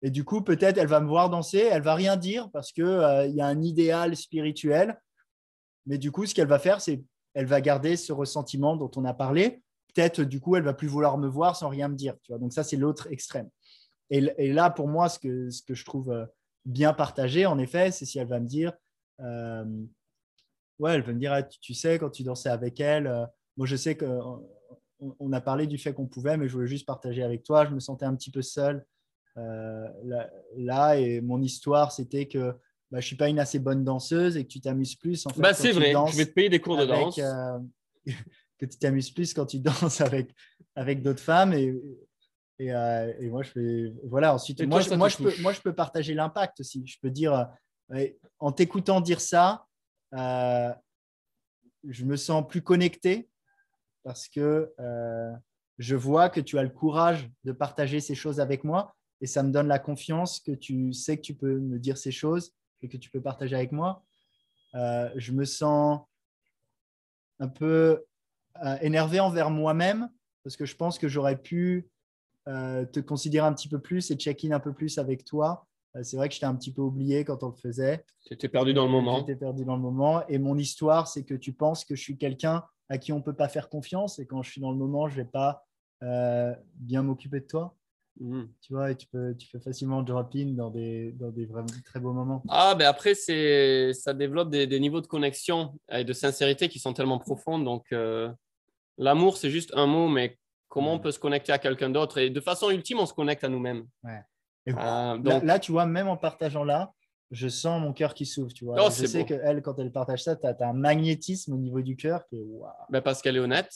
Et 0.03 0.11
du 0.11 0.25
coup, 0.25 0.43
peut-être 0.43 0.79
elle 0.79 0.87
va 0.87 1.01
me 1.01 1.09
voir 1.09 1.31
danser, 1.31 1.59
elle 1.71 1.83
va 1.83 1.95
rien 1.95 2.17
dire 2.17 2.51
parce 2.51 2.73
qu'il 2.73 2.85
euh, 2.85 3.27
y 3.27 3.40
a 3.40 3.47
un 3.47 3.62
idéal 3.62 4.17
spirituel. 4.17 5.01
Mais 5.87 5.99
du 5.99 6.11
coup, 6.11 6.27
ce 6.27 6.35
qu'elle 6.35 6.49
va 6.49 6.59
faire, 6.59 6.81
c'est 6.81 7.03
elle 7.35 7.47
va 7.47 7.61
garder 7.61 7.97
ce 7.97 8.12
ressentiment 8.12 8.77
dont 8.77 8.90
on 8.97 9.05
a 9.05 9.14
parlé. 9.14 9.62
Peut-être, 9.95 10.23
du 10.23 10.40
coup, 10.40 10.57
elle 10.57 10.62
va 10.62 10.75
plus 10.75 10.88
vouloir 10.88 11.19
me 11.19 11.29
voir 11.29 11.57
sans 11.57 11.69
rien 11.69 11.88
me 11.88 11.97
dire. 11.97 12.14
Tu 12.23 12.33
vois 12.33 12.38
Donc 12.38 12.53
ça, 12.53 12.62
c'est 12.62 12.77
l'autre 12.77 13.11
extrême. 13.11 13.49
Et, 14.11 14.53
là, 14.53 14.71
pour 14.71 14.87
moi, 14.87 15.09
ce 15.09 15.19
que, 15.19 15.51
ce 15.51 15.62
que 15.62 15.75
je 15.75 15.85
trouve 15.85 16.29
bien 16.64 16.93
partagé, 16.93 17.47
en 17.47 17.59
effet, 17.59 17.90
c'est 17.90 18.05
si 18.05 18.19
elle 18.19 18.29
va 18.29 18.38
me 18.38 18.47
dire, 18.47 18.73
ouais, 20.79 20.95
elle 20.95 21.03
va 21.03 21.12
me 21.12 21.19
dire, 21.19 21.33
ah, 21.33 21.43
tu, 21.43 21.75
sais, 21.75 21.99
quand 21.99 22.11
tu 22.11 22.23
dansais 22.23 22.51
avec 22.51 22.79
elle, 22.81 23.29
moi, 23.57 23.67
je 23.67 23.77
sais 23.77 23.97
qu'on 23.97 24.47
on 25.21 25.33
a 25.33 25.40
parlé 25.40 25.67
du 25.67 25.79
fait 25.79 25.93
qu'on 25.93 26.07
pouvait, 26.07 26.37
mais 26.37 26.49
je 26.49 26.55
voulais 26.55 26.67
juste 26.67 26.87
partager 26.87 27.23
avec 27.23 27.43
toi. 27.43 27.64
Je 27.67 27.71
me 27.71 27.81
sentais 27.81 28.05
un 28.05 28.14
petit 28.14 28.31
peu 28.31 28.43
seul 28.43 28.85
euh, 29.37 29.88
là, 30.57 30.97
et 30.97 31.21
mon 31.21 31.43
histoire, 31.43 31.93
c'était 31.93 32.27
que 32.27 32.53
bah, 32.90 32.99
je 33.01 33.07
ne 33.07 33.09
suis 33.09 33.17
pas 33.17 33.29
une 33.29 33.38
assez 33.38 33.59
bonne 33.59 33.85
danseuse 33.85 34.37
et 34.37 34.45
que 34.45 34.49
tu 34.49 34.61
t'amuses 34.61 34.95
plus. 34.95 35.27
En 35.27 35.31
fait, 35.31 35.40
bah, 35.40 35.55
c'est 35.55 35.73
vrai, 35.73 35.93
je 35.93 36.17
vais 36.17 36.27
te 36.27 36.33
payer 36.33 36.49
des 36.49 36.61
cours 36.61 36.77
de 36.77 36.87
danse. 36.87 37.19
Euh, 37.19 37.59
que 38.59 38.67
tu 38.67 38.79
t'amuses 38.79 39.11
plus 39.11 39.35
quand 39.35 39.47
tu 39.47 39.59
danses 39.59 40.01
avec, 40.01 40.31
avec 40.77 41.03
d'autres 41.03 41.23
femmes. 41.23 41.53
Et, 41.53 41.75
et, 42.61 42.73
euh, 42.73 43.12
et, 43.19 43.29
moi, 43.29 43.43
je 43.43 43.51
fais. 43.51 43.93
Voilà, 44.05 44.35
ensuite, 44.35 44.62
moi, 44.62 44.81
moi, 44.97 45.09
je 45.09 45.17
peux, 45.17 45.33
moi, 45.43 45.53
je 45.53 45.61
peux 45.61 45.75
partager 45.75 46.14
l'impact 46.14 46.61
aussi. 46.61 46.87
Je 46.87 46.99
peux 47.01 47.11
dire, 47.11 47.49
en 48.38 48.53
t'écoutant 48.53 49.01
dire 49.01 49.21
ça, 49.21 49.67
je 50.12 52.05
me 52.05 52.17
sens 52.17 52.47
plus 52.47 52.62
connecté 52.62 53.29
parce 54.05 54.29
que 54.29 54.73
euh, 54.79 55.33
je 55.79 55.97
vois 55.97 56.29
que 56.29 56.40
tu 56.40 56.59
as 56.59 56.62
le 56.62 56.69
courage 56.69 57.29
de 57.43 57.51
partager 57.51 57.99
ces 57.99 58.14
choses 58.14 58.38
avec 58.38 58.62
moi 58.62 58.95
et 59.21 59.27
ça 59.27 59.43
me 59.43 59.51
donne 59.51 59.67
la 59.67 59.81
confiance 59.81 60.38
que 60.38 60.53
tu 60.53 60.93
sais 60.93 61.17
que 61.17 61.23
tu 61.23 61.35
peux 61.35 61.59
me 61.59 61.79
dire 61.79 61.99
ces 61.99 62.12
choses 62.12 62.53
et 62.83 62.88
que 62.88 62.97
tu 62.97 63.11
peux 63.11 63.21
partager 63.21 63.57
avec 63.57 63.73
moi. 63.73 64.05
Euh, 64.75 65.11
je 65.17 65.33
me 65.33 65.45
sens 65.45 66.03
un 67.40 67.49
peu 67.49 68.05
euh, 68.64 68.77
énervé 68.83 69.19
envers 69.19 69.51
moi-même 69.51 70.09
parce 70.45 70.57
que 70.57 70.67
je 70.67 70.77
pense 70.77 70.99
que 70.99 71.09
j'aurais 71.09 71.40
pu 71.40 71.88
te 72.47 73.01
considérer 73.01 73.47
un 73.47 73.55
petit 73.55 73.71
peu 73.71 73.79
plus 73.79 74.11
et 74.11 74.17
check-in 74.17 74.51
un 74.51 74.61
peu 74.61 74.75
plus 74.75 74.99
avec 74.99 75.25
toi. 75.25 75.67
c'est 76.03 76.19
vrai 76.19 76.29
que 76.29 76.35
j'étais 76.35 76.45
un 76.45 76.55
petit 76.55 76.75
peu 76.75 76.83
oublié 76.83 77.25
quand 77.25 77.43
on 77.43 77.49
le 77.49 77.55
faisait. 77.55 78.05
Tu 78.27 78.35
étais 78.35 78.51
perdu 78.51 78.75
dans 78.75 78.85
le 78.85 78.90
moment. 78.90 79.21
J'étais 79.21 79.37
perdu 79.37 79.64
dans 79.64 79.77
le 79.77 79.81
moment. 79.81 80.27
Et 80.29 80.37
mon 80.37 80.59
histoire, 80.59 81.09
c'est 81.09 81.25
que 81.25 81.33
tu 81.33 81.55
penses 81.55 81.87
que 81.87 81.97
je 81.97 82.03
suis 82.03 82.19
quelqu'un 82.19 82.62
à 82.88 82.99
qui 82.99 83.12
on 83.12 83.18
ne 83.18 83.23
peut 83.23 83.35
pas 83.35 83.49
faire 83.49 83.68
confiance 83.68 84.18
et 84.18 84.27
quand 84.27 84.42
je 84.42 84.51
suis 84.51 84.61
dans 84.61 84.70
le 84.70 84.77
moment, 84.77 85.09
je 85.09 85.18
ne 85.18 85.25
vais 85.25 85.31
pas 85.31 85.66
euh, 86.03 86.55
bien 86.75 87.03
m'occuper 87.03 87.40
de 87.40 87.47
toi. 87.47 87.77
Mhm. 88.20 88.49
Tu 88.61 88.73
vois, 88.73 88.92
et 88.92 88.97
tu 88.97 89.07
peux, 89.09 89.35
tu 89.37 89.49
peux 89.49 89.59
facilement 89.59 90.03
drop 90.03 90.31
in 90.37 90.53
dans 90.53 90.70
des, 90.70 91.12
dans 91.12 91.31
des 91.31 91.47
vraiment 91.47 91.66
très 91.85 91.99
beaux 91.99 92.12
moments. 92.12 92.42
Ah, 92.49 92.75
ben 92.77 92.87
après, 92.87 93.14
c'est, 93.14 93.92
ça 93.92 94.14
développe 94.14 94.51
des, 94.51 94.66
des, 94.66 94.79
niveaux 94.79 95.01
de 95.01 95.07
connexion 95.07 95.75
et 95.90 96.05
de 96.05 96.12
sincérité 96.12 96.68
qui 96.68 96.79
sont 96.79 96.92
tellement 96.92 97.18
profonds. 97.18 97.59
Donc, 97.59 97.87
euh, 97.92 98.31
l'amour, 98.99 99.37
c'est 99.37 99.51
juste 99.51 99.73
un 99.75 99.87
mot, 99.87 100.09
mais 100.09 100.38
comment 100.68 100.94
on 100.94 101.01
peut 101.01 101.11
se 101.11 101.18
connecter 101.18 101.53
à 101.53 101.59
quelqu'un 101.59 101.90
d'autre? 101.90 102.18
Et 102.18 102.31
de 102.31 102.40
façon 102.40 102.70
ultime, 102.70 103.01
on 103.01 103.07
se 103.07 103.14
connecte 103.14 103.42
à 103.42 103.49
nous-mêmes. 103.49 103.87
Ouais. 104.05 104.20
Euh, 104.68 105.18
donc... 105.18 105.42
là, 105.42 105.59
tu 105.59 105.73
vois, 105.73 105.87
même 105.87 106.09
en 106.09 106.16
partageant 106.16 106.64
là, 106.64 106.92
je 107.35 107.49
sens 107.49 107.81
mon 107.81 107.92
cœur 107.92 108.14
qui 108.14 108.27
s'ouvre, 108.27 108.53
tu 108.53 108.64
vois. 108.64 108.77
Oh, 108.79 108.90
je 108.90 109.07
sais 109.07 109.25
qu'elle, 109.25 109.61
quand 109.61 109.79
elle 109.79 109.90
partage 109.90 110.23
ça, 110.23 110.37
tu 110.37 110.47
as, 110.47 110.57
un 110.61 110.73
magnétisme 110.73 111.53
au 111.53 111.57
niveau 111.57 111.81
du 111.81 111.97
cœur 111.97 112.27
qui 112.27 112.37
est 112.37 112.47
ben 112.90 113.01
parce 113.03 113.20
qu'elle 113.20 113.37
est 113.37 113.40
honnête. 113.40 113.73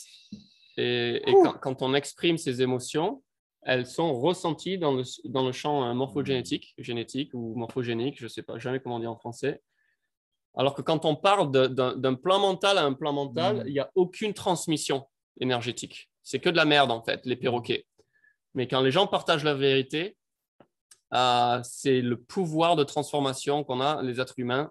Et, 0.76 1.20
quand, 1.60 1.82
on 1.82 1.92
exprime 1.92 2.38
ses 2.38 2.62
émotions, 2.62 3.22
elles 3.62 3.86
sont 3.86 4.18
ressenties 4.18 4.78
dans 4.78 4.92
le, 4.92 5.02
dans 5.24 5.44
le 5.44 5.50
champ 5.50 5.84
euh, 5.84 5.92
morphogénétique, 5.92 6.72
génétique 6.78 7.34
ou 7.34 7.56
morphogénique, 7.56 8.16
je 8.18 8.24
ne 8.24 8.28
sais 8.28 8.42
pas 8.42 8.58
jamais 8.58 8.78
comment 8.78 9.00
dire 9.00 9.10
en 9.10 9.16
français. 9.16 9.60
Alors 10.54 10.74
que 10.74 10.82
quand 10.82 11.04
on 11.04 11.16
parle 11.16 11.50
d'un 11.50 12.14
plan 12.14 12.38
mental 12.38 12.78
à 12.78 12.84
un 12.84 12.92
plan 12.92 13.12
mental, 13.12 13.56
mm. 13.56 13.62
il 13.66 13.72
n'y 13.72 13.80
a 13.80 13.90
aucune 13.96 14.34
transmission 14.34 15.06
énergétique. 15.40 16.08
C'est 16.22 16.38
que 16.38 16.48
de 16.48 16.56
la 16.56 16.64
merde, 16.64 16.92
en 16.92 17.02
fait, 17.02 17.26
les 17.26 17.36
perroquets. 17.36 17.86
Mais 18.54 18.68
quand 18.68 18.80
les 18.80 18.92
gens 18.92 19.06
partagent 19.06 19.44
la 19.44 19.54
vérité, 19.54 20.16
Euh, 21.14 21.60
c'est 21.62 22.00
le 22.00 22.16
pouvoir 22.16 22.76
de 22.76 22.84
transformation 22.84 23.64
qu'on 23.64 23.80
a, 23.80 24.02
les 24.02 24.20
êtres 24.20 24.34
humains, 24.36 24.70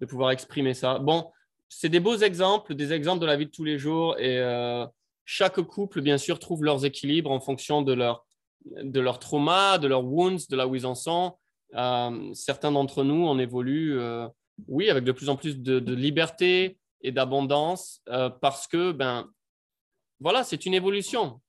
de 0.00 0.06
pouvoir 0.06 0.32
exprimer 0.32 0.74
ça. 0.74 0.98
Bon, 0.98 1.30
c'est 1.68 1.88
des 1.88 2.00
beaux 2.00 2.16
exemples, 2.16 2.74
des 2.74 2.92
exemples 2.92 3.20
de 3.20 3.26
la 3.26 3.36
vie 3.36 3.46
de 3.46 3.50
tous 3.50 3.64
les 3.64 3.78
jours. 3.78 4.18
Et 4.18 4.38
euh, 4.38 4.86
chaque 5.24 5.60
couple, 5.62 6.00
bien 6.00 6.18
sûr, 6.18 6.38
trouve 6.38 6.64
leurs 6.64 6.84
équilibres 6.84 7.30
en 7.30 7.40
fonction 7.40 7.82
de 7.82 7.92
leur, 7.92 8.26
de 8.64 9.00
leur 9.00 9.18
trauma, 9.18 9.78
de 9.78 9.86
leurs 9.86 10.04
wounds, 10.04 10.48
de 10.48 10.56
là 10.56 10.66
où 10.66 10.74
ils 10.74 10.86
en 10.86 10.94
sont. 10.94 11.36
Euh, 11.74 12.32
certains 12.34 12.72
d'entre 12.72 13.04
nous, 13.04 13.26
on 13.26 13.38
évolue, 13.38 13.98
oui, 14.68 14.90
avec 14.90 15.04
de 15.04 15.12
plus 15.12 15.28
en 15.28 15.36
plus 15.36 15.60
de, 15.60 15.78
de 15.78 15.94
liberté 15.94 16.78
et 17.00 17.12
d'abondance 17.12 18.02
parce 18.40 18.66
que, 18.66 18.92
ben, 18.92 19.28
voilà, 20.20 20.44
c'est 20.44 20.66
une 20.66 20.74
évolution. 20.74 21.40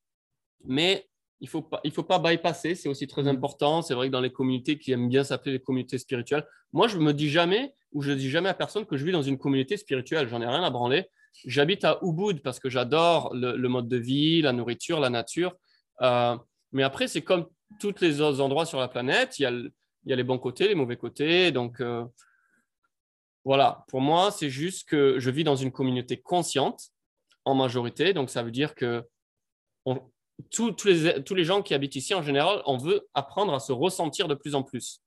Mais 0.65 1.07
il 1.45 1.47
ne 1.47 1.51
faut, 1.51 1.61
pas, 1.61 1.79
il 1.83 1.91
faut 1.91 2.03
pas 2.03 2.17
bypasser, 2.17 2.73
c'est 2.73 2.89
aussi 2.89 3.05
très 3.05 3.23
mm. 3.23 3.27
important. 3.27 3.83
C'est 3.83 3.93
vrai 3.93 4.07
que 4.07 4.11
dans 4.11 4.19
les 4.19 4.31
communautés 4.31 4.79
qui 4.79 4.91
aiment 4.91 5.07
bien 5.07 5.23
s'appeler 5.23 5.51
les 5.51 5.59
communautés 5.59 5.99
spirituelles, 5.99 6.43
moi, 6.73 6.87
je 6.87 6.97
me 6.97 7.13
dis 7.13 7.29
jamais, 7.29 7.75
ou 7.91 8.01
je 8.01 8.09
ne 8.11 8.15
dis 8.15 8.31
jamais 8.31 8.49
à 8.49 8.55
personne 8.55 8.83
que 8.87 8.97
je 8.97 9.05
vis 9.05 9.11
dans 9.11 9.21
une 9.21 9.37
communauté 9.37 9.77
spirituelle. 9.77 10.27
J'en 10.27 10.41
ai 10.41 10.47
rien 10.47 10.63
à 10.63 10.71
branler. 10.71 11.05
J'habite 11.45 11.85
à 11.85 11.99
Ubud 12.01 12.41
parce 12.41 12.59
que 12.59 12.67
j'adore 12.67 13.31
le, 13.35 13.67
mode 13.67 13.87
de 13.87 13.97
vie, 13.97 14.41
la 14.41 14.53
nourriture, 14.53 14.99
la 14.99 15.11
nature. 15.11 15.53
Euh, 16.01 16.35
mais 16.71 16.81
après, 16.81 17.07
c'est 17.07 17.21
comme 17.21 17.45
tous 17.79 18.01
les 18.01 18.21
autres 18.21 18.41
endroits 18.41 18.65
sur 18.65 18.79
la 18.79 18.87
planète. 18.87 19.37
Il 19.37 19.43
y 19.43 19.45
a, 19.45 19.51
il 19.51 19.71
y 20.05 20.13
a 20.13 20.15
les 20.15 20.23
bons 20.23 20.39
côtés, 20.39 20.67
les 20.67 20.75
mauvais 20.75 20.97
côtés. 20.97 21.51
Donc, 21.51 21.79
euh, 21.79 22.03
voilà, 23.43 23.85
pour 23.89 24.01
moi, 24.01 24.31
c'est 24.31 24.49
juste 24.49 24.89
que 24.89 25.19
je 25.19 25.29
vis 25.29 25.43
dans 25.43 25.55
une 25.55 25.71
communauté 25.71 26.19
consciente 26.19 26.89
en 27.43 27.53
majorité. 27.53 28.13
Donc, 28.13 28.31
ça 28.31 28.41
veut 28.41 28.51
dire 28.51 28.73
que 28.73 29.03
tous, 30.51 30.85
les, 30.85 31.23
tous 31.23 31.35
les 31.35 31.43
gens 31.43 31.61
qui 31.61 31.73
habitent 31.73 31.95
ici, 31.95 32.13
en 32.13 32.21
général, 32.21 32.61
on 32.65 32.77
veut 32.77 33.07
apprendre 33.13 33.53
à 33.53 33.59
se 33.59 33.71
ressentir 33.71 34.27
de 34.27 34.35
plus 34.35 34.55
en 34.55 34.63
plus. 34.63 35.01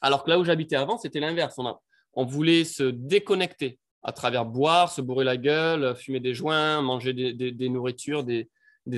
Alors 0.00 0.24
que 0.24 0.30
là 0.30 0.38
où 0.38 0.44
j'habitais 0.44 0.76
avant, 0.76 0.98
c'était 0.98 1.20
l'inverse. 1.20 1.54
On, 1.58 1.76
on 2.14 2.24
voulait 2.24 2.64
se 2.64 2.84
déconnecter 2.84 3.78
à 4.02 4.12
travers 4.12 4.44
boire, 4.44 4.90
se 4.90 5.00
bourrer 5.00 5.24
la 5.24 5.36
gueule, 5.36 5.94
fumer 5.96 6.20
des 6.20 6.34
joints, 6.34 6.82
manger 6.82 7.12
des, 7.12 7.68
nourritures, 7.68 8.22
des, 8.22 8.48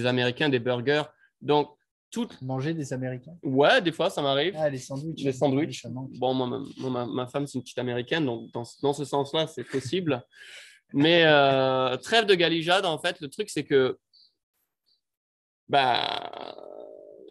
Américains, 0.05 0.49
des 0.49 0.59
burgers. 0.59 1.05
Donc, 1.41 1.71
tout... 2.11 2.29
Manger 2.43 2.75
des 2.75 2.93
Américains 2.93 3.37
Ouais, 3.43 3.81
des 3.81 3.93
fois, 3.93 4.11
ça 4.11 4.23
m'arrive. 4.23 4.55
Ah, 4.57 4.69
les 4.69 4.79
sandwichs. 4.79 5.23
Les 5.23 5.33
sandwichs. 5.33 5.87
Bon, 5.87 6.35
moi, 6.35 7.07
ma, 7.07 7.27
femme, 7.27 7.47
c'est 7.47 7.59
une 7.59 7.63
petite 7.63 7.79
Américaine, 7.79 8.27
donc 8.27 8.51
dans, 8.53 8.65
dans 8.83 8.93
ce 8.93 9.05
sens-là, 9.05 9.47
c'est 9.47 9.65
possible. 9.65 10.23
Mais 10.93 11.25
euh, 11.25 11.97
trêve 11.97 12.27
de 12.27 12.35
galijade, 12.35 12.85
en 12.85 12.99
fait, 12.99 13.21
le 13.21 13.29
truc, 13.29 13.51
c'est 13.51 13.65
que 13.65 13.99
bah, 15.69 16.55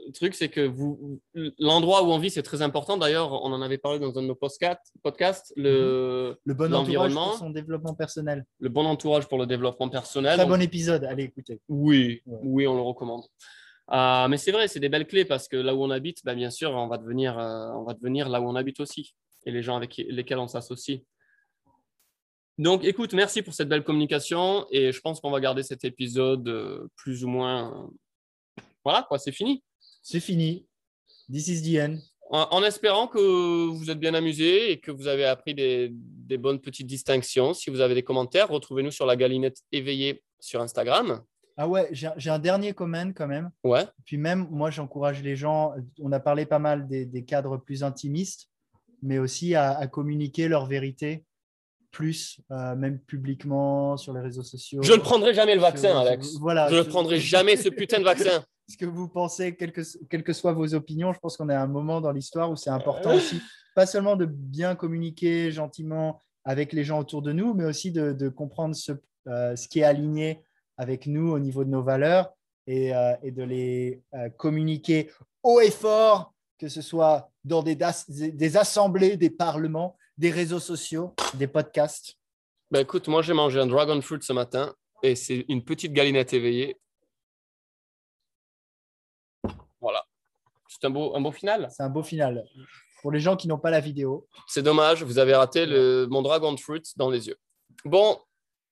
le 0.05 0.11
truc, 0.11 0.35
c'est 0.35 0.49
que 0.49 0.61
vous, 0.61 1.19
l'endroit 1.57 2.03
où 2.03 2.11
on 2.11 2.17
vit, 2.17 2.29
c'est 2.29 2.43
très 2.43 2.61
important. 2.61 2.97
D'ailleurs, 2.97 3.31
on 3.43 3.51
en 3.51 3.61
avait 3.61 3.77
parlé 3.77 3.99
dans 3.99 4.17
un 4.17 4.21
de 4.21 4.27
nos 4.27 4.35
podcasts, 4.35 5.53
le, 5.55 6.37
le 6.43 6.53
bon 6.53 6.73
entourage 6.73 7.13
pour 7.13 7.37
son 7.37 7.49
développement 7.49 7.93
personnel. 7.93 8.45
Le 8.59 8.69
bon 8.69 8.85
entourage 8.85 9.27
pour 9.27 9.37
le 9.37 9.45
développement 9.45 9.89
personnel. 9.89 10.37
Très 10.37 10.45
bon 10.45 10.61
épisode, 10.61 11.03
allez 11.05 11.23
écouter. 11.23 11.59
Oui, 11.67 12.21
oui, 12.25 12.67
on 12.67 12.75
le 12.75 12.81
recommande. 12.81 13.23
Euh, 13.91 14.27
mais 14.27 14.37
c'est 14.37 14.51
vrai, 14.51 14.67
c'est 14.67 14.79
des 14.79 14.89
belles 14.89 15.07
clés 15.07 15.25
parce 15.25 15.47
que 15.47 15.57
là 15.57 15.75
où 15.75 15.83
on 15.83 15.91
habite, 15.91 16.23
bah, 16.23 16.35
bien 16.35 16.49
sûr, 16.49 16.71
on 16.71 16.87
va, 16.87 16.97
devenir, 16.97 17.37
euh, 17.37 17.71
on 17.73 17.83
va 17.83 17.93
devenir 17.93 18.29
là 18.29 18.41
où 18.41 18.45
on 18.45 18.55
habite 18.55 18.79
aussi 18.79 19.15
et 19.45 19.51
les 19.51 19.61
gens 19.61 19.75
avec 19.75 19.97
lesquels 19.97 20.39
on 20.39 20.47
s'associe. 20.47 21.01
Donc, 22.57 22.83
écoute, 22.83 23.13
merci 23.13 23.41
pour 23.41 23.53
cette 23.53 23.67
belle 23.67 23.83
communication 23.83 24.65
et 24.71 24.91
je 24.91 25.01
pense 25.01 25.19
qu'on 25.19 25.29
va 25.29 25.39
garder 25.39 25.61
cet 25.61 25.83
épisode 25.83 26.47
euh, 26.47 26.87
plus 26.95 27.23
ou 27.25 27.27
moins 27.27 27.91
voilà, 28.85 29.03
quoi, 29.07 29.17
c'est 29.17 29.31
fini. 29.31 29.63
C'est 30.01 30.19
fini. 30.19 30.67
This 31.29 31.47
is 31.47 31.61
the 31.63 31.81
end. 31.81 31.97
En, 32.29 32.63
espérant 32.63 33.07
que 33.07 33.67
vous 33.67 33.89
êtes 33.91 33.99
bien 33.99 34.13
amusé 34.13 34.71
et 34.71 34.79
que 34.79 34.91
vous 34.91 35.07
avez 35.07 35.25
appris 35.25 35.53
des, 35.53 35.91
bonnes 36.37 36.59
petites 36.59 36.87
distinctions. 36.87 37.53
Si 37.53 37.69
vous 37.69 37.81
avez 37.81 37.93
des 37.93 38.03
commentaires, 38.03 38.49
retrouvez-nous 38.49 38.91
sur 38.91 39.05
la 39.05 39.15
galinette 39.15 39.57
éveillée 39.71 40.23
sur 40.39 40.61
Instagram. 40.61 41.21
Ah 41.57 41.67
ouais, 41.67 41.87
j'ai 41.91 42.29
un 42.29 42.39
dernier 42.39 42.73
comment 42.73 43.11
quand 43.13 43.27
même. 43.27 43.51
Ouais. 43.63 43.85
Puis 44.05 44.17
même, 44.17 44.47
moi, 44.49 44.71
j'encourage 44.71 45.21
les 45.23 45.35
gens, 45.35 45.73
on 46.01 46.11
a 46.11 46.19
parlé 46.19 46.45
pas 46.45 46.59
mal 46.59 46.87
des, 46.87 47.25
cadres 47.25 47.57
plus 47.57 47.83
intimistes, 47.83 48.49
mais 49.01 49.19
aussi 49.19 49.55
à 49.55 49.87
communiquer 49.87 50.47
leur 50.47 50.65
vérité 50.65 51.25
plus, 51.95 52.41
euh, 52.51 52.75
même 52.75 52.99
publiquement, 52.99 53.95
sur 53.95 54.11
les 54.11 54.19
réseaux 54.19 54.43
sociaux. 54.43 54.83
Je 54.83 54.91
ne 54.91 54.99
prendrai 54.99 55.33
jamais 55.33 55.55
le 55.55 55.61
vaccin, 55.61 55.97
Alex. 55.97 56.35
Voilà, 56.41 56.69
je 56.69 56.75
ne 56.75 56.81
prendrai 56.81 57.21
jamais 57.21 57.55
ce 57.55 57.69
putain 57.69 57.99
de 57.99 58.03
vaccin. 58.03 58.43
Ce 58.67 58.75
que 58.75 58.85
vous 58.85 59.07
pensez, 59.07 59.55
quelles 59.55 59.71
que, 59.71 59.81
que 59.81 60.33
soient 60.33 60.51
vos 60.51 60.73
opinions, 60.73 61.13
je 61.13 61.19
pense 61.19 61.37
qu'on 61.37 61.49
est 61.49 61.53
à 61.53 61.61
un 61.61 61.67
moment 61.67 62.01
dans 62.01 62.11
l'histoire 62.11 62.51
où 62.51 62.55
c'est 62.55 62.71
important 62.71 63.15
aussi, 63.15 63.39
pas 63.75 63.85
seulement 63.85 64.15
de 64.15 64.25
bien 64.25 64.75
communiquer 64.75 65.51
gentiment 65.51 66.21
avec 66.43 66.73
les 66.73 66.83
gens 66.83 66.99
autour 66.99 67.21
de 67.21 67.31
nous, 67.31 67.53
mais 67.53 67.63
aussi 67.63 67.91
de, 67.91 68.27
comprendre 68.27 68.75
ce, 68.75 68.91
euh, 69.27 69.55
ce 69.55 69.67
qui 69.67 69.79
est 69.79 69.83
aligné 69.83 70.43
avec 70.77 71.05
nous 71.05 71.31
au 71.31 71.39
niveau 71.39 71.63
de 71.63 71.69
nos 71.69 71.83
valeurs 71.83 72.33
et, 72.67 72.93
euh, 72.93 73.13
et 73.21 73.31
de 73.31 73.43
les 73.43 74.01
communiquer 74.35 75.11
haut 75.43 75.61
et 75.61 75.71
fort, 75.71 76.33
que 76.57 76.67
ce 76.67 76.81
soit 76.81 77.31
dans 77.45 77.61
des, 77.61 77.77
des 78.09 78.57
assemblées, 78.57 79.15
des 79.15 79.29
parlements, 79.29 79.95
des 80.17 80.31
réseaux 80.31 80.59
sociaux, 80.59 81.13
des 81.33 81.47
podcasts? 81.47 82.15
Ben 82.71 82.79
Écoute, 82.79 83.07
moi 83.07 83.21
j'ai 83.21 83.33
mangé 83.33 83.59
un 83.59 83.67
dragon 83.67 84.01
fruit 84.01 84.19
ce 84.21 84.33
matin 84.33 84.73
et 85.03 85.15
c'est 85.15 85.45
une 85.49 85.63
petite 85.63 85.93
galinette 85.93 86.33
éveillée. 86.33 86.79
Voilà. 89.79 90.03
C'est 90.67 90.85
un 90.85 90.89
beau, 90.89 91.15
un 91.15 91.21
beau 91.21 91.31
final. 91.31 91.69
C'est 91.71 91.83
un 91.83 91.89
beau 91.89 92.03
final. 92.03 92.43
Pour 93.01 93.11
les 93.11 93.19
gens 93.19 93.35
qui 93.35 93.47
n'ont 93.47 93.59
pas 93.59 93.69
la 93.69 93.79
vidéo. 93.79 94.27
C'est 94.47 94.63
dommage, 94.63 95.03
vous 95.03 95.19
avez 95.19 95.35
raté 95.35 95.65
le, 95.65 96.07
mon 96.09 96.21
dragon 96.21 96.57
fruit 96.57 96.81
dans 96.95 97.09
les 97.09 97.27
yeux. 97.27 97.37
Bon, 97.83 98.19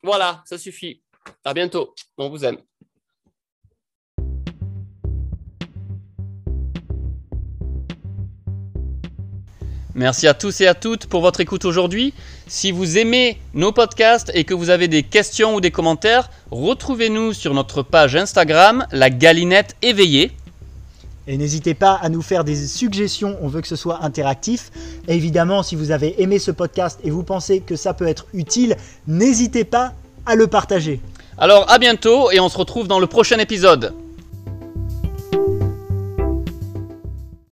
voilà, 0.01 0.41
ça 0.45 0.57
suffit. 0.57 1.03
À 1.45 1.53
bientôt. 1.53 1.93
On 2.17 2.29
vous 2.29 2.43
aime. 2.43 2.57
Merci 9.95 10.27
à 10.27 10.33
tous 10.33 10.59
et 10.61 10.67
à 10.67 10.73
toutes 10.73 11.05
pour 11.05 11.21
votre 11.21 11.39
écoute 11.39 11.65
aujourd'hui. 11.65 12.15
Si 12.47 12.71
vous 12.71 12.97
aimez 12.97 13.37
nos 13.53 13.71
podcasts 13.71 14.31
et 14.33 14.43
que 14.43 14.55
vous 14.55 14.71
avez 14.71 14.87
des 14.87 15.03
questions 15.03 15.53
ou 15.53 15.61
des 15.61 15.69
commentaires, 15.69 16.31
retrouvez-nous 16.49 17.33
sur 17.33 17.53
notre 17.53 17.83
page 17.83 18.15
Instagram, 18.15 18.87
la 18.91 19.11
galinette 19.11 19.75
éveillée. 19.83 20.31
Et 21.27 21.37
n'hésitez 21.37 21.75
pas 21.75 21.93
à 21.93 22.09
nous 22.09 22.23
faire 22.23 22.43
des 22.43 22.55
suggestions, 22.55 23.37
on 23.41 23.47
veut 23.47 23.61
que 23.61 23.67
ce 23.67 23.75
soit 23.75 24.03
interactif. 24.03 24.71
évidemment, 25.07 25.61
si 25.61 25.75
vous 25.75 25.91
avez 25.91 26.21
aimé 26.23 26.39
ce 26.39 26.49
podcast 26.49 26.99
et 27.03 27.11
vous 27.11 27.23
pensez 27.23 27.59
que 27.59 27.75
ça 27.75 27.93
peut 27.93 28.07
être 28.07 28.25
utile, 28.33 28.75
n'hésitez 29.05 29.63
pas 29.63 29.93
à 30.25 30.33
le 30.33 30.47
partager. 30.47 31.01
Alors 31.37 31.71
à 31.71 31.77
bientôt 31.77 32.31
et 32.31 32.39
on 32.39 32.49
se 32.49 32.57
retrouve 32.57 32.87
dans 32.87 32.99
le 32.99 33.07
prochain 33.07 33.37
épisode. 33.37 33.93